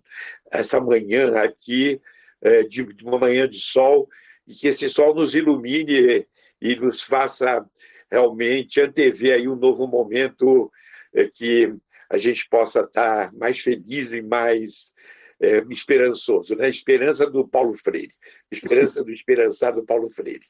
essa 0.50 0.80
manhã 0.80 1.36
aqui, 1.36 2.00
é, 2.40 2.62
de, 2.62 2.84
de 2.84 3.04
uma 3.04 3.18
manhã 3.18 3.48
de 3.48 3.60
sol, 3.60 4.08
e 4.46 4.54
que 4.54 4.68
esse 4.68 4.88
sol 4.88 5.14
nos 5.14 5.34
ilumine 5.34 6.26
e 6.60 6.76
nos 6.76 7.02
faça 7.02 7.64
realmente 8.10 8.80
antever 8.80 9.34
aí 9.34 9.48
um 9.48 9.56
novo 9.56 9.86
momento 9.86 10.70
é, 11.14 11.28
que 11.28 11.72
a 12.08 12.18
gente 12.18 12.48
possa 12.48 12.80
estar 12.80 13.32
mais 13.34 13.60
feliz 13.60 14.12
e 14.12 14.20
mais 14.20 14.92
é, 15.40 15.64
esperançoso, 15.70 16.54
né? 16.56 16.68
Esperança 16.68 17.26
do 17.26 17.46
Paulo 17.46 17.74
Freire, 17.74 18.12
esperança 18.50 19.02
do 19.02 19.10
esperançado 19.10 19.84
Paulo 19.84 20.10
Freire. 20.10 20.44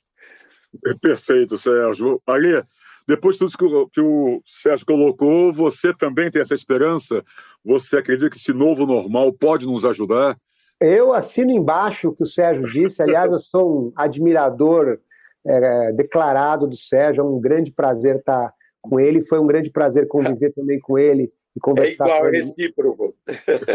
É 0.86 0.94
perfeito, 0.94 1.58
Sérgio. 1.58 2.22
Ali, 2.26 2.62
depois 3.10 3.36
de 3.36 3.40
tudo 3.40 3.58
que 3.58 3.64
o, 3.64 3.88
que 3.88 4.00
o 4.00 4.40
Sérgio 4.46 4.86
colocou, 4.86 5.52
você 5.52 5.92
também 5.92 6.30
tem 6.30 6.40
essa 6.40 6.54
esperança? 6.54 7.24
Você 7.64 7.98
acredita 7.98 8.30
que 8.30 8.36
esse 8.36 8.52
novo 8.52 8.86
normal 8.86 9.32
pode 9.32 9.66
nos 9.66 9.84
ajudar? 9.84 10.38
Eu 10.80 11.12
assino 11.12 11.50
embaixo 11.50 12.08
o 12.08 12.14
que 12.14 12.22
o 12.22 12.26
Sérgio 12.26 12.70
disse. 12.70 13.02
Aliás, 13.02 13.30
eu 13.32 13.40
sou 13.40 13.88
um 13.88 13.92
admirador 13.96 15.00
é, 15.44 15.92
declarado 15.92 16.68
do 16.68 16.76
Sérgio. 16.76 17.20
É 17.20 17.24
um 17.24 17.40
grande 17.40 17.72
prazer 17.72 18.16
estar 18.16 18.54
com 18.80 19.00
ele. 19.00 19.26
Foi 19.26 19.40
um 19.40 19.46
grande 19.46 19.70
prazer 19.70 20.06
conviver 20.06 20.52
também 20.52 20.78
com 20.78 20.96
ele 20.96 21.32
e 21.56 21.60
conversar 21.60 22.04
é 22.04 22.06
igual, 22.06 22.20
com 22.20 22.28
ele. 22.28 22.38
recíproco. 22.38 23.14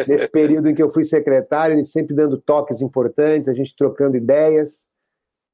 Nesse 0.08 0.30
período 0.30 0.70
em 0.70 0.74
que 0.74 0.82
eu 0.82 0.90
fui 0.90 1.04
secretário, 1.04 1.76
ele 1.76 1.84
sempre 1.84 2.16
dando 2.16 2.38
toques 2.38 2.82
importantes, 2.82 3.50
a 3.50 3.54
gente 3.54 3.76
trocando 3.76 4.16
ideias. 4.16 4.88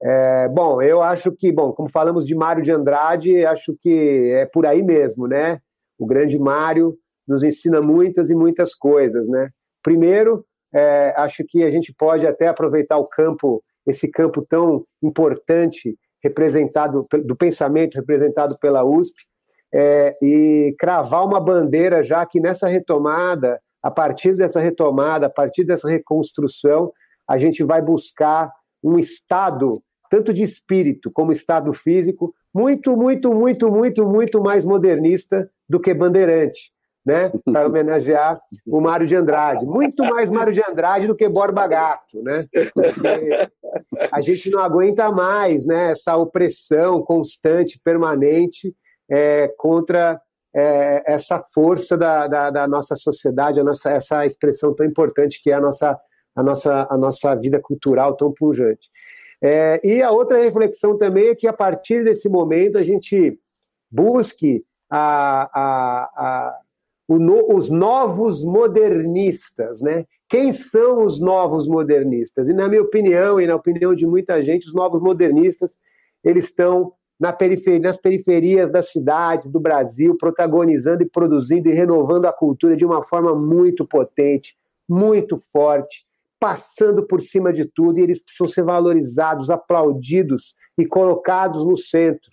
É, 0.04 0.48
bom, 0.50 0.82
eu 0.82 1.02
acho 1.02 1.32
que, 1.32 1.52
bom, 1.52 1.72
como 1.72 1.90
falamos 1.90 2.26
de 2.26 2.34
Mário 2.34 2.64
de 2.64 2.72
Andrade, 2.72 3.46
acho 3.46 3.76
que 3.80 4.32
é 4.34 4.46
por 4.46 4.66
aí 4.66 4.82
mesmo, 4.82 5.28
né? 5.28 5.60
O 6.00 6.06
grande 6.06 6.40
Mário 6.40 6.98
nos 7.28 7.44
ensina 7.44 7.82
muitas 7.82 8.30
e 8.30 8.36
muitas 8.36 8.74
coisas, 8.74 9.28
né? 9.30 9.50
Primeiro, 9.84 10.44
é, 10.74 11.14
acho 11.18 11.44
que 11.48 11.64
a 11.64 11.70
gente 11.70 11.94
pode 11.94 12.26
até 12.26 12.48
aproveitar 12.48 12.98
o 12.98 13.06
campo, 13.06 13.64
esse 13.86 14.10
campo 14.10 14.46
tão 14.48 14.86
importante 15.04 15.96
representado 16.24 17.08
do 17.26 17.36
pensamento 17.36 17.96
representado 17.96 18.58
pela 18.60 18.84
USP, 18.84 19.16
é, 19.74 20.18
e 20.22 20.76
cravar 20.78 21.26
uma 21.26 21.40
bandeira 21.40 22.04
já 22.04 22.26
que 22.26 22.40
nessa 22.40 22.68
retomada, 22.68 23.60
a 23.82 23.90
partir 23.90 24.36
dessa 24.36 24.60
retomada, 24.60 25.28
a 25.28 25.30
partir 25.30 25.64
dessa 25.64 25.90
reconstrução, 25.90 26.92
a 27.28 27.38
gente 27.38 27.64
vai 27.64 27.82
buscar 27.82 28.52
um 28.84 29.00
estado, 29.00 29.82
tanto 30.12 30.34
de 30.34 30.44
espírito 30.44 31.10
como 31.10 31.32
estado 31.32 31.74
físico, 31.74 32.36
muito, 32.54 32.98
muito, 32.98 33.34
muito, 33.34 33.72
muito, 33.72 34.06
muito 34.06 34.42
mais 34.42 34.66
modernista 34.66 35.50
do 35.70 35.80
que 35.80 35.94
bandeirante, 35.94 36.70
né? 37.06 37.32
Para 37.46 37.66
homenagear 37.66 38.38
o 38.68 38.82
Mário 38.82 39.08
de 39.08 39.16
Andrade. 39.16 39.66
Muito 39.66 40.04
mais 40.04 40.30
Mário 40.30 40.52
de 40.52 40.62
Andrade 40.62 41.08
do 41.08 41.16
que 41.16 41.30
Borba 41.30 41.66
Gato, 41.66 42.22
né? 42.22 42.46
Porque 42.74 43.50
a 44.12 44.20
gente 44.20 44.50
não 44.50 44.60
aguenta 44.60 45.10
mais 45.14 45.66
né, 45.66 45.92
essa 45.92 46.18
opressão 46.18 47.02
constante, 47.02 47.80
permanente, 47.82 48.76
é, 49.10 49.48
contra 49.58 50.20
é, 50.54 51.04
essa 51.06 51.42
força 51.54 51.98
da, 51.98 52.28
da, 52.28 52.50
da, 52.50 52.68
nossa 52.68 52.98
sociedade, 52.98 53.62
a 53.62 53.64
nossa, 53.64 53.92
essa 53.92 54.26
expressão 54.26 54.76
tão 54.76 54.86
importante 54.86 55.42
que 55.42 55.52
é 55.52 55.54
a 55.54 55.62
nossa, 55.62 55.98
a 56.36 56.44
nossa, 56.44 56.88
a 56.90 56.98
nossa 56.98 57.34
vida 57.36 57.62
cultural 57.62 58.18
tão 58.18 58.34
pungente. 58.34 58.90
É, 59.44 59.82
e 59.84 60.02
a 60.04 60.12
outra 60.12 60.38
reflexão 60.38 60.98
também 60.98 61.30
é 61.30 61.36
que 61.36 61.48
a 61.48 61.54
partir 61.54 62.04
desse 62.04 62.30
momento 62.30 62.78
a 62.78 62.84
gente 62.84 63.40
busque 63.90 64.64
a, 64.90 65.50
a, 65.54 66.04
a, 66.16 66.60
no, 67.10 67.56
os 67.56 67.70
novos 67.70 68.44
modernistas, 68.44 69.82
né? 69.82 70.06
Quem 70.30 70.54
são 70.54 71.04
os 71.04 71.20
novos 71.20 71.68
modernistas? 71.68 72.48
E 72.48 72.54
na 72.54 72.70
minha 72.70 72.82
opinião 72.82 73.42
e 73.42 73.48
na 73.48 73.56
opinião 73.56 73.96
de 73.96 74.06
muita 74.06 74.42
gente, 74.44 74.68
os 74.68 74.74
novos 74.74 75.02
modernistas 75.02 75.78
eles 76.24 76.46
estão 76.46 76.94
na 77.20 77.34
periferia, 77.34 77.80
nas 77.80 78.00
periferias 78.00 78.72
das 78.72 78.90
cidades 78.92 79.50
do 79.50 79.60
Brasil, 79.60 80.18
protagonizando 80.18 81.04
e 81.04 81.10
produzindo 81.10 81.70
e 81.70 81.74
renovando 81.74 82.26
a 82.26 82.34
cultura 82.34 82.76
de 82.76 82.86
uma 82.86 83.04
forma 83.04 83.36
muito 83.36 83.86
potente, 83.86 84.56
muito 84.88 85.42
forte, 85.52 86.06
passando 86.42 87.06
por 87.06 87.22
cima 87.22 87.54
de 87.54 87.66
tudo, 87.66 88.00
e 88.00 88.02
eles 88.02 88.18
precisam 88.18 88.52
ser 88.52 88.64
valorizados, 88.64 89.52
aplaudidos 89.52 90.56
e 90.76 90.88
colocados 90.88 91.64
no 91.64 91.78
centro. 91.78 92.32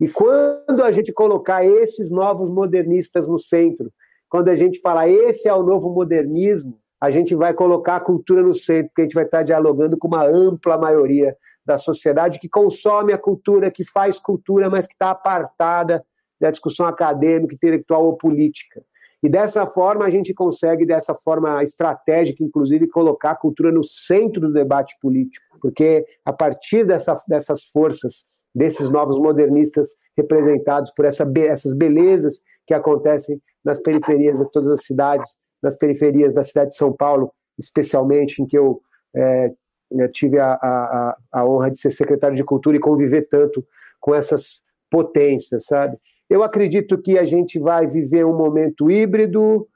E 0.00 0.08
quando 0.08 0.82
a 0.82 0.90
gente 0.90 1.12
colocar 1.12 1.62
esses 1.62 2.10
novos 2.10 2.50
modernistas 2.50 3.28
no 3.28 3.38
centro, 3.38 3.92
quando 4.26 4.48
a 4.48 4.56
gente 4.56 4.80
falar 4.80 5.06
esse 5.06 5.46
é 5.46 5.54
o 5.54 5.62
novo 5.62 5.90
modernismo, 5.90 6.80
a 6.98 7.10
gente 7.10 7.34
vai 7.34 7.52
colocar 7.52 7.96
a 7.96 8.00
cultura 8.00 8.42
no 8.42 8.54
centro, 8.54 8.88
porque 8.88 9.02
a 9.02 9.04
gente 9.04 9.14
vai 9.14 9.24
estar 9.24 9.42
dialogando 9.42 9.98
com 9.98 10.08
uma 10.08 10.24
ampla 10.24 10.78
maioria 10.78 11.36
da 11.62 11.76
sociedade 11.76 12.38
que 12.38 12.48
consome 12.48 13.12
a 13.12 13.18
cultura, 13.18 13.70
que 13.70 13.84
faz 13.84 14.18
cultura, 14.18 14.70
mas 14.70 14.86
que 14.86 14.94
está 14.94 15.10
apartada 15.10 16.02
da 16.40 16.50
discussão 16.50 16.86
acadêmica, 16.86 17.54
intelectual 17.54 18.06
ou 18.06 18.16
política. 18.16 18.82
E 19.22 19.28
dessa 19.28 19.66
forma 19.66 20.04
a 20.04 20.10
gente 20.10 20.34
consegue, 20.34 20.84
dessa 20.84 21.14
forma 21.14 21.62
estratégica, 21.62 22.42
inclusive, 22.42 22.88
colocar 22.88 23.30
a 23.30 23.36
cultura 23.36 23.70
no 23.70 23.84
centro 23.84 24.40
do 24.40 24.52
debate 24.52 24.96
político, 25.00 25.44
porque 25.60 26.04
a 26.24 26.32
partir 26.32 26.84
dessa, 26.84 27.22
dessas 27.28 27.62
forças, 27.64 28.24
desses 28.52 28.90
novos 28.90 29.16
modernistas 29.18 29.90
representados 30.16 30.92
por 30.94 31.04
essa, 31.04 31.30
essas 31.36 31.72
belezas 31.72 32.34
que 32.66 32.74
acontecem 32.74 33.40
nas 33.64 33.80
periferias 33.80 34.38
de 34.38 34.50
todas 34.50 34.70
as 34.70 34.84
cidades, 34.84 35.30
nas 35.62 35.76
periferias 35.76 36.34
da 36.34 36.42
cidade 36.42 36.70
de 36.70 36.76
São 36.76 36.92
Paulo, 36.92 37.32
especialmente, 37.56 38.42
em 38.42 38.46
que 38.46 38.58
eu 38.58 38.80
é, 39.14 39.52
tive 40.12 40.40
a, 40.40 40.54
a, 40.54 41.16
a 41.32 41.46
honra 41.46 41.70
de 41.70 41.78
ser 41.78 41.92
secretário 41.92 42.36
de 42.36 42.42
Cultura 42.42 42.76
e 42.76 42.80
conviver 42.80 43.28
tanto 43.28 43.64
com 44.00 44.14
essas 44.14 44.62
potências, 44.90 45.64
sabe? 45.64 45.96
Eu 46.32 46.42
acredito 46.42 46.96
que 46.96 47.18
a 47.18 47.26
gente 47.26 47.58
vai 47.58 47.86
viver 47.86 48.24
um 48.24 48.34
momento 48.34 48.90
híbrido 48.90 49.68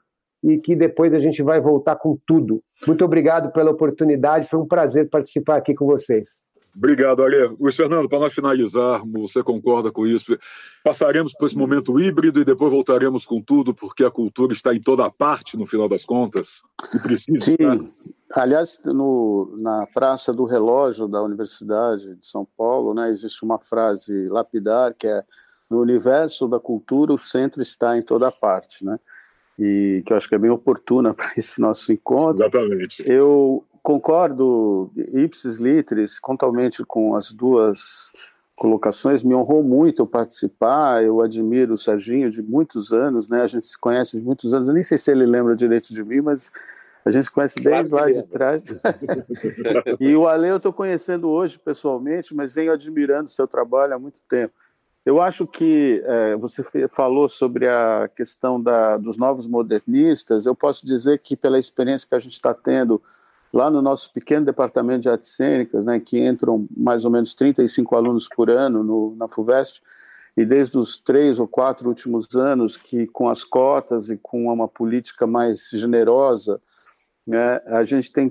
e 0.43 0.57
que 0.57 0.75
depois 0.75 1.13
a 1.13 1.19
gente 1.19 1.43
vai 1.43 1.61
voltar 1.61 1.97
com 1.97 2.17
tudo. 2.25 2.63
Muito 2.87 3.05
obrigado 3.05 3.51
pela 3.51 3.69
oportunidade, 3.69 4.49
foi 4.49 4.59
um 4.59 4.67
prazer 4.67 5.07
participar 5.07 5.57
aqui 5.57 5.75
com 5.75 5.85
vocês. 5.85 6.27
Obrigado, 6.75 7.21
Ale. 7.21 7.55
Luiz 7.59 7.75
Fernando, 7.75 8.09
para 8.09 8.19
nós 8.19 8.33
finalizarmos, 8.33 9.31
você 9.31 9.43
concorda 9.43 9.91
com 9.91 10.07
isso? 10.07 10.35
Passaremos 10.83 11.31
por 11.33 11.45
esse 11.45 11.55
momento 11.55 11.99
híbrido 11.99 12.39
e 12.39 12.45
depois 12.45 12.71
voltaremos 12.71 13.23
com 13.23 13.39
tudo, 13.39 13.71
porque 13.71 14.03
a 14.03 14.09
cultura 14.09 14.51
está 14.51 14.73
em 14.73 14.81
toda 14.81 15.11
parte, 15.11 15.57
no 15.57 15.67
final 15.67 15.87
das 15.87 16.05
contas, 16.05 16.63
e 16.91 16.99
precisa 16.99 17.45
Sim. 17.45 17.51
estar. 17.53 17.77
Aliás, 18.33 18.81
no, 18.83 19.55
na 19.59 19.85
Praça 19.93 20.33
do 20.33 20.45
Relógio 20.45 21.07
da 21.07 21.21
Universidade 21.21 22.15
de 22.15 22.25
São 22.25 22.47
Paulo, 22.57 22.95
né, 22.95 23.11
existe 23.11 23.43
uma 23.45 23.59
frase 23.59 24.27
lapidar 24.27 24.95
que 24.95 25.05
é 25.05 25.23
no 25.69 25.79
universo 25.81 26.47
da 26.47 26.59
cultura 26.59 27.13
o 27.13 27.17
centro 27.17 27.61
está 27.61 27.97
em 27.97 28.01
toda 28.01 28.31
parte, 28.31 28.85
né? 28.85 28.99
E 29.59 30.03
que 30.05 30.13
eu 30.13 30.17
acho 30.17 30.29
que 30.29 30.35
é 30.35 30.37
bem 30.37 30.51
oportuna 30.51 31.13
para 31.15 31.31
esse 31.37 31.59
nosso 31.59 31.91
encontro. 31.91 32.43
Exatamente. 32.43 33.03
Eu 33.05 33.63
concordo 33.81 34.91
ipsis 34.95 35.57
litteris 35.57 36.19
totalmente 36.21 36.83
com 36.85 37.15
as 37.15 37.31
duas 37.31 38.11
colocações. 38.55 39.23
Me 39.23 39.33
honrou 39.33 39.63
muito 39.63 40.01
eu 40.01 40.07
participar. 40.07 41.03
Eu 41.03 41.21
admiro 41.21 41.73
o 41.73 41.77
Serginho 41.77 42.29
de 42.29 42.41
muitos 42.41 42.91
anos, 42.91 43.29
né? 43.29 43.41
A 43.41 43.47
gente 43.47 43.67
se 43.67 43.77
conhece 43.77 44.17
de 44.17 44.23
muitos 44.23 44.53
anos. 44.53 44.67
Eu 44.67 44.75
nem 44.75 44.83
sei 44.83 44.97
se 44.97 45.11
ele 45.11 45.25
lembra 45.25 45.55
direito 45.55 45.93
de 45.93 46.03
mim, 46.03 46.21
mas 46.21 46.51
a 47.05 47.11
gente 47.11 47.25
se 47.25 47.31
conhece 47.31 47.59
desde 47.61 47.93
lá 47.93 48.11
de 48.11 48.23
trás. 48.23 48.65
e 49.99 50.15
o 50.15 50.27
Ale 50.27 50.49
eu 50.49 50.57
estou 50.57 50.73
conhecendo 50.73 51.29
hoje 51.29 51.57
pessoalmente, 51.57 52.35
mas 52.35 52.51
venho 52.51 52.73
admirando 52.73 53.29
seu 53.29 53.47
trabalho 53.47 53.95
há 53.95 53.99
muito 53.99 54.19
tempo. 54.29 54.53
Eu 55.07 55.21
acho 55.21 55.47
que 55.47 56.03
é, 56.05 56.35
você 56.35 56.61
falou 56.89 57.29
sobre 57.29 57.65
a 57.65 58.09
questão 58.13 58.61
da, 58.61 58.97
dos 58.97 59.15
novos 59.15 59.47
modernistas. 59.47 60.45
Eu 60.45 60.53
posso 60.53 60.85
dizer 60.85 61.19
que, 61.19 61.33
pela 61.33 61.57
experiência 61.57 62.05
que 62.05 62.13
a 62.13 62.19
gente 62.19 62.33
está 62.33 62.53
tendo 62.53 63.01
lá 63.53 63.71
no 63.71 63.81
nosso 63.81 64.11
pequeno 64.11 64.45
departamento 64.45 65.03
de 65.03 65.09
artes 65.09 65.29
cênicas, 65.29 65.85
né, 65.85 65.97
que 65.97 66.19
entram 66.19 66.67
mais 66.75 67.05
ou 67.05 67.11
menos 67.11 67.33
35 67.33 67.95
alunos 67.95 68.27
por 68.27 68.49
ano 68.49 68.83
no, 68.83 69.15
na 69.15 69.29
FUVEST, 69.29 69.81
e 70.35 70.43
desde 70.43 70.77
os 70.77 70.97
três 70.97 71.39
ou 71.39 71.47
quatro 71.47 71.87
últimos 71.87 72.35
anos, 72.35 72.75
que 72.75 73.07
com 73.07 73.29
as 73.29 73.45
cotas 73.45 74.09
e 74.09 74.17
com 74.17 74.51
uma 74.51 74.67
política 74.67 75.25
mais 75.25 75.69
generosa, 75.71 76.61
né, 77.25 77.61
a 77.67 77.85
gente 77.85 78.11
tem, 78.11 78.29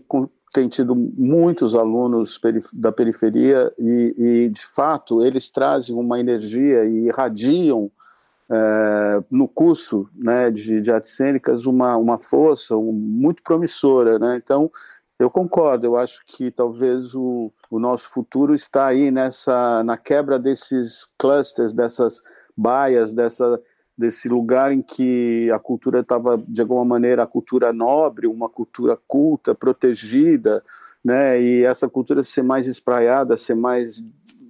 tem 0.52 0.68
tido 0.68 0.94
muitos 0.94 1.74
alunos 1.74 2.40
da 2.72 2.92
periferia 2.92 3.72
e, 3.78 4.14
e, 4.16 4.48
de 4.48 4.64
fato, 4.64 5.22
eles 5.22 5.50
trazem 5.50 5.94
uma 5.94 6.18
energia 6.18 6.84
e 6.84 7.06
irradiam 7.06 7.90
é, 8.48 9.22
no 9.30 9.48
curso 9.48 10.08
né, 10.14 10.50
de, 10.50 10.80
de 10.80 10.90
artes 10.90 11.16
cênicas 11.16 11.66
uma, 11.66 11.96
uma 11.96 12.18
força 12.18 12.76
um, 12.76 12.92
muito 12.92 13.42
promissora. 13.42 14.18
Né? 14.18 14.36
Então, 14.36 14.70
eu 15.18 15.30
concordo, 15.30 15.86
eu 15.86 15.96
acho 15.96 16.22
que 16.26 16.50
talvez 16.50 17.14
o, 17.14 17.52
o 17.70 17.78
nosso 17.78 18.08
futuro 18.08 18.54
está 18.54 18.86
aí 18.86 19.10
nessa 19.10 19.82
na 19.82 19.96
quebra 19.96 20.38
desses 20.38 21.08
clusters, 21.18 21.72
dessas 21.72 22.22
baias, 22.56 23.12
dessa, 23.12 23.60
desse 23.96 24.28
lugar 24.28 24.72
em 24.72 24.82
que 24.82 25.50
a 25.50 25.58
cultura 25.58 26.00
estava, 26.00 26.36
de 26.46 26.60
alguma 26.60 26.84
maneira, 26.84 27.22
a 27.22 27.26
cultura 27.26 27.72
nobre, 27.72 28.26
uma 28.26 28.48
cultura 28.48 28.98
culta, 29.08 29.54
protegida, 29.54 30.62
né? 31.02 31.40
e 31.40 31.64
essa 31.64 31.88
cultura 31.88 32.22
ser 32.22 32.42
mais 32.42 32.66
espraiada, 32.66 33.36
ser 33.36 33.54
mais 33.54 34.02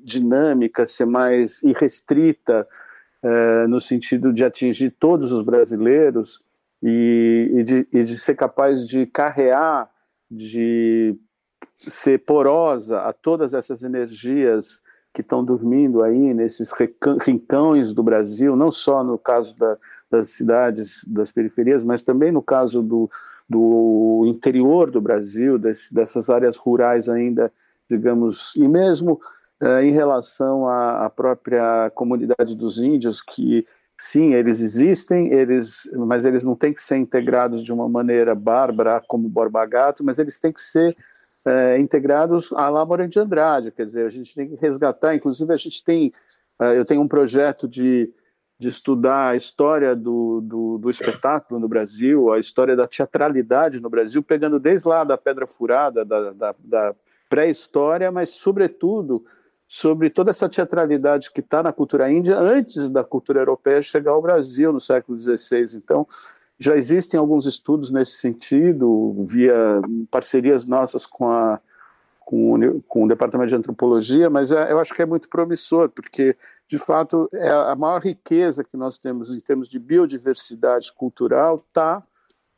dinâmica, 0.05 0.87
ser 0.87 1.07
mais 1.07 1.63
irrestrita, 1.63 2.67
é, 3.23 3.67
no 3.67 3.81
sentido 3.81 4.33
de 4.33 4.45
atingir 4.45 4.91
todos 4.91 5.33
os 5.33 5.43
brasileiros 5.43 6.41
e, 6.83 7.51
e, 7.55 7.63
de, 7.63 7.89
e 7.93 8.05
de 8.05 8.17
ser 8.17 8.35
capaz 8.35 8.87
de 8.87 9.07
carrear 9.07 9.91
de 10.31 11.17
ser 11.79 12.19
porosa 12.19 13.01
a 13.01 13.13
todas 13.13 13.55
essas 13.55 13.83
energias 13.83 14.81
que 15.17 15.23
estão 15.23 15.43
dormindo 15.43 16.03
aí 16.03 16.35
nesses 16.35 16.71
rincões 17.23 17.95
do 17.95 18.03
Brasil, 18.03 18.55
não 18.55 18.71
só 18.71 19.03
no 19.03 19.17
caso 19.17 19.57
da, 19.57 19.79
das 20.11 20.29
cidades, 20.29 21.03
das 21.07 21.33
periferias, 21.33 21.83
mas 21.83 22.03
também 22.03 22.31
no 22.31 22.43
caso 22.43 22.83
do, 22.83 23.11
do 23.49 24.25
interior 24.27 24.91
do 24.91 25.01
Brasil, 25.01 25.59
desse, 25.59 25.93
dessas 25.95 26.29
áreas 26.29 26.59
rurais 26.59 27.09
ainda, 27.09 27.51
digamos, 27.89 28.53
e 28.57 28.69
mesmo 28.69 29.19
uh, 29.63 29.81
em 29.83 29.91
relação 29.91 30.69
à, 30.69 31.07
à, 31.07 31.09
própria 31.09 31.91
comunidade 31.95 32.55
dos 32.55 32.79
índios, 32.79 33.23
que 33.23 33.67
sim, 33.97 34.35
eles 34.35 34.61
existem, 34.61 35.33
eles, 35.33 35.91
mas 35.95 36.27
eles 36.27 36.45
não 36.45 36.55
têm 36.55 36.75
que 36.75 36.83
ser 36.83 36.99
integrados 36.99 37.65
de 37.65 37.73
uma 37.73 37.89
maneira 37.89 38.35
bárbara 38.35 39.03
como 39.09 39.31
Borba 39.31 39.65
Gato, 39.65 40.05
mas 40.05 40.19
eles 40.19 40.39
têm 40.39 40.53
que 40.53 40.61
ser 40.61 40.95
é, 41.47 41.79
integrados 41.79 42.53
à 42.53 42.69
lá 42.69 42.85
de 43.07 43.21
Andrade, 43.21 43.71
quer 43.71 43.85
dizer, 43.85 44.05
a 44.05 44.11
gente 44.11 44.35
tem 44.35 44.49
que 44.49 44.57
resgatar, 44.57 45.15
inclusive 45.15 45.53
a 45.53 45.57
gente 45.57 45.83
tem, 45.85 46.13
é, 46.61 46.77
eu 46.77 46.85
tenho 46.85 47.01
um 47.01 47.07
projeto 47.07 47.69
de, 47.69 48.13
de 48.59 48.67
estudar 48.67 49.29
a 49.29 49.37
história 49.37 49.95
do, 49.95 50.41
do, 50.41 50.79
do, 50.79 50.91
espetáculo 50.91 51.61
no 51.61 51.69
Brasil, 51.69 52.33
a 52.33 52.41
história 52.41 52.75
da 52.75 52.89
teatralidade 52.89 53.79
no 53.79 53.89
Brasil, 53.89 54.25
pegando 54.25 54.59
desde 54.59 54.89
lá 54.89 55.05
da 55.05 55.17
Pedra 55.17 55.47
Furada, 55.47 56.05
da, 56.05 56.33
da, 56.33 56.55
da 56.59 56.95
pré-história, 57.29 58.11
mas 58.11 58.31
sobretudo 58.31 59.25
sobre 59.69 60.11
toda 60.11 60.31
essa 60.31 60.49
teatralidade 60.49 61.31
que 61.31 61.41
está 61.41 61.63
na 61.63 61.73
cultura 61.73 62.11
índia 62.11 62.37
antes 62.39 62.89
da 62.89 63.05
cultura 63.05 63.41
europeia 63.41 63.83
chegar 63.83 64.13
ao 64.13 64.23
Brasil 64.23 64.73
no 64.73 64.81
século 64.81 65.19
XVI. 65.19 65.77
Então, 65.77 66.07
já 66.59 66.77
existem 66.77 67.19
alguns 67.19 67.47
estudos 67.47 67.91
nesse 67.91 68.13
sentido, 68.13 69.25
via 69.27 69.81
parcerias 70.11 70.65
nossas 70.65 71.05
com, 71.05 71.29
a, 71.29 71.61
com, 72.21 72.55
o, 72.55 72.83
com 72.83 73.05
o 73.05 73.09
Departamento 73.09 73.51
de 73.51 73.57
Antropologia, 73.57 74.31
mas 74.31 74.51
é, 74.51 74.73
eu 74.73 74.81
acho 74.81 74.95
que 74.95 75.03
é 75.03 75.07
muito 75.07 75.29
promissor, 75.29 75.89
porque, 75.91 76.37
de 76.67 76.79
fato, 76.79 77.29
é 77.33 77.49
a 77.51 77.75
maior 77.75 78.01
riqueza 78.01 78.65
que 78.65 78.77
nós 78.77 78.99
temos 78.99 79.35
em 79.35 79.41
termos 79.41 79.69
de 79.69 79.79
biodiversidade 79.79 80.93
cultural 80.93 81.65
está 81.69 82.03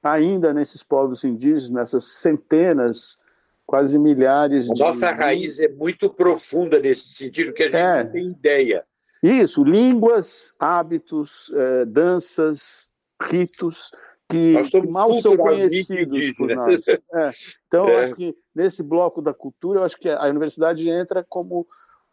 ainda 0.03 0.55
nesses 0.55 0.83
povos 0.83 1.25
indígenas, 1.25 1.71
nessas 1.71 2.05
centenas 2.05 3.19
quase 3.67 3.99
milhares 3.99 4.67
de. 4.67 4.81
Nossa 4.81 5.11
raiz 5.11 5.61
é 5.61 5.69
muito 5.69 6.09
profunda 6.09 6.81
nesse 6.81 7.09
sentido, 7.09 7.53
que 7.53 7.65
a 7.65 7.67
gente 7.67 7.77
é. 7.77 8.05
não 8.05 8.11
tem 8.11 8.31
ideia. 8.31 8.85
Isso, 9.23 9.63
línguas, 9.63 10.55
hábitos, 10.59 11.53
eh, 11.55 11.85
danças, 11.85 12.88
ritos 13.21 13.91
que, 14.29 14.63
que 14.63 14.93
mal 14.93 15.13
são 15.21 15.37
conhecidos 15.37 16.33
por 16.37 16.55
nós. 16.55 16.87
É. 16.87 17.33
Então, 17.67 17.89
é. 17.89 18.05
acho 18.05 18.15
que 18.15 18.37
nesse 18.55 18.83
bloco 18.83 19.23
da 19.23 19.33
cultura, 19.33 19.81
eu 19.81 19.85
acho 19.85 19.97
que 19.99 20.09
a 20.09 20.27
universidade 20.27 20.89
entra 20.89 21.25
como 21.27 21.67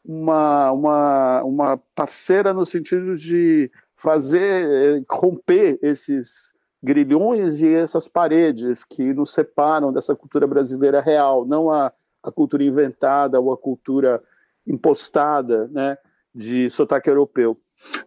uma, 0.03 0.71
uma, 0.71 1.43
uma 1.43 1.77
parceira 1.93 2.53
no 2.53 2.65
sentido 2.65 3.15
de 3.17 3.69
fazer, 3.95 4.99
eh, 4.99 5.03
romper 5.09 5.79
esses 5.81 6.53
grilhões 6.81 7.61
e 7.61 7.73
essas 7.73 8.07
paredes 8.07 8.83
que 8.83 9.13
nos 9.13 9.33
separam 9.33 9.91
dessa 9.91 10.15
cultura 10.15 10.45
brasileira 10.45 11.01
real, 11.01 11.43
não 11.45 11.71
a, 11.71 11.91
a 12.21 12.31
cultura 12.31 12.63
inventada 12.63 13.39
ou 13.39 13.51
a 13.51 13.57
cultura 13.57 14.21
impostada, 14.67 15.67
né, 15.69 15.97
de 16.33 16.69
sotaque 16.69 17.09
europeu. 17.09 17.59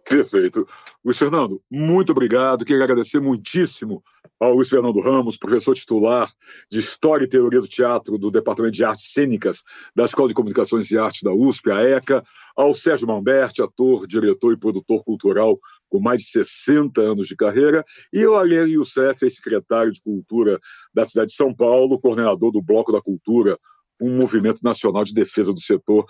Perfeito. 0.03 0.67
Luiz 1.03 1.17
Fernando, 1.17 1.61
muito 1.69 2.11
obrigado. 2.11 2.65
Quero 2.65 2.83
agradecer 2.83 3.19
muitíssimo 3.19 4.03
ao 4.39 4.53
Luiz 4.53 4.69
Fernando 4.69 4.99
Ramos, 4.99 5.37
professor 5.37 5.75
titular 5.75 6.31
de 6.71 6.79
História 6.79 7.25
e 7.25 7.29
Teoria 7.29 7.59
do 7.59 7.67
Teatro 7.67 8.17
do 8.17 8.31
Departamento 8.31 8.75
de 8.75 8.85
Artes 8.85 9.11
Cênicas 9.11 9.63
da 9.95 10.05
Escola 10.05 10.27
de 10.29 10.33
Comunicações 10.33 10.89
e 10.91 10.97
Artes 10.97 11.21
da 11.23 11.33
USP, 11.33 11.71
a 11.71 11.81
ECA, 11.81 12.23
ao 12.55 12.73
Sérgio 12.73 13.07
Mamberti, 13.07 13.61
ator, 13.61 14.07
diretor 14.07 14.53
e 14.53 14.57
produtor 14.57 15.03
cultural 15.03 15.59
com 15.89 15.99
mais 15.99 16.21
de 16.21 16.27
60 16.29 17.01
anos 17.01 17.27
de 17.27 17.35
carreira, 17.35 17.83
e 18.13 18.23
ao 18.23 18.35
Alê 18.35 18.63
Youssef, 18.65 19.29
secretário 19.29 19.91
de 19.91 20.01
Cultura 20.01 20.59
da 20.93 21.03
cidade 21.03 21.31
de 21.31 21.35
São 21.35 21.53
Paulo, 21.53 21.99
coordenador 21.99 22.51
do 22.51 22.61
Bloco 22.61 22.91
da 22.91 23.01
Cultura, 23.01 23.57
um 24.01 24.15
movimento 24.15 24.61
nacional 24.63 25.03
de 25.03 25.13
defesa 25.13 25.51
do 25.51 25.59
setor. 25.59 26.05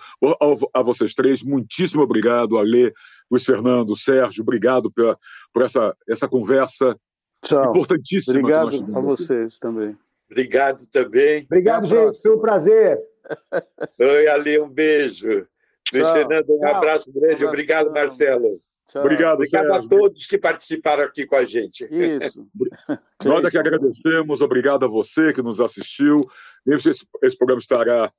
A, 0.72 0.82
vocês 0.82 1.14
três, 1.14 1.42
muitíssimo 1.42 2.02
obrigado, 2.02 2.56
Alê, 2.56 2.92
Luiz 3.30 3.44
Fernando, 3.44 3.96
Sérgio, 3.96 4.42
obrigado 4.42 4.90
pela, 4.90 5.16
por 5.52 5.62
essa, 5.62 5.96
essa 6.08 6.28
conversa 6.28 6.96
Tchau. 7.44 7.70
importantíssima. 7.70 8.38
Obrigado 8.38 8.96
a 8.96 9.00
vocês 9.00 9.58
também. 9.58 9.96
Obrigado 10.30 10.86
também. 10.86 11.44
Obrigado, 11.44 11.86
gente. 11.86 12.22
Foi 12.22 12.36
um 12.36 12.40
prazer. 12.40 12.98
Oi, 13.98 14.28
Ale, 14.28 14.60
um 14.60 14.68
beijo. 14.68 15.46
Luiz 15.92 16.08
Fernando, 16.10 16.50
um 16.50 16.60
Tchau. 16.60 16.74
abraço 16.74 17.12
grande. 17.12 17.44
Um 17.44 17.48
Obrigado, 17.48 17.92
Marcelo. 17.92 18.60
Tchau. 18.88 19.02
Obrigado, 19.02 19.34
Obrigado 19.34 19.66
Sérgio. 19.66 19.74
a 19.74 19.88
todos 19.88 20.26
que 20.26 20.38
participaram 20.38 21.04
aqui 21.04 21.26
com 21.26 21.36
a 21.36 21.44
gente. 21.44 21.84
Isso. 21.84 22.46
Nós 23.24 23.44
é 23.44 23.50
que 23.50 23.58
agradecemos. 23.58 24.40
Obrigado 24.40 24.84
a 24.84 24.88
você 24.88 25.32
que 25.32 25.42
nos 25.42 25.60
assistiu. 25.60 26.24
Esse, 26.66 26.90
esse 27.22 27.38
programa 27.38 27.60
estará 27.60 28.12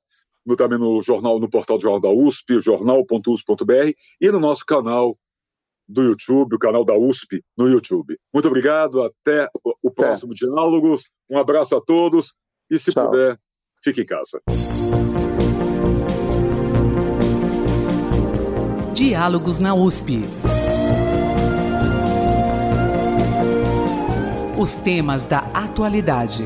no, 0.44 0.56
também 0.56 0.78
no 0.78 1.02
jornal, 1.02 1.38
no 1.38 1.48
portal 1.48 1.78
do 1.78 1.82
Jornal 1.82 2.00
da 2.00 2.10
USP, 2.10 2.60
jornal.usp.br 2.60 3.92
e 4.20 4.30
no 4.30 4.40
nosso 4.40 4.64
canal 4.64 5.16
do 5.88 6.02
YouTube, 6.02 6.56
o 6.56 6.58
canal 6.58 6.84
da 6.84 6.96
USP 6.96 7.42
no 7.56 7.68
YouTube. 7.68 8.18
Muito 8.32 8.48
obrigado, 8.48 9.02
até 9.02 9.48
o 9.82 9.90
próximo 9.90 10.32
é. 10.32 10.36
Diálogos. 10.36 11.10
Um 11.30 11.38
abraço 11.38 11.76
a 11.76 11.80
todos 11.80 12.34
e, 12.70 12.78
se 12.78 12.92
Tchau. 12.92 13.10
puder, 13.10 13.38
fique 13.82 14.00
em 14.00 14.06
casa. 14.06 14.40
Diálogos 18.94 19.58
na 19.58 19.74
USP. 19.74 20.20
Os 24.58 24.76
temas 24.76 25.26
da 25.26 25.40
atualidade. 25.52 26.44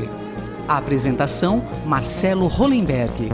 A 0.67 0.77
apresentação: 0.77 1.61
Marcelo 1.85 2.47
Hollenberg. 2.47 3.29